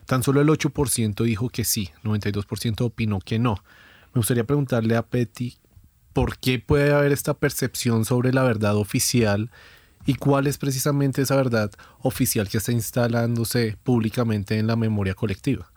Tan 0.06 0.22
solo 0.22 0.40
el 0.40 0.48
8% 0.48 1.22
dijo 1.24 1.50
que 1.50 1.64
sí, 1.64 1.90
92% 2.02 2.80
opinó 2.80 3.20
que 3.20 3.38
no. 3.38 3.56
Me 4.14 4.20
gustaría 4.20 4.44
preguntarle 4.44 4.96
a 4.96 5.02
Petty 5.02 5.58
por 6.14 6.38
qué 6.38 6.58
puede 6.58 6.94
haber 6.94 7.12
esta 7.12 7.34
percepción 7.34 8.06
sobre 8.06 8.32
la 8.32 8.44
verdad 8.44 8.76
oficial 8.76 9.50
y 10.06 10.14
cuál 10.14 10.46
es 10.46 10.56
precisamente 10.58 11.20
esa 11.20 11.36
verdad 11.36 11.70
oficial 12.00 12.48
que 12.48 12.58
está 12.58 12.72
instalándose 12.72 13.76
públicamente 13.82 14.58
en 14.58 14.66
la 14.66 14.76
memoria 14.76 15.14
colectiva. 15.14 15.70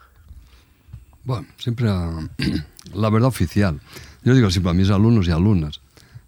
Bueno, 1.23 1.47
siempre 1.57 1.87
la, 1.87 2.29
la 2.93 3.09
verdad 3.09 3.27
oficial. 3.27 3.81
Yo 4.23 4.35
digo 4.35 4.51
siempre 4.51 4.71
a 4.71 4.73
mis 4.75 4.89
alumnos 4.89 5.27
y 5.27 5.31
alumnas 5.31 5.81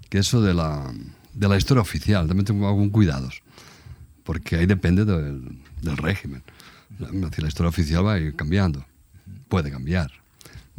que 0.10 0.18
eso 0.18 0.42
de 0.42 0.54
la, 0.54 0.92
de 1.34 1.48
la 1.48 1.58
historia 1.58 1.82
oficial 1.82 2.28
también 2.28 2.46
tengo 2.46 2.68
algún 2.68 2.90
cuidados, 2.90 3.44
porque 4.24 4.56
ahí 4.56 4.66
depende 4.66 5.06
del, 5.06 5.62
del 5.82 5.98
régimen. 5.98 6.44
La 6.98 7.48
historia 7.48 7.70
oficial 7.70 8.06
va 8.06 8.14
a 8.14 8.20
ir 8.20 8.36
cambiando, 8.36 8.84
puede 9.48 9.72
cambiar. 9.72 10.12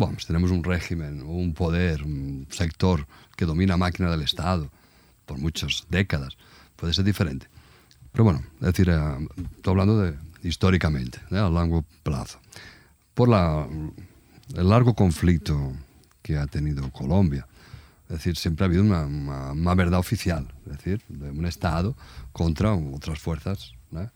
Bueno, 0.01 0.17
tenemos 0.27 0.51
un 0.51 0.65
régimen, 0.65 1.21
un 1.21 1.53
poder, 1.53 2.03
un 2.05 2.47
sector 2.49 3.07
que 3.37 3.45
domina 3.45 3.77
máquina 3.77 4.11
del 4.11 4.23
Estado 4.23 4.71
por 5.27 5.37
muchas 5.37 5.85
décadas. 5.91 6.39
Puede 6.75 6.95
ser 6.95 7.05
diferente. 7.05 7.49
Pero 8.11 8.25
bueno, 8.25 8.43
es 8.61 8.67
decir, 8.69 8.89
eh, 8.89 9.29
estoy 9.57 9.73
hablando 9.73 9.99
de 10.01 10.15
históricamente, 10.43 11.21
¿eh? 11.31 11.37
a 11.37 11.51
largo 11.51 11.85
plazo. 12.03 12.41
Por 13.13 13.29
la, 13.29 13.69
el 14.55 14.69
largo 14.71 14.95
conflicto 14.95 15.75
que 16.23 16.39
ha 16.39 16.47
tenido 16.47 16.91
Colombia, 16.91 17.47
es 18.05 18.17
decir, 18.17 18.39
siempre 18.39 18.65
ha 18.65 18.69
habido 18.69 18.83
una, 18.83 19.05
una, 19.05 19.53
una 19.53 19.75
verdad 19.75 20.01
oficial, 20.01 20.51
es 20.65 20.79
decir, 20.79 21.03
de 21.09 21.31
un 21.31 21.45
Estado 21.45 21.95
contra 22.33 22.73
otras 22.73 23.19
fuerzas, 23.19 23.75
¿eh? 23.93 24.09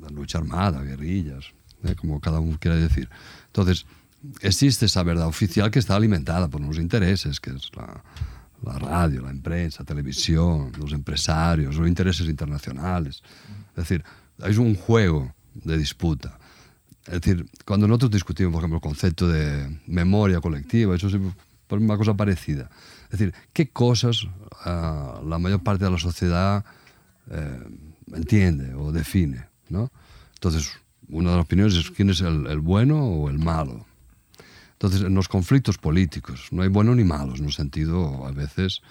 la 0.00 0.08
lucha 0.08 0.38
armada, 0.38 0.80
guerrillas, 0.80 1.52
¿eh? 1.84 1.94
como 1.94 2.20
cada 2.20 2.40
uno 2.40 2.56
quiera 2.58 2.76
decir. 2.76 3.10
Entonces, 3.48 3.84
existe 4.40 4.86
esa 4.86 5.02
verdad 5.02 5.26
oficial 5.26 5.70
que 5.70 5.78
está 5.78 5.96
alimentada 5.96 6.48
por 6.48 6.60
unos 6.60 6.78
intereses, 6.78 7.40
que 7.40 7.50
es 7.50 7.70
la, 7.76 8.02
la 8.62 8.78
radio, 8.78 9.22
la 9.22 9.34
prensa, 9.42 9.82
la 9.82 9.86
televisión, 9.86 10.72
los 10.78 10.92
empresarios, 10.92 11.76
los 11.76 11.88
intereses 11.88 12.26
internacionales. 12.28 13.22
Es 13.70 13.76
decir, 13.76 14.04
hay 14.40 14.56
un 14.56 14.74
juego 14.74 15.32
de 15.54 15.78
disputa. 15.78 16.38
Es 17.06 17.20
decir, 17.20 17.46
cuando 17.64 17.86
nosotros 17.86 18.10
discutimos, 18.10 18.52
por 18.52 18.60
ejemplo, 18.60 18.76
el 18.78 18.82
concepto 18.82 19.28
de 19.28 19.80
memoria 19.86 20.40
colectiva, 20.40 20.96
eso 20.96 21.06
es 21.08 21.14
una 21.70 21.96
cosa 21.96 22.14
parecida. 22.14 22.68
Es 23.04 23.18
decir, 23.18 23.34
¿qué 23.52 23.68
cosas 23.70 24.24
uh, 24.24 25.24
la 25.24 25.38
mayor 25.38 25.62
parte 25.62 25.84
de 25.84 25.90
la 25.90 25.98
sociedad 25.98 26.64
eh, 27.30 27.62
entiende 28.12 28.74
o 28.74 28.90
define? 28.90 29.46
¿no? 29.68 29.92
Entonces, 30.34 30.72
una 31.08 31.30
de 31.30 31.36
las 31.36 31.44
opiniones 31.44 31.74
es 31.76 31.90
quién 31.90 32.10
es 32.10 32.20
el, 32.20 32.46
el 32.46 32.58
bueno 32.58 33.04
o 33.04 33.30
el 33.30 33.38
malo. 33.38 33.86
Entonces, 34.76 35.00
en 35.02 35.14
los 35.14 35.28
conflictos 35.28 35.78
políticos 35.78 36.48
no 36.50 36.62
hay 36.62 36.68
buenos 36.68 36.96
ni 36.96 37.04
malos, 37.04 37.38
en 37.38 37.46
un 37.46 37.52
sentido, 37.52 38.26
a 38.26 38.32
veces, 38.32 38.82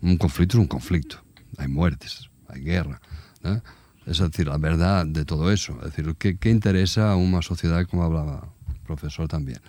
un 0.00 0.16
conflicto 0.16 0.56
es 0.56 0.62
un 0.62 0.66
conflicto. 0.66 1.18
Hay 1.58 1.68
muertes, 1.68 2.30
hay 2.48 2.62
guerra. 2.62 3.00
¿no? 3.42 3.60
Es 4.06 4.18
decir, 4.18 4.46
la 4.46 4.56
verdad 4.56 5.04
de 5.04 5.26
todo 5.26 5.52
eso. 5.52 5.76
Es 5.84 5.94
decir, 5.94 6.14
¿qué, 6.18 6.38
qué 6.38 6.50
interesa 6.50 7.12
a 7.12 7.16
una 7.16 7.42
sociedad, 7.42 7.86
como 7.86 8.04
hablaba 8.04 8.48
el 8.68 8.80
profesor 8.80 9.28
también? 9.28 9.60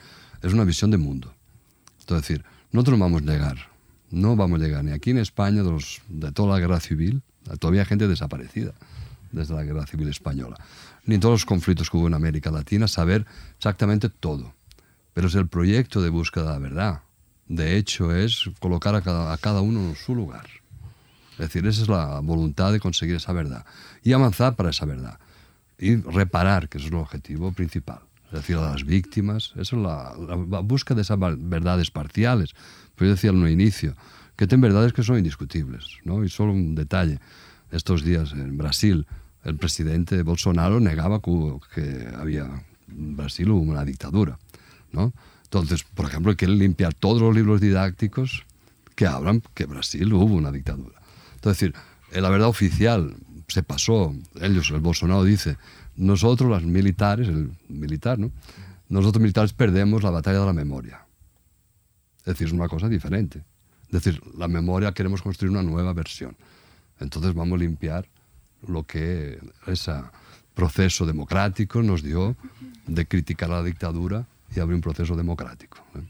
Es 0.42 0.54
una 0.54 0.64
visión 0.64 0.92
de 0.92 0.98
mundo. 0.98 1.34
Es 2.00 2.08
decir, 2.08 2.46
nosotros 2.72 2.98
no 2.98 3.06
vamos 3.06 3.24
a 3.24 3.26
llegar, 3.26 3.58
no 4.12 4.38
vamos 4.38 4.62
a 4.62 4.64
llegar 4.64 4.84
ni 4.84 4.92
aquí 4.92 5.10
en 5.10 5.18
España 5.18 5.62
de, 5.62 5.72
los, 5.72 6.02
de 6.08 6.32
toda 6.32 6.54
la 6.54 6.60
guerra 6.60 6.80
civil, 6.80 7.22
todavía 7.60 7.82
hay 7.82 7.88
gente 7.88 8.08
desaparecida 8.08 8.74
desde 9.32 9.54
la 9.54 9.64
guerra 9.64 9.86
civil 9.86 10.08
española, 10.08 10.56
ni 11.06 11.16
en 11.16 11.22
todos 11.22 11.34
los 11.34 11.46
conflictos 11.46 11.90
que 11.90 11.98
hubo 11.98 12.08
en 12.08 12.14
América 12.14 12.50
Latina, 12.50 12.88
saber 12.88 13.26
exactamente 13.58 14.08
todo 14.08 14.54
pero 15.16 15.28
es 15.28 15.36
el 15.36 15.48
proyecto 15.48 16.04
de 16.04 16.10
búsqueda 16.10 16.44
de 16.44 16.52
la 16.52 16.60
verdad. 16.60 17.02
De 17.48 17.78
hecho, 17.78 18.14
es 18.14 18.52
colocar 18.60 18.94
a 18.96 19.02
cada, 19.02 19.34
a 19.34 19.38
cada 19.38 19.62
uno 19.62 19.80
en 19.80 19.96
su 19.96 20.14
lugar. 20.14 20.46
Es 21.32 21.40
decir, 21.40 21.66
esa 21.66 21.82
es 21.82 21.88
la 21.88 22.20
voluntad 22.20 22.72
de 22.74 22.80
conseguir 22.80 23.16
esa 23.16 23.34
verdad 23.34 23.66
y 24.04 24.12
avanzar 24.12 24.56
para 24.56 24.72
esa 24.72 24.86
verdad 24.86 25.18
y 25.80 25.96
reparar, 25.96 26.70
que 26.70 26.80
es 26.80 26.86
el 26.86 26.96
objetivo 26.96 27.52
principal. 27.54 28.02
Es 28.28 28.34
decir, 28.34 28.58
a 28.58 28.72
las 28.72 28.84
víctimas, 28.84 29.54
eso 29.56 29.78
es 29.78 29.82
la, 29.82 30.14
la, 30.20 30.36
la 30.36 30.60
búsqueda 30.60 30.98
de 30.98 31.02
esas 31.04 31.18
verdades 31.20 31.92
parciales. 31.92 32.52
Pues 32.96 33.08
yo 33.08 33.16
decía 33.16 33.30
en 33.30 33.48
inicio, 33.48 33.96
que 34.36 34.48
tienen 34.48 34.62
verdades 34.62 34.92
que 34.92 35.04
son 35.04 35.18
indiscutibles. 35.18 36.00
¿no? 36.04 36.24
Y 36.24 36.30
solo 36.30 36.52
un 36.52 36.76
detalle, 36.76 37.20
estos 37.72 38.04
días 38.04 38.34
en 38.34 38.58
Brasil, 38.58 39.08
el 39.44 39.56
presidente 39.56 40.22
Bolsonaro 40.24 40.80
negaba 40.80 41.22
que, 41.22 42.08
había 42.18 42.66
en 42.90 43.16
Brasil 43.16 43.52
una 43.52 43.86
dictadura. 43.86 44.40
¿No? 44.96 45.14
Entonces, 45.44 45.84
por 45.84 46.08
ejemplo, 46.08 46.32
hay 46.32 46.36
que 46.36 46.48
limpiar 46.48 46.94
todos 46.94 47.22
los 47.22 47.36
libros 47.36 47.62
didácticos 47.62 48.46
que 48.96 49.06
hablan 49.06 49.42
que 49.54 49.66
Brasil 49.66 50.12
hubo 50.14 50.34
una 50.34 50.52
dictadura. 50.52 51.00
Entonces, 51.36 51.72
decir, 51.72 52.22
la 52.22 52.30
verdad 52.30 52.48
oficial 52.48 53.16
se 53.48 53.62
pasó, 53.62 54.16
ellos, 54.42 54.72
el 54.72 54.80
Bolsonaro 54.80 55.24
dice, 55.24 55.58
nosotros 55.96 56.50
los 56.50 56.64
militares, 56.64 57.28
el 57.28 57.52
militar, 57.70 58.18
¿no? 58.18 58.32
Nosotros 58.90 59.22
militares 59.22 59.54
perdemos 59.54 60.04
la 60.04 60.10
batalla 60.10 60.40
de 60.40 60.46
la 60.46 60.54
memoria. 60.54 61.06
Es 62.20 62.26
decir, 62.26 62.48
es 62.48 62.54
una 62.54 62.68
cosa 62.68 62.90
diferente. 62.90 63.44
Es 63.86 64.04
decir, 64.04 64.22
la 64.38 64.48
memoria 64.48 64.94
queremos 64.94 65.22
construir 65.22 65.52
una 65.52 65.64
nueva 65.64 65.94
versión. 65.94 66.36
Entonces 67.00 67.34
vamos 67.34 67.58
a 67.58 67.64
limpiar 67.64 68.08
lo 68.68 68.84
que 68.84 69.40
ese 69.68 69.94
proceso 70.54 71.06
democrático 71.06 71.84
nos 71.84 72.02
dio 72.02 72.36
de 72.88 73.06
criticar 73.06 73.52
a 73.52 73.58
la 73.58 73.64
dictadura 73.64 74.26
y 74.56 74.60
abrir 74.60 74.76
un 74.76 74.82
proceso 74.82 75.16
democrático. 75.16 75.78
¿eh? 75.96 76.02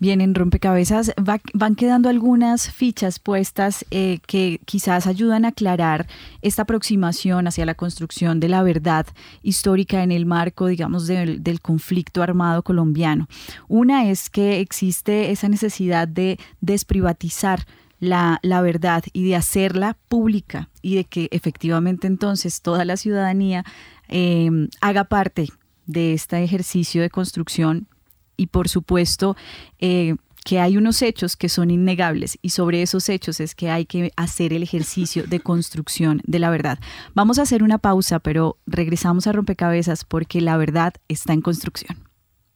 Bien, 0.00 0.20
en 0.20 0.34
rompecabezas 0.34 1.12
va, 1.18 1.40
van 1.54 1.74
quedando 1.74 2.08
algunas 2.08 2.70
fichas 2.70 3.18
puestas 3.18 3.84
eh, 3.90 4.20
que 4.26 4.60
quizás 4.64 5.08
ayudan 5.08 5.44
a 5.44 5.48
aclarar 5.48 6.06
esta 6.40 6.62
aproximación 6.62 7.48
hacia 7.48 7.66
la 7.66 7.74
construcción 7.74 8.38
de 8.38 8.48
la 8.48 8.62
verdad 8.62 9.06
histórica 9.42 10.04
en 10.04 10.12
el 10.12 10.24
marco, 10.24 10.66
digamos, 10.66 11.08
del, 11.08 11.42
del 11.42 11.60
conflicto 11.60 12.22
armado 12.22 12.62
colombiano. 12.62 13.26
Una 13.66 14.08
es 14.08 14.30
que 14.30 14.60
existe 14.60 15.32
esa 15.32 15.48
necesidad 15.48 16.06
de 16.06 16.38
desprivatizar 16.60 17.64
la, 17.98 18.38
la, 18.42 18.62
verdad 18.62 19.02
y 19.12 19.24
de 19.24 19.34
hacerla 19.34 19.96
pública 20.08 20.68
y 20.82 20.94
de 20.94 21.04
que 21.04 21.28
efectivamente 21.32 22.06
entonces 22.06 22.62
toda 22.62 22.84
la 22.84 22.96
ciudadanía 22.96 23.64
eh, 24.08 24.68
haga 24.80 25.04
parte 25.04 25.48
de 25.88 26.12
este 26.12 26.44
ejercicio 26.44 27.02
de 27.02 27.10
construcción 27.10 27.88
y 28.36 28.46
por 28.46 28.68
supuesto 28.68 29.36
eh, 29.80 30.14
que 30.44 30.60
hay 30.60 30.76
unos 30.76 31.02
hechos 31.02 31.36
que 31.36 31.48
son 31.48 31.72
innegables 31.72 32.38
y 32.40 32.50
sobre 32.50 32.82
esos 32.82 33.08
hechos 33.08 33.40
es 33.40 33.56
que 33.56 33.70
hay 33.70 33.86
que 33.86 34.12
hacer 34.16 34.52
el 34.52 34.62
ejercicio 34.62 35.24
de 35.26 35.40
construcción 35.40 36.20
de 36.24 36.38
la 36.38 36.50
verdad. 36.50 36.78
Vamos 37.14 37.38
a 37.38 37.42
hacer 37.42 37.64
una 37.64 37.78
pausa, 37.78 38.20
pero 38.20 38.58
regresamos 38.66 39.26
a 39.26 39.32
rompecabezas 39.32 40.04
porque 40.04 40.40
la 40.40 40.56
verdad 40.56 40.94
está 41.08 41.32
en 41.32 41.40
construcción. 41.40 41.98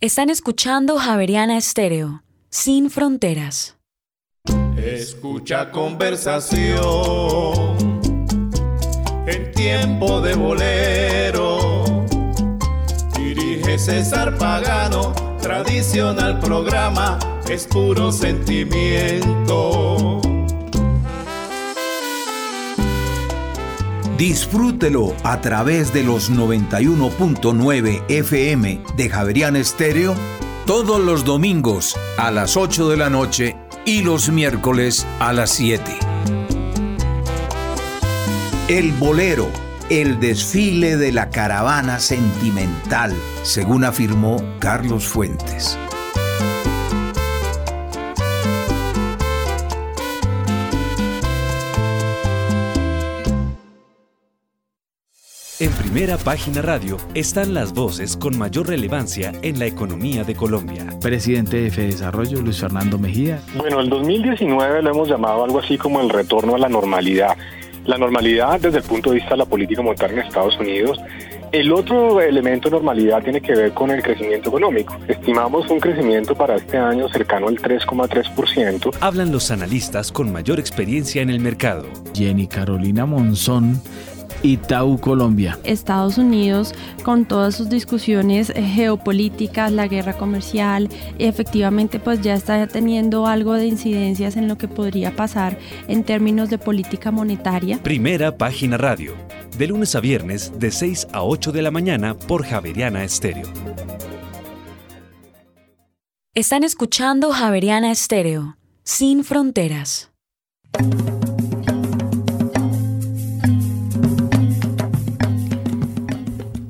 Están 0.00 0.30
escuchando 0.30 0.96
Javeriana 0.98 1.56
Estéreo, 1.56 2.22
sin 2.50 2.88
fronteras. 2.90 3.76
Escucha 4.76 5.70
conversación. 5.70 6.80
Entiende 9.26 9.52
tiempo 9.62 10.20
de 10.20 10.34
bolero. 10.34 11.51
César 13.78 14.36
Pagano, 14.38 15.12
tradicional 15.40 16.38
programa, 16.40 17.18
es 17.48 17.66
puro 17.66 18.12
sentimiento. 18.12 20.20
Disfrútelo 24.16 25.14
a 25.24 25.40
través 25.40 25.92
de 25.92 26.04
los 26.04 26.30
91.9 26.30 28.04
FM 28.08 28.82
de 28.96 29.08
Javerian 29.08 29.56
Estéreo 29.56 30.14
todos 30.66 31.00
los 31.00 31.24
domingos 31.24 31.96
a 32.18 32.30
las 32.30 32.56
8 32.56 32.88
de 32.88 32.96
la 32.96 33.10
noche 33.10 33.56
y 33.84 34.02
los 34.02 34.28
miércoles 34.28 35.06
a 35.18 35.32
las 35.32 35.50
7. 35.50 35.82
El 38.68 38.92
Bolero, 38.92 39.48
el 39.90 40.20
desfile 40.20 40.96
de 40.96 41.12
la 41.12 41.30
caravana 41.30 41.98
sentimental, 41.98 43.14
según 43.42 43.84
afirmó 43.84 44.42
Carlos 44.58 45.06
Fuentes. 45.06 45.78
En 55.62 55.70
primera 55.74 56.18
página 56.18 56.60
radio 56.60 56.96
están 57.14 57.54
las 57.54 57.72
voces 57.72 58.16
con 58.16 58.36
mayor 58.36 58.66
relevancia 58.66 59.30
en 59.42 59.60
la 59.60 59.66
economía 59.66 60.24
de 60.24 60.34
Colombia. 60.34 60.86
Presidente 61.00 61.70
de 61.70 61.70
Desarrollo, 61.70 62.40
Luis 62.40 62.58
Fernando 62.58 62.98
Mejía. 62.98 63.40
Bueno, 63.54 63.78
el 63.78 63.88
2019 63.88 64.82
lo 64.82 64.90
hemos 64.90 65.08
llamado 65.08 65.44
algo 65.44 65.60
así 65.60 65.78
como 65.78 66.00
el 66.00 66.08
retorno 66.10 66.56
a 66.56 66.58
la 66.58 66.68
normalidad. 66.68 67.36
La 67.86 67.98
normalidad 67.98 68.60
desde 68.60 68.78
el 68.78 68.84
punto 68.84 69.10
de 69.10 69.16
vista 69.16 69.30
de 69.30 69.38
la 69.38 69.44
política 69.44 69.82
monetaria 69.82 70.20
en 70.20 70.26
Estados 70.26 70.58
Unidos. 70.58 70.98
El 71.50 71.70
otro 71.72 72.20
elemento 72.20 72.70
de 72.70 72.76
normalidad 72.76 73.22
tiene 73.22 73.40
que 73.40 73.52
ver 73.52 73.72
con 73.72 73.90
el 73.90 74.02
crecimiento 74.02 74.48
económico. 74.48 74.96
Estimamos 75.06 75.68
un 75.68 75.80
crecimiento 75.80 76.34
para 76.34 76.56
este 76.56 76.78
año 76.78 77.08
cercano 77.10 77.48
al 77.48 77.58
3,3%. 77.58 78.96
Hablan 79.00 79.32
los 79.32 79.50
analistas 79.50 80.10
con 80.10 80.32
mayor 80.32 80.58
experiencia 80.58 81.20
en 81.20 81.28
el 81.28 81.40
mercado. 81.40 81.84
Jenny 82.14 82.46
Carolina 82.46 83.04
Monzón 83.04 83.82
Itaú 84.42 84.98
Colombia. 84.98 85.58
Estados 85.64 86.18
Unidos, 86.18 86.74
con 87.02 87.24
todas 87.24 87.54
sus 87.54 87.68
discusiones 87.68 88.50
eh, 88.50 88.62
geopolíticas, 88.62 89.72
la 89.72 89.88
guerra 89.88 90.14
comercial, 90.14 90.88
efectivamente 91.18 91.98
pues 91.98 92.20
ya 92.20 92.34
está 92.34 92.66
teniendo 92.66 93.26
algo 93.26 93.54
de 93.54 93.66
incidencias 93.66 94.36
en 94.36 94.48
lo 94.48 94.58
que 94.58 94.68
podría 94.68 95.14
pasar 95.14 95.58
en 95.88 96.04
términos 96.04 96.50
de 96.50 96.58
política 96.58 97.10
monetaria. 97.10 97.82
Primera 97.82 98.36
página 98.36 98.76
radio, 98.76 99.14
de 99.58 99.66
lunes 99.66 99.94
a 99.94 100.00
viernes 100.00 100.52
de 100.58 100.70
6 100.70 101.08
a 101.12 101.22
8 101.22 101.52
de 101.52 101.62
la 101.62 101.70
mañana 101.70 102.14
por 102.16 102.44
Javeriana 102.44 103.04
Estéreo. 103.04 103.48
Están 106.34 106.64
escuchando 106.64 107.30
Javeriana 107.30 107.90
Estéreo, 107.90 108.56
sin 108.84 109.22
fronteras. 109.22 110.12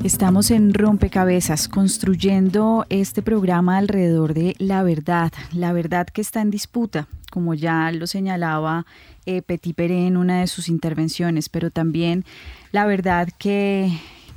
Estamos 0.04 0.50
en 0.50 0.74
Rompecabezas, 0.74 1.68
construyendo 1.68 2.86
este 2.88 3.22
programa 3.22 3.78
alrededor 3.78 4.34
de 4.34 4.56
la 4.58 4.82
verdad, 4.82 5.32
la 5.52 5.72
verdad 5.72 6.08
que 6.08 6.20
está 6.20 6.40
en 6.40 6.50
disputa, 6.50 7.06
como 7.30 7.54
ya 7.54 7.92
lo 7.92 8.08
señalaba 8.08 8.84
eh, 9.26 9.42
Petit 9.42 9.76
Pérez 9.76 10.08
en 10.08 10.16
una 10.16 10.40
de 10.40 10.48
sus 10.48 10.68
intervenciones, 10.68 11.48
pero 11.48 11.70
también 11.70 12.24
la 12.72 12.84
verdad 12.84 13.28
que, 13.38 13.92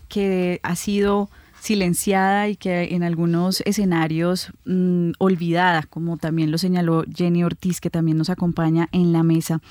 que 0.07 0.59
ha 0.61 0.75
sido 0.75 1.31
silenciada 1.59 2.47
y 2.47 2.57
que 2.57 2.93
en 2.93 3.01
algunos 3.01 3.61
escenarios 3.61 4.51
mm, 4.65 5.13
olvidada, 5.17 5.81
como 5.89 6.17
también 6.17 6.51
lo 6.51 6.59
señaló 6.59 7.05
Jenny 7.11 7.43
Ortiz, 7.43 7.81
que 7.81 7.89
también 7.89 8.19
nos 8.19 8.29
acompaña 8.29 8.87
en 8.91 9.11
la 9.11 9.23
mesa. 9.23 9.61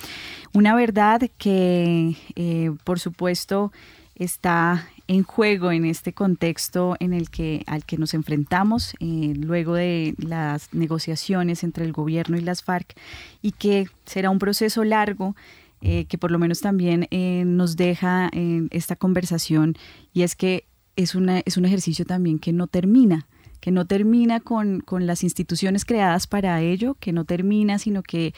Una 0.53 0.75
verdad 0.75 1.23
que, 1.39 2.17
eh, 2.35 2.73
por 2.83 2.99
supuesto, 2.99 3.71
está 4.17 4.89
en 5.07 5.23
juego 5.23 5.71
en 5.71 5.85
este 5.85 6.13
contexto 6.13 6.97
en 6.99 7.13
el 7.13 7.29
que 7.31 7.63
al 7.67 7.85
que 7.85 7.99
nos 7.99 8.15
enfrentamos 8.15 8.95
eh, 9.01 9.35
luego 9.37 9.75
de 9.75 10.15
las 10.19 10.73
negociaciones 10.73 11.63
entre 11.63 11.85
el 11.85 11.93
gobierno 11.93 12.39
y 12.39 12.41
las 12.41 12.63
FARC 12.63 12.95
y 13.43 13.53
que 13.53 13.89
será 14.07 14.31
un 14.31 14.39
proceso 14.39 14.83
largo 14.83 15.37
eh, 15.83 16.07
que 16.07 16.17
por 16.17 16.31
lo 16.31 16.39
menos 16.39 16.61
también 16.61 17.07
eh, 17.11 17.45
nos 17.47 17.77
deja 17.77 18.31
esta 18.71 18.97
conversación 18.97 19.77
y 20.15 20.23
es 20.23 20.35
que 20.35 20.65
es, 20.97 21.15
una, 21.15 21.41
es 21.45 21.59
un 21.59 21.67
ejercicio 21.67 22.07
también 22.07 22.39
que 22.39 22.53
no 22.53 22.67
termina 22.67 23.27
que 23.61 23.71
no 23.71 23.87
termina 23.87 24.41
con, 24.41 24.81
con 24.81 25.07
las 25.07 25.23
instituciones 25.23 25.87
creadas 25.87 26.27
para 26.27 26.61
ello, 26.61 26.99
que 27.01 27.13
no 27.13 27.25
termina, 27.25 27.79
sino 27.79 28.03
que 28.03 28.35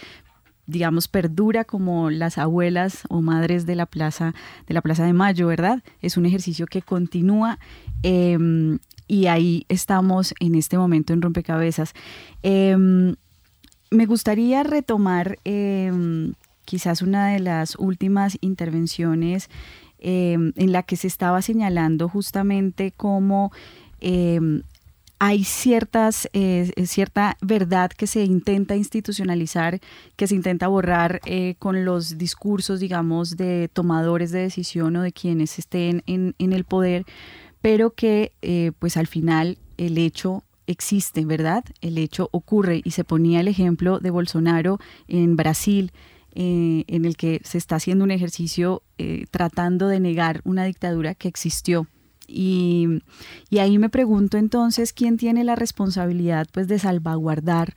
digamos, 0.67 1.09
perdura 1.09 1.65
como 1.65 2.11
las 2.11 2.39
abuelas 2.39 3.03
o 3.09 3.23
madres 3.23 3.67
de 3.67 3.77
la 3.77 3.87
plaza 3.87 4.35
de 4.67 4.75
la 4.75 4.83
Plaza 4.83 5.05
de 5.05 5.13
Mayo, 5.13 5.47
¿verdad? 5.47 5.83
Es 6.03 6.17
un 6.17 6.27
ejercicio 6.27 6.67
que 6.67 6.83
continúa 6.83 7.59
em, 8.03 8.79
y 9.09 9.27
ahí 9.27 9.65
estamos 9.69 10.35
en 10.41 10.55
este 10.57 10.77
momento 10.77 11.13
en 11.13 11.23
rompecabezas. 11.23 11.95
Em, 12.43 13.15
me 13.91 14.07
gustaría 14.07 14.65
retomar 14.65 15.39
em, 15.45 16.35
quizás 16.65 17.03
una 17.03 17.29
de 17.29 17.41
las 17.41 17.77
últimas 17.77 18.37
intervenciones 18.41 19.49
en 19.99 20.73
la 20.73 20.83
que 20.85 20.95
se 20.97 21.09
estaba 21.09 21.43
señalando 21.43 22.09
justamente 22.09 22.93
cómo 22.97 23.51
hay 25.19 25.45
ciertas, 25.45 26.29
eh, 26.33 26.71
cierta 26.87 27.37
verdad 27.41 27.91
que 27.91 28.07
se 28.07 28.25
intenta 28.25 28.77
institucionalizar, 28.77 29.81
que 30.17 30.27
se 30.27 30.35
intenta 30.35 30.69
borrar 30.69 31.21
eh, 31.25 31.55
con 31.59 31.85
los 31.85 32.19
discursos, 32.19 32.81
digamos, 32.81 33.37
de 33.37 33.69
tomadores 33.73 34.31
de 34.31 34.41
decisión 34.41 34.97
o 34.97 35.03
de 35.03 35.13
quienes 35.13 35.59
estén 35.59 36.03
en, 36.07 36.35
el 36.39 36.65
poder, 36.65 37.05
pero 37.63 37.95
que 37.95 38.33
eh, 38.43 38.73
pues 38.79 38.97
al 38.97 39.07
final 39.07 39.59
el 39.79 39.97
hecho 39.99 40.45
existe, 40.67 41.25
¿verdad? 41.25 41.65
El 41.81 41.97
hecho 41.97 42.29
ocurre 42.33 42.83
y 42.85 42.91
se 42.91 43.05
ponía 43.05 43.41
el 43.41 43.49
ejemplo 43.49 44.01
de 44.01 44.11
Bolsonaro 44.11 44.79
en 45.09 45.37
Brasil, 45.37 45.93
en 46.39 47.07
el 47.07 47.17
que 47.17 47.41
se 47.45 47.57
está 47.57 47.77
haciendo 47.77 48.05
un 48.05 48.11
ejercicio 48.11 48.83
tratando 49.31 49.89
de 49.89 50.01
negar 50.01 50.43
una 50.45 50.67
dictadura 50.67 51.15
que 51.15 51.29
existió 51.29 51.87
y, 52.27 53.03
ahí 53.59 53.79
me 53.79 53.89
pregunto 53.89 54.37
entonces 54.37 54.93
quién 54.93 55.17
tiene 55.17 55.45
la 55.45 55.57
responsabilidad 55.57 56.47
pues, 56.53 56.69
de 56.69 56.79
salvaguardar 56.79 57.75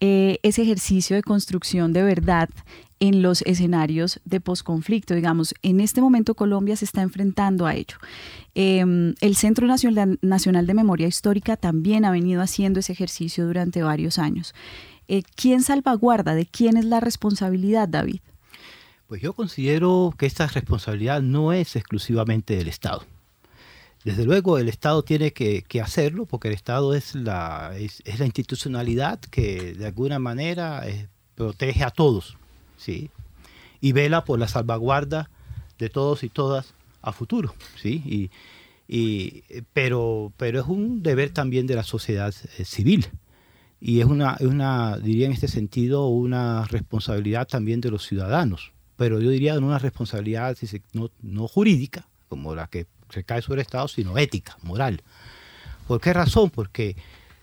eh, 0.00 0.38
ese 0.42 0.62
ejercicio 0.62 1.16
de 1.16 1.22
construcción 1.22 1.92
de 1.92 2.02
verdad 2.02 2.50
en 3.00 3.22
los 3.22 3.42
escenarios 3.42 4.20
de 4.24 4.40
posconflicto. 4.40 5.14
Digamos, 5.14 5.54
en 5.62 5.80
este 5.80 6.00
momento 6.00 6.34
Colombia 6.34 6.76
se 6.76 6.84
está 6.84 7.02
enfrentando 7.02 7.66
a 7.66 7.74
ello. 7.74 7.96
Em, 8.54 9.14
el 9.20 9.36
Centro 9.36 9.66
Nacional, 9.66 10.66
de 10.66 10.74
Memoria 10.74 11.06
Histórica 11.06 11.56
también 11.56 12.04
ha 12.04 12.10
venido 12.10 12.42
haciendo 12.42 12.80
ese 12.80 12.92
ejercicio 12.92 13.46
durante 13.46 13.82
varios 13.82 14.18
años. 14.18 14.54
Eh, 15.08 15.22
¿Quién 15.34 15.62
salvaguarda? 15.62 16.34
¿De 16.34 16.46
quién 16.46 16.76
es 16.76 16.84
la 16.84 17.00
responsabilidad, 17.00 17.88
David? 17.88 18.20
Pues 19.06 19.22
yo 19.22 19.34
considero 19.34 20.12
que 20.18 20.26
esta 20.26 20.46
responsabilidad 20.46 21.22
no 21.22 21.52
es 21.52 21.76
exclusivamente 21.76 22.56
del 22.56 22.68
Estado. 22.68 23.04
Desde 24.06 24.24
luego 24.24 24.56
el 24.56 24.68
Estado 24.68 25.02
tiene 25.02 25.32
que, 25.32 25.64
hacerlo 25.82 26.26
porque 26.26 26.46
el 26.46 26.54
Estado 26.54 26.94
es 26.94 27.16
la, 27.16 27.72
es, 27.76 28.00
la 28.20 28.24
institucionalidad 28.24 29.18
que 29.18 29.74
de 29.74 29.84
alguna 29.84 30.20
manera 30.20 30.88
eh, 30.88 31.08
protege 31.34 31.82
a 31.82 31.90
todos 31.90 32.38
¿sí? 32.76 33.10
y 33.80 33.90
vela 33.90 34.24
por 34.24 34.38
la 34.38 34.46
salvaguarda 34.46 35.28
de 35.80 35.88
todos 35.90 36.22
y 36.22 36.28
todas 36.28 36.72
a 37.02 37.10
futuro. 37.10 37.52
¿sí? 37.82 38.30
Y, 38.86 39.42
pero, 39.72 40.32
pero 40.36 40.60
es 40.60 40.66
un 40.68 41.02
deber 41.02 41.30
también 41.30 41.66
de 41.66 41.74
la 41.74 41.82
sociedad 41.82 42.32
eh, 42.58 42.64
civil 42.64 43.08
y 43.80 43.98
es 43.98 44.06
una, 44.06 44.36
una, 44.38 44.98
diría 44.98 45.26
en 45.26 45.32
este 45.32 45.48
sentido, 45.48 46.06
una 46.06 46.64
responsabilidad 46.66 47.48
también 47.48 47.80
de 47.80 47.90
los 47.90 48.06
ciudadanos, 48.06 48.70
pero 48.94 49.20
yo 49.20 49.30
diría 49.30 49.58
una 49.58 49.80
responsabilidad 49.80 50.56
no, 50.92 51.10
no 51.22 51.48
jurídica, 51.48 52.06
como 52.28 52.54
la 52.54 52.68
que 52.68 52.86
recae 53.10 53.42
sobre 53.42 53.60
el 53.60 53.66
Estado, 53.66 53.88
sino 53.88 54.16
ética, 54.18 54.56
moral. 54.62 55.02
¿Por 55.86 56.00
qué 56.00 56.12
razón? 56.12 56.50
Porque 56.50 56.96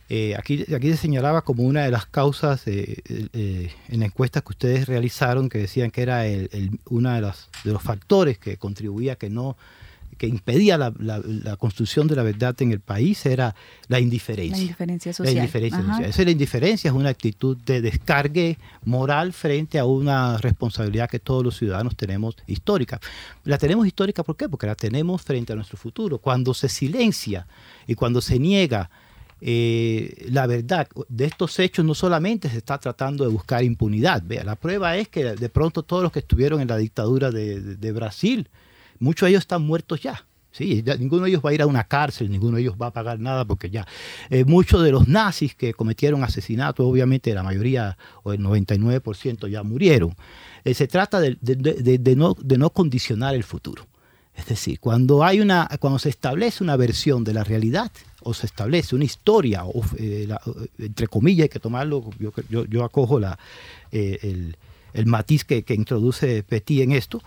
eh, 0.10 0.36
aquí, 0.38 0.66
aquí 0.74 0.92
se 0.92 0.98
señalaba 0.98 1.44
como 1.44 1.64
una 1.64 1.84
de 1.84 1.92
las 1.92 2.06
causas 2.06 2.64
en 2.68 3.30
la 3.90 4.06
encuesta 4.06 4.42
que 4.42 4.52
ustedes 4.52 4.88
realizaron, 4.88 5.50
que 5.50 5.60
decían 5.60 5.92
que 5.92 6.02
era 6.02 6.24
uno 6.90 7.14
de 7.14 7.22
los, 7.22 7.50
de 7.64 7.72
los 7.72 7.82
factores 7.82 8.38
que 8.38 8.58
contribuía 8.58 9.14
a 9.14 9.16
que 9.16 9.30
no 9.30 9.58
que 10.16 10.28
impedía 10.28 10.78
la, 10.78 10.94
la- 11.00 11.22
la 11.26 11.56
construcción 11.58 12.08
de 12.08 12.16
la 12.16 12.24
verdad 12.24 12.56
en 12.62 12.72
el 12.72 12.80
país 12.80 13.26
era 13.26 13.56
la 13.88 14.00
indiferencia. 14.00 14.56
La 14.58 14.62
indiferencia 14.64 15.10
La 15.10 15.14
social. 15.14 15.36
indiferencia 15.38 15.80
Ajá. 15.80 15.88
social. 15.94 16.10
Esa 16.10 16.22
es 16.22 16.26
la 16.26 16.32
indiferencia, 16.32 16.90
es 16.90 16.96
una 16.96 17.10
actitud 17.10 17.58
de 17.58 17.82
descargue 17.82 18.58
moral 18.86 19.34
frente 19.34 19.80
a 19.80 19.86
una 19.86 20.38
responsabilidad 20.38 21.10
que 21.10 21.20
todos 21.20 21.44
los 21.44 21.58
ciudadanos 21.58 21.96
tenemos 21.96 22.36
histórica. 22.48 23.00
La 23.44 23.58
tenemos 23.58 23.86
histórica, 23.88 24.24
¿por 24.24 24.38
qué? 24.38 24.50
Porque 24.50 24.68
la 24.68 24.76
tenemos 24.76 25.22
frente 25.22 25.54
a 25.54 25.56
nuestro 25.56 25.78
futuro. 25.78 26.18
Cuando 26.20 26.54
se 26.54 26.70
silencia 26.70 27.48
y 27.88 27.96
cuando 27.96 28.22
se 28.22 28.40
niega 28.40 28.90
eh, 29.46 30.26
la 30.30 30.48
verdad 30.48 30.88
de 31.10 31.26
estos 31.26 31.60
hechos, 31.60 31.84
no 31.84 31.94
solamente 31.96 32.50
se 32.50 32.58
está 32.60 32.78
tratando 32.78 33.26
de 33.26 33.30
buscar 33.30 33.64
impunidad. 33.64 34.24
Vea, 34.26 34.44
la 34.46 34.56
prueba 34.56 34.96
es 34.96 35.10
que 35.10 35.24
de 35.36 35.50
pronto 35.50 35.84
todos 35.84 36.02
los 36.02 36.12
que 36.14 36.20
estuvieron 36.20 36.62
en 36.62 36.68
la 36.70 36.78
dictadura 36.78 37.30
de, 37.30 37.60
de- 37.60 37.76
de 37.76 37.92
Brasil, 37.92 38.48
muchos 39.00 39.28
de 39.28 39.32
ellos 39.32 39.42
están 39.42 39.62
muertos 39.64 40.02
ya. 40.02 40.26
Sí, 40.52 40.84
ya 40.86 40.96
ninguno 40.96 41.24
de 41.24 41.30
ellos 41.32 41.42
va 41.44 41.50
a 41.50 41.54
ir 41.56 41.64
a 41.64 41.66
una 41.66 41.84
cárcel, 41.86 42.30
ninguno 42.30 42.58
de 42.58 42.62
ellos 42.62 42.76
va 42.80 42.88
a 42.88 42.94
pagar 42.94 43.20
nada 43.20 43.44
porque 43.44 43.72
ya 43.72 43.88
eh, 44.30 44.46
muchos 44.46 44.84
de 44.84 44.92
los 44.92 45.08
nazis 45.08 45.56
que 45.56 45.74
cometieron 45.74 46.24
asesinatos, 46.24 46.86
obviamente 46.86 47.34
la 47.34 47.42
mayoría 47.42 47.98
o 48.22 48.34
el 48.34 48.40
99% 48.40 49.48
ya 49.48 49.64
murieron. 49.64 50.16
Eh, 50.64 50.76
se 50.76 50.88
trata 50.88 51.20
de, 51.20 51.38
no, 52.16 52.36
de 52.40 52.58
no 52.60 52.70
condicionar 52.70 53.34
el 53.34 53.44
futuro. 53.44 53.88
Es 54.36 54.46
decir, 54.46 54.80
cuando 54.80 55.24
hay 55.24 55.40
una, 55.42 55.68
cuando 55.80 55.98
se 56.00 56.10
establece 56.10 56.64
una 56.64 56.76
versión 56.76 57.24
de 57.24 57.34
la 57.34 57.44
realidad 57.44 57.92
o 58.22 58.34
se 58.36 58.46
establece 58.46 58.96
una 58.96 59.06
historia, 59.06 59.66
o, 59.66 59.84
eh, 59.98 60.26
la- 60.28 60.42
entre 60.78 61.08
comillas, 61.08 61.44
hay 61.44 61.50
que 61.50 61.60
tomarlo, 61.60 62.10
yo, 62.20 62.32
yo, 62.50 62.66
yo 62.66 62.84
acojo 62.84 63.20
la, 63.20 63.38
eh, 63.92 64.20
el, 64.24 64.58
el 64.94 65.06
matiz 65.08 65.44
que, 65.46 65.64
que 65.64 65.74
introduce 65.74 66.44
Petit 66.44 66.82
en 66.82 66.92
esto, 66.94 67.22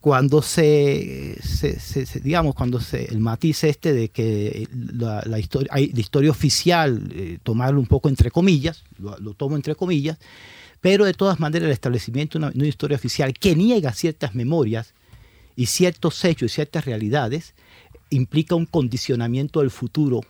cuando 0.00 0.42
se, 0.42 1.38
se- 1.42 2.20
digamos, 2.20 2.54
cuando 2.54 2.80
se, 2.80 3.06
el 3.06 3.18
matiz 3.18 3.64
este 3.64 3.92
de 3.92 4.08
que 4.10 4.68
la, 4.92 5.22
la 5.26 5.38
historia, 5.38 5.70
la 5.74 6.00
historia 6.00 6.30
oficial, 6.30 7.10
eh, 7.14 7.38
tomarlo 7.42 7.80
un 7.80 7.86
poco 7.86 8.08
entre 8.08 8.30
comillas, 8.30 8.84
lo, 8.98 9.18
lo 9.18 9.34
tomo 9.34 9.56
entre 9.56 9.74
comillas, 9.74 10.18
pero 10.80 11.04
de 11.04 11.14
todas 11.14 11.40
maneras 11.40 11.66
el 11.66 11.72
establecimiento 11.72 12.38
de 12.38 12.44
una, 12.46 12.54
una 12.54 12.66
historia 12.68 12.96
oficial 12.96 13.32
que 13.34 13.56
niega 13.56 13.92
ciertas 13.92 14.34
memorias 14.34 14.94
y 15.56 15.66
ciertos 15.66 16.24
hechos 16.24 16.52
y 16.52 16.54
ciertas 16.54 16.84
realidades 16.84 17.54
implica 18.10 18.54
un 18.54 18.66
condicionamiento 18.66 19.60
del 19.60 19.70
futuro 19.70 20.20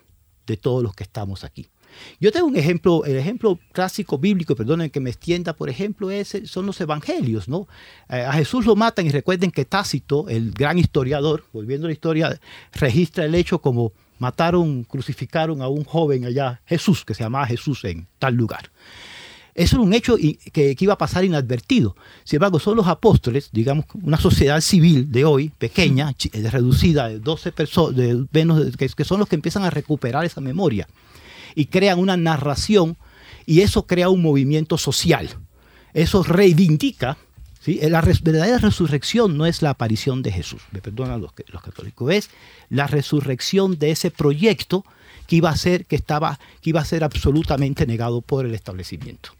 de 0.46 0.56
todos 0.56 0.82
los 0.82 0.94
que 0.94 1.04
estamos 1.04 1.44
aquí. 1.44 1.68
Yo 2.20 2.32
tengo 2.32 2.46
un 2.46 2.56
ejemplo, 2.56 3.04
el 3.04 3.16
ejemplo 3.16 3.58
clásico 3.72 4.18
bíblico, 4.18 4.56
perdonen 4.56 4.90
que 4.90 5.00
me 5.00 5.10
extienda, 5.10 5.52
por 5.52 5.68
ejemplo, 5.68 6.10
es, 6.10 6.36
son 6.44 6.66
los 6.66 6.80
evangelios, 6.80 7.48
¿no? 7.48 7.68
Eh, 8.08 8.20
a 8.20 8.32
Jesús 8.32 8.66
lo 8.66 8.76
matan 8.76 9.06
y 9.06 9.10
recuerden 9.10 9.50
que 9.50 9.64
Tácito, 9.64 10.28
el 10.28 10.52
gran 10.52 10.78
historiador, 10.78 11.44
volviendo 11.52 11.86
a 11.86 11.88
la 11.88 11.92
historia, 11.92 12.40
registra 12.72 13.24
el 13.24 13.34
hecho 13.34 13.60
como 13.60 13.92
mataron, 14.18 14.84
crucificaron 14.84 15.62
a 15.62 15.68
un 15.68 15.84
joven 15.84 16.24
allá, 16.24 16.60
Jesús, 16.66 17.04
que 17.04 17.14
se 17.14 17.22
llamaba 17.22 17.46
Jesús 17.46 17.84
en 17.84 18.06
tal 18.18 18.34
lugar. 18.34 18.70
Eso 19.54 19.74
era 19.74 19.82
un 19.82 19.92
hecho 19.92 20.16
que, 20.52 20.76
iba 20.78 20.92
a 20.92 20.98
pasar 20.98 21.24
inadvertido. 21.24 21.96
Sin 22.22 22.36
embargo, 22.36 22.60
son 22.60 22.76
los 22.76 22.86
apóstoles, 22.86 23.50
digamos, 23.52 23.86
una 24.02 24.16
sociedad 24.16 24.60
civil 24.60 25.10
de 25.10 25.24
hoy, 25.24 25.50
pequeña, 25.58 26.14
eh, 26.32 26.48
reducida 26.48 27.08
de 27.08 27.18
12 27.18 27.50
personas, 27.50 27.96
de 27.96 28.24
menos, 28.30 28.76
que 28.76 29.04
son 29.04 29.18
los 29.18 29.28
que 29.28 29.34
empiezan 29.34 29.64
a 29.64 29.70
recuperar 29.70 30.24
esa 30.24 30.40
memoria 30.40 30.86
y 31.58 31.66
crean 31.66 31.98
una 31.98 32.16
narración 32.16 32.96
y 33.44 33.62
eso 33.62 33.84
crea 33.84 34.10
un 34.10 34.22
movimiento 34.22 34.78
social. 34.78 35.28
Eso 35.92 36.22
reivindica, 36.22 37.16
¿sí? 37.60 37.80
la 37.82 38.00
verdadera 38.00 38.58
resurrección 38.58 39.36
no 39.36 39.44
es 39.44 39.60
la 39.60 39.70
aparición 39.70 40.22
de 40.22 40.30
Jesús, 40.30 40.62
me 40.70 40.80
perdonan 40.80 41.20
los 41.20 41.32
católicos, 41.32 42.12
es 42.12 42.30
la 42.70 42.86
resurrección 42.86 43.76
de 43.76 43.90
ese 43.90 44.12
proyecto 44.12 44.84
que 45.26 45.34
iba 45.34 45.50
a 45.50 45.56
ser, 45.56 45.84
que 45.86 45.96
estaba, 45.96 46.38
que 46.60 46.70
iba 46.70 46.80
a 46.80 46.84
ser 46.84 47.02
absolutamente 47.02 47.88
negado 47.88 48.20
por 48.20 48.46
el 48.46 48.54
establecimiento. 48.54 49.30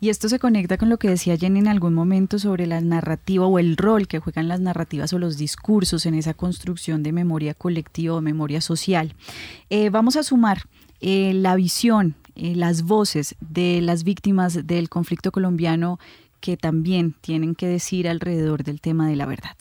Y 0.00 0.08
esto 0.08 0.30
se 0.30 0.38
conecta 0.38 0.78
con 0.78 0.88
lo 0.88 0.98
que 0.98 1.08
decía 1.08 1.36
Jenny 1.36 1.58
en 1.58 1.68
algún 1.68 1.92
momento 1.92 2.38
sobre 2.38 2.66
la 2.66 2.80
narrativa 2.80 3.46
o 3.46 3.58
el 3.58 3.76
rol 3.76 4.06
que 4.06 4.20
juegan 4.20 4.48
las 4.48 4.60
narrativas 4.60 5.12
o 5.12 5.18
los 5.18 5.36
discursos 5.36 6.06
en 6.06 6.14
esa 6.14 6.32
construcción 6.32 7.02
de 7.02 7.12
memoria 7.12 7.52
colectiva 7.52 8.14
o 8.14 8.20
memoria 8.22 8.62
social. 8.62 9.14
Eh, 9.68 9.90
vamos 9.90 10.16
a 10.16 10.22
sumar 10.22 10.62
eh, 11.00 11.32
la 11.34 11.54
visión, 11.56 12.14
eh, 12.34 12.54
las 12.54 12.82
voces 12.82 13.36
de 13.40 13.80
las 13.82 14.04
víctimas 14.04 14.66
del 14.66 14.88
conflicto 14.88 15.32
colombiano 15.32 15.98
que 16.40 16.56
también 16.56 17.14
tienen 17.20 17.54
que 17.54 17.66
decir 17.66 18.08
alrededor 18.08 18.64
del 18.64 18.80
tema 18.80 19.08
de 19.08 19.16
la 19.16 19.26
verdad. 19.26 19.56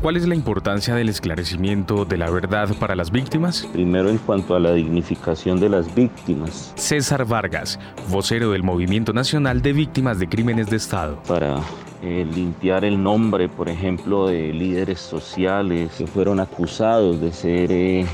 ¿Cuál 0.00 0.16
es 0.16 0.26
la 0.26 0.34
importancia 0.34 0.94
del 0.94 1.08
esclarecimiento 1.08 2.04
de 2.04 2.16
la 2.16 2.30
verdad 2.30 2.74
para 2.78 2.96
las 2.96 3.10
víctimas? 3.10 3.68
Primero 3.72 4.10
en 4.10 4.18
cuanto 4.18 4.54
a 4.54 4.60
la 4.60 4.72
dignificación 4.72 5.60
de 5.60 5.68
las 5.68 5.94
víctimas. 5.94 6.72
César 6.76 7.24
Vargas, 7.24 7.78
vocero 8.08 8.50
del 8.50 8.62
Movimiento 8.62 9.12
Nacional 9.12 9.62
de 9.62 9.72
Víctimas 9.72 10.18
de 10.18 10.28
Crímenes 10.28 10.70
de 10.70 10.76
Estado. 10.76 11.22
Para 11.28 11.60
eh, 12.02 12.26
limpiar 12.34 12.84
el 12.84 13.00
nombre, 13.00 13.48
por 13.48 13.68
ejemplo, 13.68 14.26
de 14.26 14.52
líderes 14.52 14.98
sociales 14.98 15.92
que 15.96 16.06
fueron 16.06 16.40
acusados 16.40 17.20
de 17.20 17.32
ser 17.32 17.70
eh, 17.70 18.06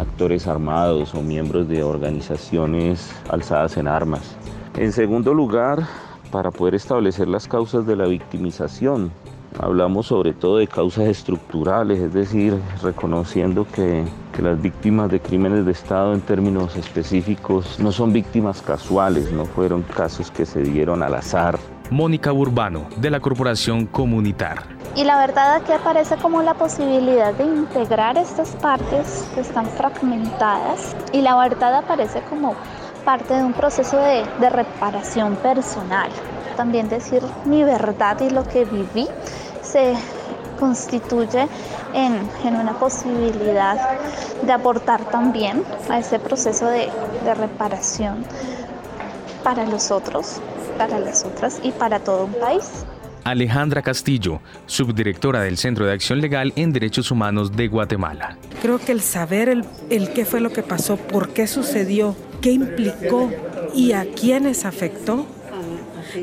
actores 0.00 0.46
armados 0.46 1.14
o 1.14 1.22
miembros 1.22 1.68
de 1.68 1.82
organizaciones 1.82 3.10
alzadas 3.28 3.76
en 3.76 3.86
armas. 3.86 4.36
En 4.76 4.92
segundo 4.92 5.34
lugar, 5.34 5.86
para 6.30 6.50
poder 6.50 6.74
establecer 6.74 7.28
las 7.28 7.48
causas 7.48 7.86
de 7.86 7.96
la 7.96 8.06
victimización. 8.06 9.10
Hablamos 9.58 10.06
sobre 10.06 10.32
todo 10.32 10.58
de 10.58 10.68
causas 10.68 11.08
estructurales, 11.08 11.98
es 11.98 12.14
decir, 12.14 12.56
reconociendo 12.82 13.66
que, 13.74 14.04
las 14.40 14.62
víctimas 14.62 15.10
de 15.10 15.20
crímenes 15.20 15.66
de 15.66 15.72
Estado 15.72 16.14
en 16.14 16.22
términos 16.22 16.74
específicos 16.74 17.78
no 17.78 17.92
son 17.92 18.10
víctimas 18.10 18.62
casuales, 18.62 19.30
no 19.32 19.44
fueron 19.44 19.82
casos 19.82 20.30
que 20.30 20.46
se 20.46 20.62
dieron 20.62 21.02
al 21.02 21.14
azar. 21.14 21.58
Mónica 21.90 22.32
Urbano, 22.32 22.86
de 22.98 23.10
la 23.10 23.18
Corporación 23.18 23.86
Comunitar. 23.86 24.62
Y 24.94 25.02
la 25.02 25.18
verdad 25.18 25.56
aquí 25.56 25.72
aparece 25.72 26.16
como 26.16 26.40
la 26.42 26.54
posibilidad 26.54 27.34
de 27.34 27.44
integrar 27.44 28.16
estas 28.16 28.50
partes 28.56 29.28
que 29.34 29.40
están 29.40 29.66
fragmentadas 29.66 30.94
y 31.12 31.20
la 31.20 31.36
verdad 31.36 31.74
aparece 31.74 32.22
como 32.30 32.54
parte 33.04 33.34
de 33.34 33.42
un 33.42 33.52
proceso 33.52 33.96
de, 33.96 34.24
de 34.40 34.50
reparación 34.50 35.34
personal. 35.36 36.10
También 36.56 36.88
decir 36.88 37.22
mi 37.44 37.64
verdad 37.64 38.20
y 38.20 38.30
lo 38.30 38.44
que 38.44 38.64
viví 38.64 39.08
se 39.62 39.94
constituye 40.60 41.48
en, 41.92 42.20
en 42.44 42.56
una 42.56 42.74
posibilidad 42.74 43.98
de 44.42 44.52
aportar 44.52 45.04
también 45.06 45.64
a 45.88 45.98
ese 45.98 46.20
proceso 46.20 46.66
de, 46.66 46.88
de 47.24 47.34
reparación 47.34 48.24
para 49.42 49.64
los 49.66 49.90
otros, 49.90 50.40
para 50.80 50.98
las 50.98 51.26
otras 51.26 51.60
y 51.62 51.72
para 51.72 52.00
todo 52.00 52.24
un 52.24 52.32
país. 52.32 52.86
Alejandra 53.24 53.82
Castillo, 53.82 54.40
subdirectora 54.64 55.42
del 55.42 55.58
Centro 55.58 55.84
de 55.84 55.92
Acción 55.92 56.22
Legal 56.22 56.54
en 56.56 56.72
Derechos 56.72 57.10
Humanos 57.10 57.54
de 57.54 57.68
Guatemala. 57.68 58.38
Creo 58.62 58.78
que 58.78 58.92
el 58.92 59.02
saber 59.02 59.50
el, 59.50 59.66
el 59.90 60.10
qué 60.14 60.24
fue 60.24 60.40
lo 60.40 60.48
que 60.48 60.62
pasó, 60.62 60.96
por 60.96 61.34
qué 61.34 61.46
sucedió, 61.46 62.16
qué 62.40 62.52
implicó 62.52 63.30
y 63.74 63.92
a 63.92 64.06
quiénes 64.06 64.64
afectó, 64.64 65.26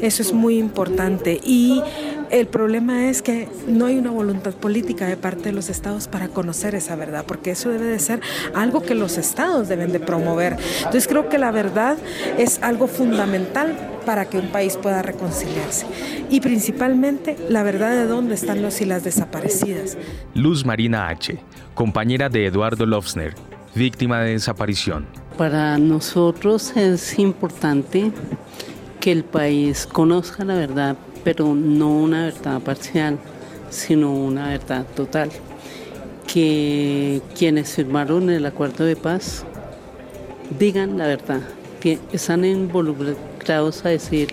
eso 0.02 0.24
es 0.24 0.34
muy 0.34 0.58
importante. 0.58 1.40
Y 1.44 1.84
el 2.32 2.48
problema 2.48 3.10
es 3.10 3.22
que 3.22 3.48
no 3.68 3.86
hay 3.86 3.98
una 3.98 4.12
voluntad 4.12 4.54
política 4.54 5.06
de 5.06 5.18
parte 5.18 5.44
de 5.44 5.52
los 5.54 5.70
estados 5.70 6.08
para 6.08 6.28
conocer 6.28 6.76
esa 6.76 6.96
verdad, 6.96 7.26
porque 7.26 7.52
eso 7.52 7.70
debe 7.70 7.86
de 7.86 8.00
ser 8.00 8.22
algo 8.54 8.82
que 8.82 8.96
los 8.96 9.18
estados 9.18 9.68
deben 9.68 9.92
de 9.92 10.00
promover. 10.00 10.58
Entonces 10.78 11.08
creo 11.08 11.30
que 11.30 11.38
la 11.38 11.52
verdad 11.52 11.98
es 12.38 12.62
algo 12.62 12.88
fundamental 12.88 13.76
para 14.06 14.26
que 14.26 14.38
un 14.38 14.48
país 14.48 14.78
pueda 14.78 15.02
reconciliarse. 15.02 15.86
Y 16.30 16.42
principalmente 16.42 17.38
la 17.50 17.64
verdad 17.64 17.92
de 17.92 18.06
dónde 18.06 18.36
están 18.36 18.62
los 18.62 18.82
y 18.82 18.86
las 18.86 19.04
desaparecidas. 19.04 19.98
Luz 20.34 20.66
Marina 20.66 21.08
H., 21.10 21.38
compañera 21.74 22.30
de 22.30 22.46
Eduardo 22.46 22.86
Lofsner, 22.86 23.36
víctima 23.76 24.22
de 24.22 24.32
desaparición. 24.32 25.06
Para 25.38 25.78
nosotros 25.78 26.76
es 26.76 27.20
importante 27.20 28.12
que 29.00 29.12
el 29.12 29.24
país 29.24 29.86
conozca 29.86 30.44
la 30.44 30.56
verdad, 30.56 30.98
pero 31.28 31.54
no 31.54 31.90
una 31.90 32.28
verdad 32.28 32.62
parcial, 32.62 33.18
sino 33.70 34.14
una 34.14 34.48
verdad 34.48 34.86
total. 34.96 35.30
Que 36.26 37.22
quienes 37.38 37.74
firmaron 37.74 38.30
el 38.30 38.46
acuerdo 38.46 38.86
de 38.86 38.96
paz 38.96 39.44
digan 40.58 40.98
la 40.98 41.06
verdad, 41.06 41.42
que 41.82 42.00
están 42.14 42.46
involucrados 42.46 43.84
a 43.84 43.90
decirle 43.90 44.32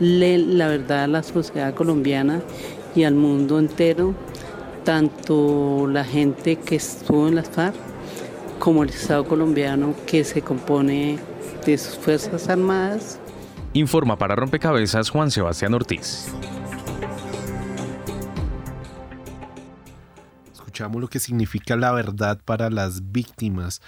la 0.00 0.66
verdad 0.66 1.04
a 1.04 1.06
la 1.06 1.22
sociedad 1.22 1.74
colombiana 1.74 2.42
y 2.96 3.04
al 3.04 3.14
mundo 3.14 3.60
entero, 3.60 4.12
tanto 4.82 5.86
la 5.86 6.02
gente 6.02 6.56
que 6.56 6.74
estuvo 6.74 7.28
en 7.28 7.36
las 7.36 7.50
FARC 7.50 7.76
como 8.58 8.82
el 8.82 8.88
Estado 8.88 9.24
colombiano 9.24 9.94
que 10.06 10.24
se 10.24 10.42
compone 10.42 11.20
de 11.64 11.78
sus 11.78 11.96
Fuerzas 11.98 12.48
Armadas 12.48 13.20
Informa 13.74 14.18
para 14.18 14.36
Rompecabezas 14.36 15.08
Juan 15.08 15.30
Sebastián 15.30 15.72
Ortiz. 15.72 16.26
escuchamos 20.72 21.00
lo 21.00 21.08
que 21.08 21.18
significa 21.20 21.76
la 21.76 21.92
verdad 21.92 22.38
para 22.44 22.68
las 22.68 23.12
víctimas 23.12 23.80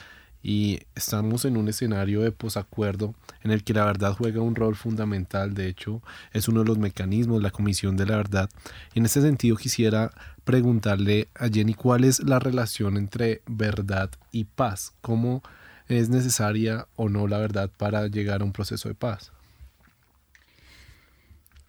y 0.42 0.80
estamos 0.94 1.44
en 1.44 1.58
un 1.58 1.68
escenario 1.68 2.22
de 2.22 2.30
posacuerdo 2.30 3.14
en 3.42 3.50
el 3.50 3.62
que 3.62 3.74
la 3.74 3.84
verdad 3.84 4.14
juega 4.16 4.40
un 4.40 4.54
rol 4.54 4.74
fundamental, 4.74 5.52
de 5.52 5.68
hecho 5.68 6.02
es 6.32 6.48
uno 6.48 6.60
de 6.60 6.66
los 6.66 6.78
mecanismos, 6.78 7.42
la 7.42 7.50
Comisión 7.50 7.96
de 7.96 8.06
la 8.06 8.16
Verdad. 8.16 8.50
En 8.94 9.04
ese 9.04 9.20
sentido 9.20 9.56
quisiera 9.56 10.12
preguntarle 10.44 11.28
a 11.34 11.48
Jenny 11.48 11.74
cuál 11.74 12.04
es 12.04 12.22
la 12.22 12.38
relación 12.38 12.96
entre 12.96 13.42
verdad 13.46 14.10
y 14.32 14.44
paz, 14.44 14.94
cómo 15.00 15.42
es 15.88 16.08
necesaria 16.08 16.86
o 16.96 17.10
no 17.10 17.26
la 17.26 17.38
verdad 17.38 17.70
para 17.76 18.06
llegar 18.08 18.40
a 18.40 18.44
un 18.44 18.52
proceso 18.52 18.88
de 18.88 18.94
paz. 18.94 19.30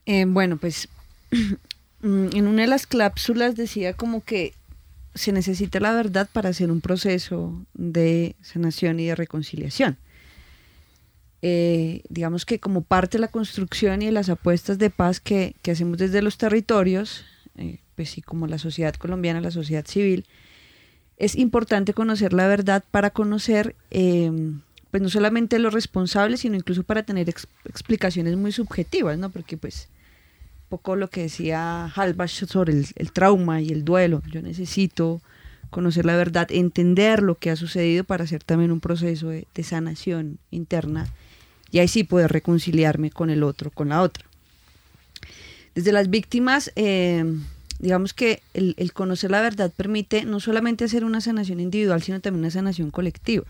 Eh, 0.06 0.26
bueno, 0.26 0.58
pues 0.58 0.88
en 2.04 2.48
una 2.48 2.62
de 2.62 2.68
las 2.68 2.88
clápsulas 2.88 3.56
decía 3.56 3.94
como 3.94 4.24
que 4.24 4.54
se 5.16 5.32
necesita 5.32 5.80
la 5.80 5.94
verdad 5.94 6.30
para 6.32 6.50
hacer 6.50 6.70
un 6.72 6.82
proceso 6.82 7.66
de 7.74 8.36
sanación 8.42 9.00
y 9.00 9.08
de 9.08 9.16
reconciliación. 9.16 9.98
Eh, 11.42 12.02
digamos 12.10 12.46
que 12.46 12.60
como 12.60 12.82
parte 12.82 13.18
de 13.18 13.22
la 13.22 13.28
construcción 13.28 14.02
y 14.02 14.08
de 14.08 14.12
las 14.12 14.30
apuestas 14.30 14.78
de 14.78 14.90
paz 14.90 15.20
que, 15.20 15.56
hacemos 15.70 15.98
desde 15.98 16.22
los 16.22 16.38
territorios, 16.38 17.24
eh, 17.58 17.80
pues 17.96 18.10
sí, 18.10 18.22
como 18.22 18.48
la 18.48 18.58
sociedad 18.58 18.96
colombiana, 18.96 19.42
la 19.42 19.52
sociedad 19.52 19.86
civil, 19.86 20.26
es 21.18 21.36
importante 21.36 21.94
conocer 21.94 22.34
la 22.34 22.48
verdad 22.48 22.84
para 22.92 23.10
conocer, 23.12 23.76
pues 23.90 25.02
no 25.02 25.08
solamente 25.08 25.60
los 25.60 25.74
responsables, 25.74 26.42
sino 26.42 26.58
incluso 26.58 26.84
para 26.84 27.04
tener 27.04 27.30
ex 27.30 27.48
explicaciones 27.70 28.36
muy 28.36 28.52
subjetivas, 28.52 29.18
¿no? 29.18 29.30
Porque 29.30 29.56
pues 29.56 29.88
poco 30.70 30.96
lo 30.96 31.10
que 31.10 31.24
decía 31.24 31.86
Halbach 31.86 32.30
sobre 32.30 32.74
el, 32.74 32.88
el, 32.96 33.12
trauma 33.12 33.62
y 33.62 33.70
el 33.70 33.86
duelo. 33.86 34.22
Yo 34.32 34.42
necesito 34.42 35.22
conocer 35.76 36.06
la 36.06 36.16
verdad, 36.16 36.48
entender 36.52 37.22
lo 37.22 37.36
que 37.36 37.50
ha 37.50 37.58
sucedido 37.58 38.06
para 38.06 38.24
hacer 38.24 38.42
también 38.44 38.72
un 38.72 38.80
proceso 38.80 39.28
de, 39.28 39.46
sanación 39.62 40.40
interna 40.50 41.06
y 41.70 41.80
ahí 41.80 41.90
sí 41.90 42.06
poder 42.06 42.32
reconciliarme 42.32 43.12
con 43.12 43.30
el 43.30 43.44
otro, 43.44 43.72
con 43.72 43.90
la 43.90 44.02
otra. 44.02 44.24
Desde 45.74 45.92
las 45.92 46.10
víctimas, 46.10 46.72
eh, 46.78 47.26
digamos 47.80 48.14
que 48.14 48.42
el, 48.54 48.94
conocer 48.94 49.32
la 49.32 49.42
verdad 49.42 49.70
permite 49.76 50.24
no 50.24 50.40
solamente 50.40 50.86
hacer 50.86 51.04
una 51.04 51.20
sanación 51.20 51.60
individual, 51.60 52.02
sino 52.02 52.22
también 52.22 52.46
una 52.46 52.52
sanación 52.52 52.90
colectiva. 52.90 53.46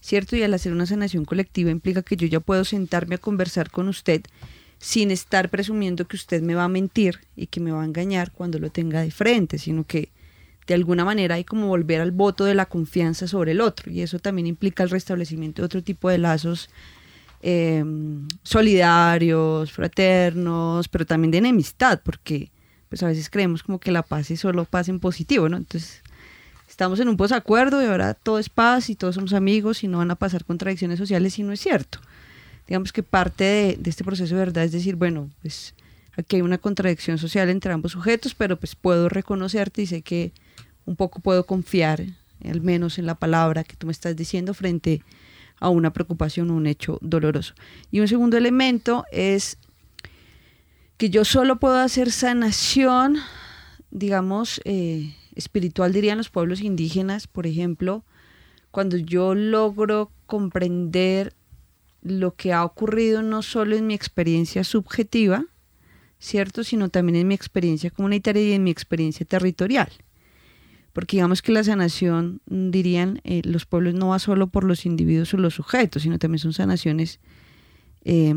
¿Cierto? 0.00 0.34
Y 0.34 0.42
al 0.42 0.54
hacer 0.54 0.72
una 0.72 0.86
sanación 0.86 1.24
colectiva 1.24 1.70
implica 1.70 2.02
que 2.02 2.16
yo 2.16 2.26
ya 2.26 2.40
puedo 2.40 2.64
sentarme 2.64 3.14
a 3.14 3.18
conversar 3.18 3.70
con 3.70 3.86
usted 3.86 4.22
sin 4.78 5.10
estar 5.10 5.48
presumiendo 5.48 6.06
que 6.06 6.16
usted 6.16 6.42
me 6.42 6.54
va 6.54 6.64
a 6.64 6.68
mentir 6.68 7.20
y 7.34 7.46
que 7.46 7.60
me 7.60 7.72
va 7.72 7.82
a 7.82 7.86
engañar 7.86 8.32
cuando 8.32 8.58
lo 8.58 8.70
tenga 8.70 9.00
de 9.00 9.10
frente, 9.10 9.58
sino 9.58 9.84
que 9.84 10.10
de 10.66 10.74
alguna 10.74 11.04
manera 11.04 11.36
hay 11.36 11.44
como 11.44 11.68
volver 11.68 12.00
al 12.00 12.10
voto 12.10 12.44
de 12.44 12.54
la 12.54 12.66
confianza 12.66 13.26
sobre 13.26 13.52
el 13.52 13.60
otro 13.60 13.90
y 13.90 14.02
eso 14.02 14.18
también 14.18 14.46
implica 14.46 14.82
el 14.82 14.90
restablecimiento 14.90 15.62
de 15.62 15.66
otro 15.66 15.82
tipo 15.82 16.10
de 16.10 16.18
lazos 16.18 16.68
eh, 17.42 17.84
solidarios, 18.42 19.70
fraternos, 19.70 20.88
pero 20.88 21.06
también 21.06 21.30
de 21.30 21.38
enemistad, 21.38 22.00
porque 22.02 22.50
pues 22.88 23.02
a 23.02 23.08
veces 23.08 23.30
creemos 23.30 23.62
como 23.62 23.78
que 23.78 23.92
la 23.92 24.02
paz 24.02 24.28
solo 24.36 24.64
paz 24.64 24.88
en 24.88 25.00
positivo, 25.00 25.48
¿no? 25.48 25.56
Entonces 25.56 26.02
estamos 26.68 26.98
en 27.00 27.08
un 27.08 27.16
posacuerdo 27.16 27.82
y 27.82 27.86
ahora 27.86 28.14
todo 28.14 28.38
es 28.38 28.48
paz 28.48 28.90
y 28.90 28.96
todos 28.96 29.14
somos 29.14 29.32
amigos 29.32 29.84
y 29.84 29.88
no 29.88 29.98
van 29.98 30.10
a 30.10 30.16
pasar 30.16 30.44
contradicciones 30.44 30.98
sociales 30.98 31.38
y 31.38 31.42
no 31.42 31.52
es 31.52 31.60
cierto 31.60 32.00
digamos 32.66 32.92
que 32.92 33.02
parte 33.02 33.76
de, 33.78 33.90
este 33.90 34.04
proceso 34.04 34.34
de 34.34 34.40
verdad 34.40 34.64
es 34.64 34.72
decir, 34.72 34.96
bueno, 34.96 35.30
pues 35.42 35.74
aquí 36.16 36.36
hay 36.36 36.42
una 36.42 36.58
contradicción 36.58 37.18
social 37.18 37.48
entre 37.48 37.72
ambos 37.72 37.92
sujetos, 37.92 38.34
pero 38.34 38.58
pues 38.58 38.74
puedo 38.74 39.08
reconocerte 39.08 39.82
y 39.82 39.86
sé 39.86 40.02
que 40.02 40.32
un 40.84 40.96
poco 40.96 41.20
puedo 41.20 41.46
confiar, 41.46 42.04
al 42.44 42.60
menos 42.60 42.98
en 42.98 43.06
la 43.06 43.14
palabra 43.14 43.64
que 43.64 43.76
tú 43.76 43.86
me 43.86 43.92
estás 43.92 44.16
diciendo 44.16 44.54
frente 44.54 45.02
a 45.58 45.68
una 45.68 45.92
preocupación 45.92 46.50
o 46.50 46.54
un 46.54 46.66
hecho 46.66 46.98
doloroso. 47.00 47.54
Y 47.90 48.00
un 48.00 48.08
segundo 48.08 48.36
elemento 48.36 49.04
es 49.10 49.58
que 50.96 51.10
yo 51.10 51.24
solo 51.24 51.56
puedo 51.56 51.76
hacer 51.76 52.10
sanación, 52.10 53.18
digamos, 53.90 54.60
eh, 54.64 55.14
espiritual, 55.34 55.92
dirían 55.92 56.18
los 56.18 56.30
pueblos 56.30 56.60
indígenas, 56.60 57.26
por 57.26 57.46
ejemplo, 57.46 58.04
cuando 58.70 58.96
yo 58.96 59.34
logro 59.34 60.10
comprender 60.26 61.34
lo 62.06 62.34
que 62.34 62.52
ha 62.52 62.64
ocurrido 62.64 63.22
no 63.22 63.42
solo 63.42 63.76
en 63.76 63.86
mi 63.86 63.94
experiencia 63.94 64.64
subjetiva, 64.64 65.44
¿cierto? 66.18 66.64
Sino 66.64 66.88
también 66.88 67.16
en 67.16 67.28
mi 67.28 67.34
experiencia 67.34 67.90
comunitaria 67.90 68.42
y 68.42 68.52
en 68.52 68.64
mi 68.64 68.70
experiencia 68.70 69.26
territorial. 69.26 69.88
Porque 70.92 71.18
digamos 71.18 71.42
que 71.42 71.52
la 71.52 71.62
sanación, 71.62 72.40
dirían, 72.46 73.20
eh, 73.24 73.42
los 73.44 73.66
pueblos 73.66 73.94
no 73.94 74.08
va 74.08 74.18
solo 74.18 74.46
por 74.46 74.64
los 74.64 74.86
individuos 74.86 75.34
o 75.34 75.36
los 75.36 75.54
sujetos, 75.54 76.02
sino 76.02 76.18
también 76.18 76.38
son 76.38 76.54
sanaciones 76.54 77.20
eh, 78.04 78.34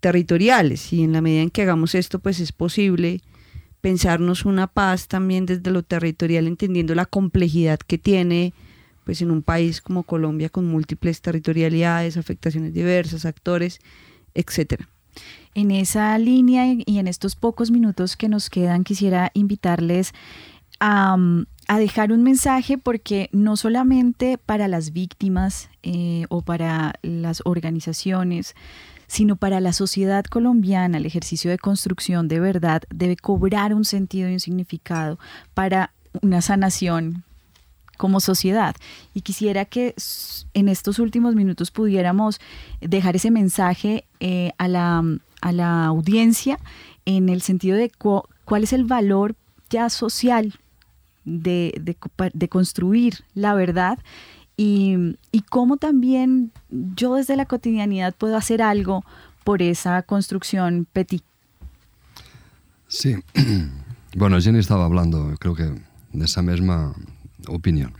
territoriales. 0.00 0.92
Y 0.92 1.04
en 1.04 1.12
la 1.12 1.22
medida 1.22 1.42
en 1.42 1.50
que 1.50 1.62
hagamos 1.62 1.94
esto, 1.94 2.18
pues 2.18 2.40
es 2.40 2.52
posible 2.52 3.22
pensarnos 3.80 4.44
una 4.44 4.66
paz 4.66 5.08
también 5.08 5.46
desde 5.46 5.70
lo 5.70 5.82
territorial, 5.82 6.46
entendiendo 6.46 6.94
la 6.94 7.06
complejidad 7.06 7.78
que 7.78 7.98
tiene 7.98 8.52
pues 9.04 9.22
en 9.22 9.30
un 9.30 9.42
país 9.42 9.80
como 9.80 10.02
Colombia 10.02 10.48
con 10.48 10.66
múltiples 10.66 11.20
territorialidades, 11.20 12.16
afectaciones 12.16 12.72
diversas, 12.72 13.24
actores, 13.24 13.80
etcétera. 14.34 14.88
En 15.54 15.70
esa 15.70 16.16
línea 16.18 16.64
y 16.86 16.98
en 16.98 17.06
estos 17.06 17.36
pocos 17.36 17.70
minutos 17.70 18.16
que 18.16 18.28
nos 18.28 18.48
quedan, 18.48 18.84
quisiera 18.84 19.30
invitarles 19.34 20.12
a, 20.80 21.16
a 21.68 21.78
dejar 21.78 22.12
un 22.12 22.22
mensaje 22.22 22.78
porque 22.78 23.28
no 23.32 23.56
solamente 23.56 24.38
para 24.38 24.68
las 24.68 24.92
víctimas 24.92 25.68
eh, 25.82 26.24
o 26.28 26.42
para 26.42 26.94
las 27.02 27.42
organizaciones, 27.44 28.54
sino 29.06 29.36
para 29.36 29.60
la 29.60 29.74
sociedad 29.74 30.24
colombiana 30.24 30.96
el 30.96 31.04
ejercicio 31.04 31.50
de 31.50 31.58
construcción 31.58 32.28
de 32.28 32.40
verdad 32.40 32.82
debe 32.88 33.16
cobrar 33.16 33.74
un 33.74 33.84
sentido 33.84 34.30
y 34.30 34.32
un 34.32 34.40
significado 34.40 35.18
para 35.52 35.92
una 36.22 36.40
sanación 36.40 37.24
como 37.96 38.20
sociedad. 38.20 38.74
Y 39.14 39.22
quisiera 39.22 39.64
que 39.64 39.94
en 40.54 40.68
estos 40.68 40.98
últimos 40.98 41.34
minutos 41.34 41.70
pudiéramos 41.70 42.40
dejar 42.80 43.16
ese 43.16 43.30
mensaje 43.30 44.04
eh, 44.20 44.52
a, 44.58 44.68
la, 44.68 45.02
a, 45.40 45.52
la, 45.52 45.86
audiencia 45.86 46.58
en 47.04 47.28
el 47.28 47.42
sentido 47.42 47.76
de 47.76 47.90
cu 47.90 48.22
cuál 48.44 48.64
es 48.64 48.72
el 48.72 48.84
valor 48.84 49.34
ya 49.70 49.88
social 49.88 50.54
de, 51.24 51.74
de, 51.80 51.96
de 52.32 52.48
construir 52.48 53.24
la 53.34 53.54
verdad 53.54 53.98
y, 54.56 55.16
y, 55.30 55.40
cómo 55.42 55.78
también 55.78 56.52
yo 56.70 57.14
desde 57.14 57.36
la 57.36 57.46
cotidianidad 57.46 58.14
puedo 58.14 58.36
hacer 58.36 58.60
algo 58.60 59.04
por 59.44 59.62
esa 59.62 60.02
construcción 60.02 60.86
petit. 60.92 61.24
Sí, 62.86 63.16
bueno, 64.16 64.40
Jenny 64.40 64.58
estaba 64.58 64.84
hablando, 64.84 65.34
creo 65.40 65.54
que 65.54 65.72
de 66.12 66.24
esa 66.24 66.42
misma 66.42 66.94
opinión. 67.48 67.92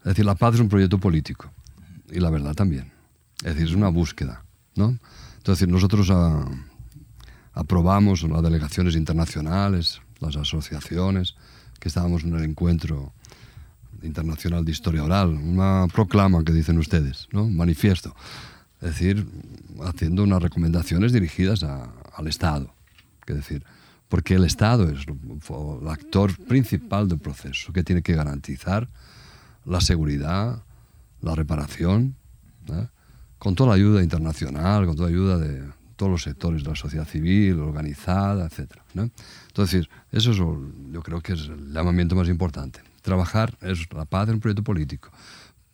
Es 0.00 0.04
decir, 0.04 0.24
la 0.24 0.34
paz 0.34 0.54
es 0.54 0.60
un 0.60 0.68
proyecto 0.68 0.98
político 0.98 1.50
y 2.10 2.20
la 2.20 2.30
verdad 2.30 2.54
también. 2.54 2.92
Es 3.38 3.54
decir, 3.54 3.68
es 3.68 3.74
una 3.74 3.88
búsqueda, 3.88 4.44
¿no? 4.76 4.98
Entonces, 5.36 5.68
nosotros 5.68 6.10
a, 6.10 6.40
ah, 6.40 6.48
aprobamos 7.52 8.22
las 8.22 8.42
delegaciones 8.42 8.96
internacionales, 8.96 10.00
las 10.20 10.36
asociaciones, 10.36 11.36
que 11.78 11.88
estábamos 11.88 12.24
en 12.24 12.34
el 12.34 12.44
encuentro 12.44 13.12
internacional 14.02 14.64
de 14.64 14.72
historia 14.72 15.04
oral, 15.04 15.30
una 15.30 15.86
proclama 15.92 16.44
que 16.44 16.52
dicen 16.52 16.78
ustedes, 16.78 17.28
¿no? 17.32 17.48
manifiesto. 17.48 18.14
Es 18.80 18.90
decir, 18.90 19.26
haciendo 19.82 20.22
unas 20.22 20.42
recomendaciones 20.42 21.12
dirigidas 21.12 21.62
a, 21.62 21.90
al 22.14 22.26
Estado. 22.26 22.74
Es 23.26 23.36
decir, 23.36 23.64
porque 24.14 24.34
el 24.34 24.44
Estado 24.44 24.88
es 24.88 25.06
el 25.08 25.88
actor 25.88 26.36
principal 26.46 27.08
del 27.08 27.18
proceso, 27.18 27.72
que 27.72 27.82
tiene 27.82 28.00
que 28.00 28.14
garantizar 28.14 28.88
la 29.64 29.80
seguridad, 29.80 30.62
la 31.20 31.34
reparación, 31.34 32.14
¿eh? 32.68 32.86
con 33.40 33.56
toda 33.56 33.70
la 33.70 33.74
ayuda 33.74 34.04
internacional, 34.04 34.86
con 34.86 34.94
toda 34.94 35.08
la 35.10 35.16
ayuda 35.16 35.38
de 35.38 35.68
todos 35.96 36.12
los 36.12 36.22
sectores 36.22 36.62
de 36.62 36.70
la 36.70 36.76
sociedad 36.76 37.08
civil, 37.08 37.58
organizada, 37.58 38.46
etc. 38.46 38.76
¿no? 38.94 39.10
Entonces, 39.48 39.88
eso 40.12 40.30
es, 40.30 40.36
yo 40.36 41.02
creo 41.02 41.20
que 41.20 41.32
es 41.32 41.48
el 41.48 41.72
llamamiento 41.72 42.14
más 42.14 42.28
importante. 42.28 42.82
Trabajar 43.02 43.58
es 43.62 43.92
la 43.92 44.04
paz 44.04 44.28
en 44.28 44.34
un 44.34 44.40
proyecto 44.40 44.62
político. 44.62 45.10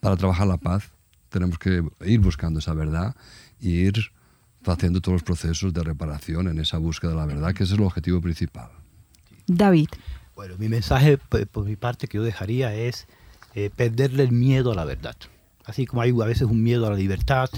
Para 0.01 0.17
trabajar 0.17 0.47
la 0.47 0.57
paz 0.57 0.85
tenemos 1.29 1.59
que 1.59 1.85
ir 2.07 2.21
buscando 2.21 2.61
esa 2.61 2.73
verdad 2.73 3.15
y 3.61 3.73
ir 3.73 4.13
haciendo 4.67 5.01
todos 5.01 5.15
los 5.15 5.23
procesos 5.23 5.73
de 5.73 5.83
reparación 5.83 6.49
en 6.49 6.59
esa 6.59 6.79
búsqueda 6.79 7.13
de 7.13 7.17
la 7.17 7.27
verdad, 7.27 7.55
que 7.55 7.65
ese 7.65 7.75
es 7.75 7.79
el 7.79 7.85
objetivo 7.85 8.21
principal. 8.21 8.71
David. 9.47 9.89
Bueno, 10.37 10.55
mi 10.59 10.69
mensaje 10.69 11.19
por 11.19 11.65
mi 11.65 11.77
parte 11.77 12.07
que 12.07 12.17
yo 12.17 12.25
dejaría 12.25 12.75
es 12.75 13.07
eh, 13.55 13.71
perderle 13.75 14.23
el 14.23 14.33
miedo 14.33 14.73
a 14.73 14.75
la 14.75 14.85
verdad. 14.85 15.17
Así 15.65 15.87
como 15.87 16.03
hay 16.03 16.11
a 16.11 16.25
veces 16.25 16.43
un 16.43 16.63
miedo 16.63 16.87
a 16.87 16.91
la 16.91 16.97
libertad, 16.97 17.51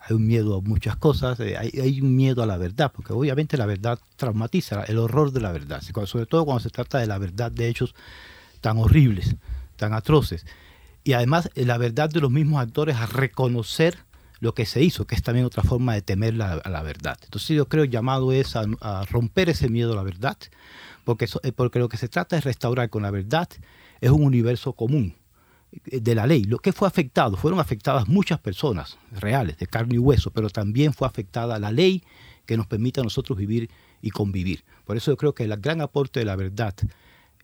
hay 0.00 0.16
un 0.16 0.26
miedo 0.26 0.56
a 0.56 0.60
muchas 0.60 0.96
cosas, 0.96 1.38
eh, 1.40 1.56
hay, 1.56 1.70
hay, 1.80 2.00
un 2.00 2.16
miedo 2.16 2.42
a 2.42 2.46
la 2.46 2.56
verdad, 2.56 2.90
porque 2.94 3.12
obviamente 3.12 3.56
la 3.56 3.66
verdad 3.66 3.98
traumatiza, 4.16 4.84
el 4.84 4.98
horror 4.98 5.32
de 5.32 5.40
la 5.40 5.52
verdad, 5.52 5.82
sobre 6.06 6.26
todo 6.26 6.44
cuando 6.44 6.60
se 6.60 6.70
trata 6.70 6.98
de 6.98 7.06
la 7.06 7.18
verdad 7.18 7.52
de 7.52 7.68
hechos 7.68 7.94
tan 8.60 8.78
horribles, 8.78 9.36
tan 9.76 9.92
atroces. 9.92 10.46
Y 11.04 11.12
además 11.12 11.50
eh, 11.54 11.64
la 11.64 11.78
verdad 11.78 12.10
de 12.10 12.20
los 12.20 12.30
mismos 12.30 12.60
actores 12.60 12.96
a 12.96 13.06
reconocer 13.06 13.98
lo 14.40 14.54
que 14.54 14.66
se 14.66 14.82
hizo, 14.82 15.06
que 15.06 15.14
es 15.14 15.22
también 15.22 15.46
otra 15.46 15.62
forma 15.62 15.94
de 15.94 16.02
temer 16.02 16.34
la, 16.34 16.82
verdad. 16.82 17.18
Entonces 17.22 17.56
yo 17.56 17.68
creo 17.68 17.84
el 17.84 17.90
llamado 17.90 18.32
es 18.32 18.54
a, 18.56 19.04
romper 19.10 19.48
ese 19.48 19.68
miedo 19.68 19.92
a 19.92 19.96
la 19.96 20.02
verdad, 20.02 20.36
porque, 21.04 21.24
eso, 21.24 21.40
eh, 21.42 21.52
porque 21.52 21.78
lo 21.78 21.88
que 21.88 21.96
se 21.96 22.08
trata 22.08 22.36
es 22.36 22.44
restaurar 22.44 22.90
con 22.90 23.02
la 23.02 23.10
verdad, 23.10 23.48
es 24.00 24.10
un 24.10 24.22
universo 24.22 24.74
común 24.74 25.14
eh, 25.86 26.00
de 26.00 26.14
la 26.14 26.26
ley. 26.26 26.44
Lo 26.44 26.58
que 26.58 26.72
fue 26.72 26.86
afectado, 26.86 27.36
fueron 27.36 27.58
afectadas 27.58 28.08
muchas 28.08 28.38
personas 28.38 28.98
reales, 29.10 29.58
de 29.58 29.66
carne 29.66 29.96
y 29.96 29.98
hueso, 29.98 30.30
pero 30.30 30.50
también 30.50 30.92
fue 30.92 31.08
afectada 31.08 31.58
la 31.58 31.72
ley 31.72 32.04
que 32.46 32.56
nos 32.56 32.66
permite 32.66 33.00
a 33.00 33.04
nosotros 33.04 33.36
vivir 33.36 33.70
y 34.00 34.10
convivir. 34.10 34.64
Por 34.84 34.96
eso 34.96 35.10
yo 35.10 35.16
creo 35.16 35.34
que 35.34 35.44
el 35.44 35.56
gran 35.56 35.80
aporte 35.80 36.20
de 36.20 36.26
la 36.26 36.36
verdad 36.36 36.74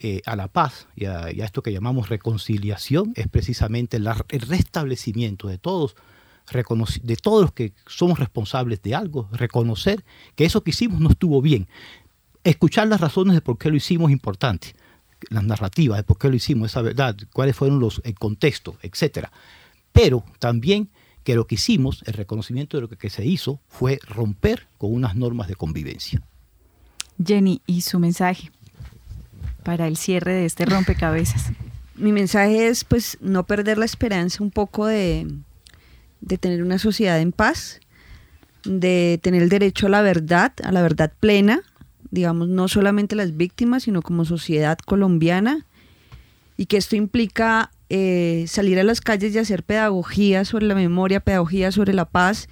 eh, 0.00 0.22
a 0.26 0.34
la 0.34 0.48
paz 0.48 0.88
y 0.96 1.04
a, 1.04 1.28
esto 1.28 1.62
que 1.62 1.72
llamamos 1.72 2.08
reconciliación 2.08 3.12
es 3.16 3.28
precisamente 3.28 3.96
el 3.96 4.40
restablecimiento 4.40 5.46
de 5.48 5.58
todos 5.58 5.94
de 6.52 7.16
todos 7.16 7.42
los 7.42 7.52
que 7.52 7.72
somos 7.86 8.18
responsables 8.18 8.82
de 8.82 8.94
algo, 8.94 9.28
reconocer 9.32 10.04
que 10.36 10.44
eso 10.44 10.62
que 10.62 10.70
hicimos 10.70 11.00
no 11.00 11.10
estuvo 11.10 11.40
bien, 11.40 11.66
escuchar 12.44 12.88
las 12.88 13.00
razones 13.00 13.34
de 13.34 13.40
por 13.40 13.58
qué 13.58 13.70
lo 13.70 13.76
hicimos 13.76 14.10
es 14.10 14.12
importante, 14.12 14.74
las 15.30 15.42
narrativas 15.42 15.98
de 15.98 16.04
por 16.04 16.18
qué 16.18 16.28
lo 16.28 16.36
hicimos, 16.36 16.70
esa 16.70 16.82
verdad, 16.82 17.16
cuáles 17.32 17.56
fueron 17.56 17.80
los 17.80 18.00
el 18.04 18.14
contexto, 18.14 18.76
etcétera. 18.82 19.32
Pero 19.92 20.24
también 20.38 20.90
que 21.22 21.34
lo 21.34 21.46
que 21.46 21.54
hicimos, 21.54 22.02
el 22.06 22.12
reconocimiento 22.12 22.76
de 22.76 22.82
lo 22.82 22.88
que 22.88 23.10
se 23.10 23.24
hizo, 23.24 23.58
fue 23.68 23.98
romper 24.06 24.68
con 24.76 24.92
unas 24.92 25.16
normas 25.16 25.48
de 25.48 25.54
convivencia. 25.56 26.20
Jenny, 27.24 27.62
¿y 27.66 27.80
su 27.80 27.98
mensaje 27.98 28.50
para 29.62 29.86
el 29.86 29.96
cierre 29.96 30.34
de 30.34 30.44
este 30.44 30.66
rompecabezas? 30.66 31.52
Mi 31.94 32.12
mensaje 32.12 32.66
es 32.66 32.84
pues 32.84 33.16
no 33.20 33.44
perder 33.44 33.78
la 33.78 33.84
esperanza 33.84 34.42
un 34.42 34.50
poco 34.50 34.86
de, 34.86 35.26
de 36.24 36.38
tener 36.38 36.62
una 36.62 36.78
sociedad 36.78 37.20
en 37.20 37.32
paz, 37.32 37.80
de 38.64 39.20
tener 39.22 39.42
el 39.42 39.50
derecho 39.50 39.86
a 39.86 39.90
la 39.90 40.02
verdad, 40.02 40.52
a 40.62 40.72
la 40.72 40.82
verdad 40.82 41.12
plena, 41.20 41.62
digamos, 42.10 42.48
no 42.48 42.68
solamente 42.68 43.14
las 43.14 43.36
víctimas, 43.36 43.82
sino 43.82 44.00
como 44.00 44.24
sociedad 44.24 44.78
colombiana, 44.78 45.66
y 46.56 46.66
que 46.66 46.76
esto 46.76 46.96
implica 46.96 47.70
eh, 47.90 48.44
salir 48.48 48.78
a 48.78 48.84
las 48.84 49.00
calles 49.00 49.34
y 49.34 49.38
hacer 49.38 49.64
pedagogía 49.64 50.44
sobre 50.44 50.66
la 50.66 50.74
memoria, 50.74 51.20
pedagogía 51.20 51.72
sobre 51.72 51.92
la 51.92 52.04
paz. 52.04 52.48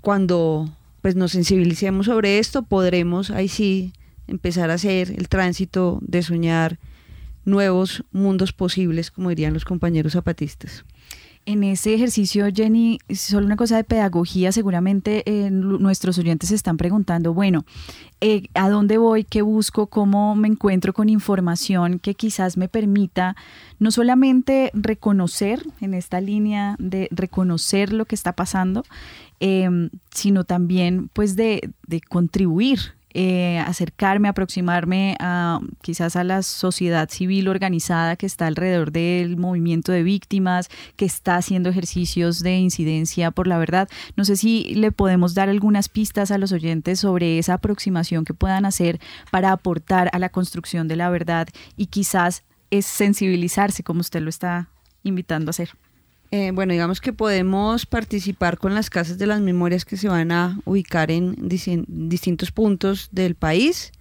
Cuando 0.00 0.70
pues 1.02 1.16
nos 1.16 1.32
sensibilicemos 1.32 2.06
sobre 2.06 2.38
esto, 2.38 2.62
podremos 2.62 3.30
ahí 3.30 3.48
sí 3.48 3.92
empezar 4.28 4.70
a 4.70 4.74
hacer 4.74 5.10
el 5.10 5.28
tránsito 5.28 5.98
de 6.02 6.22
soñar 6.22 6.78
nuevos 7.44 8.04
mundos 8.12 8.52
posibles, 8.52 9.10
como 9.10 9.28
dirían 9.30 9.54
los 9.54 9.64
compañeros 9.64 10.14
zapatistas. 10.14 10.84
En 11.48 11.62
ese 11.62 11.94
ejercicio, 11.94 12.44
Jenny, 12.52 12.98
solo 13.08 13.46
una 13.46 13.54
cosa 13.54 13.76
de 13.76 13.84
pedagogía, 13.84 14.50
seguramente 14.50 15.22
eh, 15.26 15.48
nuestros 15.52 16.18
oyentes 16.18 16.48
se 16.48 16.56
están 16.56 16.76
preguntando, 16.76 17.32
bueno, 17.34 17.64
eh, 18.20 18.48
¿a 18.54 18.68
dónde 18.68 18.98
voy? 18.98 19.22
¿Qué 19.22 19.42
busco? 19.42 19.86
¿Cómo 19.86 20.34
me 20.34 20.48
encuentro 20.48 20.92
con 20.92 21.08
información 21.08 22.00
que 22.00 22.14
quizás 22.14 22.56
me 22.56 22.68
permita 22.68 23.36
no 23.78 23.92
solamente 23.92 24.72
reconocer 24.74 25.64
en 25.80 25.94
esta 25.94 26.20
línea 26.20 26.74
de 26.80 27.06
reconocer 27.12 27.92
lo 27.92 28.06
que 28.06 28.16
está 28.16 28.32
pasando, 28.32 28.82
eh, 29.38 29.88
sino 30.10 30.42
también 30.42 31.10
pues 31.12 31.36
de, 31.36 31.70
de 31.86 32.00
contribuir 32.00 32.95
eh, 33.18 33.60
acercarme, 33.60 34.28
aproximarme 34.28 35.16
a 35.20 35.60
quizás 35.80 36.16
a 36.16 36.22
la 36.22 36.42
sociedad 36.42 37.08
civil 37.08 37.48
organizada 37.48 38.16
que 38.16 38.26
está 38.26 38.46
alrededor 38.46 38.92
del 38.92 39.38
movimiento 39.38 39.90
de 39.90 40.02
víctimas, 40.02 40.68
que 40.96 41.06
está 41.06 41.36
haciendo 41.36 41.70
ejercicios 41.70 42.40
de 42.40 42.58
incidencia 42.58 43.30
por 43.30 43.46
la 43.46 43.56
verdad. 43.56 43.88
No 44.16 44.26
sé 44.26 44.36
si 44.36 44.74
le 44.74 44.92
podemos 44.92 45.32
dar 45.32 45.48
algunas 45.48 45.88
pistas 45.88 46.30
a 46.30 46.36
los 46.36 46.52
oyentes 46.52 47.00
sobre 47.00 47.38
esa 47.38 47.54
aproximación 47.54 48.26
que 48.26 48.34
puedan 48.34 48.66
hacer 48.66 49.00
para 49.30 49.50
aportar 49.50 50.10
a 50.12 50.18
la 50.18 50.28
construcción 50.28 50.86
de 50.86 50.96
la 50.96 51.08
verdad 51.08 51.48
y 51.74 51.86
quizás 51.86 52.44
es 52.70 52.84
sensibilizarse 52.84 53.82
como 53.82 54.00
usted 54.00 54.20
lo 54.20 54.28
está 54.28 54.68
invitando 55.04 55.48
a 55.48 55.52
hacer. 55.52 55.70
Eh, 56.32 56.50
bueno, 56.52 56.72
digamos 56.72 57.00
que 57.00 57.12
podemos 57.12 57.86
participar 57.86 58.58
con 58.58 58.74
las 58.74 58.90
casas 58.90 59.16
de 59.18 59.26
las 59.26 59.40
memorias 59.40 59.84
que 59.84 59.96
se 59.96 60.08
van 60.08 60.32
a 60.32 60.58
ubicar 60.64 61.10
en 61.10 61.36
distintos 61.38 62.50
puntos 62.50 63.08
del 63.12 63.36
país, 63.36 63.92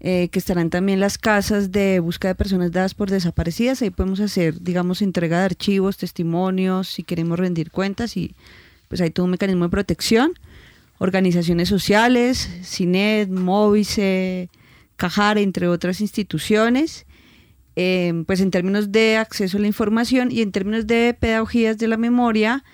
eh, 0.00 0.28
que 0.28 0.38
estarán 0.38 0.70
también 0.70 1.00
las 1.00 1.18
casas 1.18 1.72
de 1.72 1.98
búsqueda 2.00 2.32
de 2.32 2.36
personas 2.36 2.70
dadas 2.70 2.94
por 2.94 3.10
desaparecidas. 3.10 3.82
Ahí 3.82 3.90
podemos 3.90 4.20
hacer, 4.20 4.60
digamos, 4.62 5.02
entrega 5.02 5.40
de 5.40 5.44
archivos, 5.46 5.96
testimonios, 5.96 6.88
si 6.88 7.02
queremos 7.02 7.38
rendir 7.38 7.70
cuentas 7.70 8.16
y 8.16 8.34
pues 8.88 9.00
hay 9.00 9.10
todo 9.10 9.24
un 9.24 9.30
mecanismo 9.32 9.64
de 9.64 9.70
protección. 9.70 10.32
Organizaciones 10.98 11.68
sociales, 11.68 12.48
CINED, 12.62 13.28
Móvice, 13.28 14.48
Cajar, 14.96 15.38
entre 15.38 15.66
otras 15.66 16.00
instituciones. 16.00 17.06
Eh, 17.74 18.24
pues 18.26 18.40
en 18.40 18.50
términos 18.50 18.92
de 18.92 19.16
acceso 19.16 19.56
a 19.56 19.60
la 19.60 19.66
información 19.66 20.30
y 20.30 20.42
en 20.42 20.52
términos 20.52 20.86
de 20.86 21.16
pedagogías 21.18 21.78
de 21.78 21.88
la 21.88 21.96
memoria, 21.96 22.64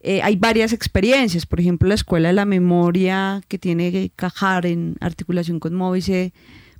eh, 0.00 0.20
hay 0.22 0.36
varias 0.36 0.72
experiencias. 0.72 1.46
Por 1.46 1.60
ejemplo, 1.60 1.88
la 1.88 1.94
Escuela 1.94 2.28
de 2.28 2.34
la 2.34 2.44
Memoria 2.44 3.42
que 3.48 3.58
tiene 3.58 4.10
Cajar 4.16 4.66
en 4.66 4.96
articulación 5.00 5.60
con 5.60 5.74
Móvice, 5.74 6.32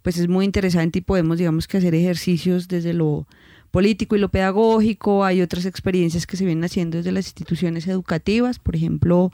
pues 0.02 0.18
es 0.18 0.28
muy 0.28 0.44
interesante 0.44 0.98
y 0.98 1.02
podemos, 1.02 1.38
digamos, 1.38 1.68
que 1.68 1.78
hacer 1.78 1.94
ejercicios 1.94 2.68
desde 2.68 2.92
lo 2.92 3.26
político 3.70 4.16
y 4.16 4.18
lo 4.18 4.28
pedagógico. 4.28 5.24
Hay 5.24 5.40
otras 5.40 5.64
experiencias 5.64 6.26
que 6.26 6.36
se 6.36 6.44
vienen 6.44 6.64
haciendo 6.64 6.98
desde 6.98 7.12
las 7.12 7.26
instituciones 7.26 7.86
educativas. 7.86 8.58
Por 8.58 8.76
ejemplo, 8.76 9.32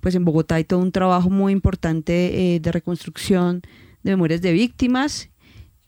pues 0.00 0.14
en 0.14 0.24
Bogotá 0.24 0.56
hay 0.56 0.64
todo 0.64 0.80
un 0.80 0.92
trabajo 0.92 1.30
muy 1.30 1.52
importante 1.52 2.54
eh, 2.54 2.60
de 2.60 2.72
reconstrucción 2.72 3.62
de 4.02 4.10
memorias 4.10 4.42
de 4.42 4.52
víctimas 4.52 5.30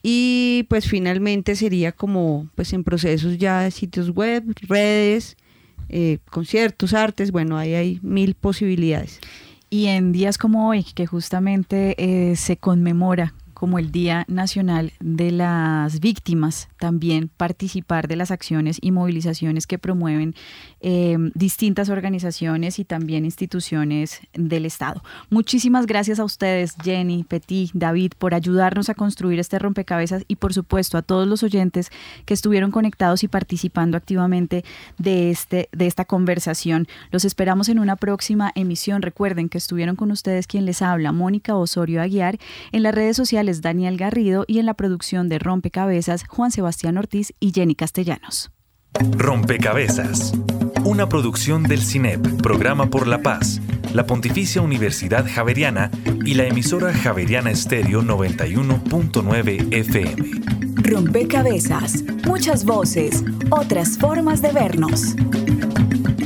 y 0.03 0.67
pues 0.69 0.89
finalmente 0.89 1.57
sería 1.57 1.93
como 1.93 2.49
pues 2.55 2.73
en 2.73 2.85
procesos 2.85 3.39
ya 3.39 3.61
de 3.61 3.71
sitios 3.71 4.11
web, 4.11 4.45
redes, 4.63 5.37
eh, 5.89 6.19
conciertos, 6.31 6.95
artes, 6.95 7.33
bueno, 7.33 7.57
ahí 7.57 7.75
hay 7.75 8.01
mil 8.03 8.35
posibilidades. 8.35 9.21
Y 9.69 9.87
en 9.87 10.13
días 10.13 10.39
como 10.39 10.69
hoy, 10.69 10.85
que 10.85 11.07
justamente 11.07 11.95
eh, 11.99 12.37
se 12.37 12.57
conmemora 12.57 13.35
como 13.61 13.79
el 13.79 13.93
Día 13.93 14.25
Nacional 14.27 14.95
de 15.01 15.33
las 15.33 16.01
Víctimas, 16.01 16.71
también 16.79 17.29
participar 17.29 18.09
de 18.09 18.17
las 18.17 18.31
acciones 18.31 18.79
y 18.81 18.91
movilizaciones 18.91 19.67
que 19.67 19.79
promueven 19.79 20.35
eh, 20.81 21.19
distintas 21.35 21.91
organizaciones 21.91 22.79
y 22.79 22.87
también 22.87 23.27
instituciones 23.27 24.23
del 24.33 24.65
Estado. 24.65 25.03
Muchísimas 25.29 25.85
gracias 25.85 26.19
a 26.21 26.25
ustedes, 26.25 26.75
Jenny, 26.83 27.23
Petit, 27.23 27.71
David, 27.75 28.13
por 28.17 28.33
ayudarnos 28.33 28.89
a 28.89 28.95
construir 28.95 29.39
este 29.39 29.59
rompecabezas 29.59 30.25
y 30.27 30.37
por 30.37 30.55
supuesto 30.55 30.97
a 30.97 31.03
todos 31.03 31.29
los 31.29 31.43
oyentes 31.43 31.91
que 32.25 32.33
estuvieron 32.33 32.71
conectados 32.71 33.25
y 33.25 33.29
participando 33.29 33.99
activamente 33.99 34.65
de, 34.97 35.31
este, 35.31 35.69
de 35.73 35.87
esta 35.87 36.07
conversación. 36.07 36.89
Los 37.11 37.27
esperamos 37.27 37.69
en 37.69 37.79
una 37.79 37.97
próxima 37.97 38.53
emisión. 38.55 39.03
Recuerden 39.03 39.51
que 39.51 39.59
estuvieron 39.59 39.97
con 39.97 40.11
ustedes 40.13 40.47
quien 40.47 40.65
les 40.65 40.81
habla, 40.81 41.13
Mónica 41.13 41.55
Osorio 41.57 42.01
Aguiar, 42.01 42.39
en 42.73 42.85
las 42.85 42.95
redes 42.95 43.19
sociales 43.19 43.50
Daniel 43.61 43.97
Garrido 43.97 44.45
y 44.47 44.59
en 44.59 44.67
la 44.67 44.75
producción 44.75 45.29
de 45.29 45.39
Rompecabezas 45.39 46.25
Juan 46.27 46.51
Sebastián 46.51 46.97
Ortiz 46.97 47.33
y 47.41 47.53
Jenny 47.53 47.75
Castellanos. 47.75 48.51
Rompecabezas, 49.17 50.33
una 50.85 51.09
producción 51.09 51.63
del 51.63 51.81
CINEP, 51.81 52.43
Programa 52.43 52.91
por 52.91 53.07
la 53.07 53.23
Paz, 53.23 53.61
la 53.95 54.07
Pontificia 54.07 54.63
Universidad 54.63 55.27
Javeriana 55.29 55.91
y 56.25 56.35
la 56.35 56.47
emisora 56.47 56.93
Javeriana 56.93 57.51
Estéreo 57.51 58.03
91.9 58.03 59.73
FM. 59.75 60.31
Rompecabezas, 60.83 62.05
muchas 62.27 62.65
voces, 62.65 63.25
otras 63.51 63.97
formas 63.99 64.43
de 64.43 64.53
vernos. 64.53 65.15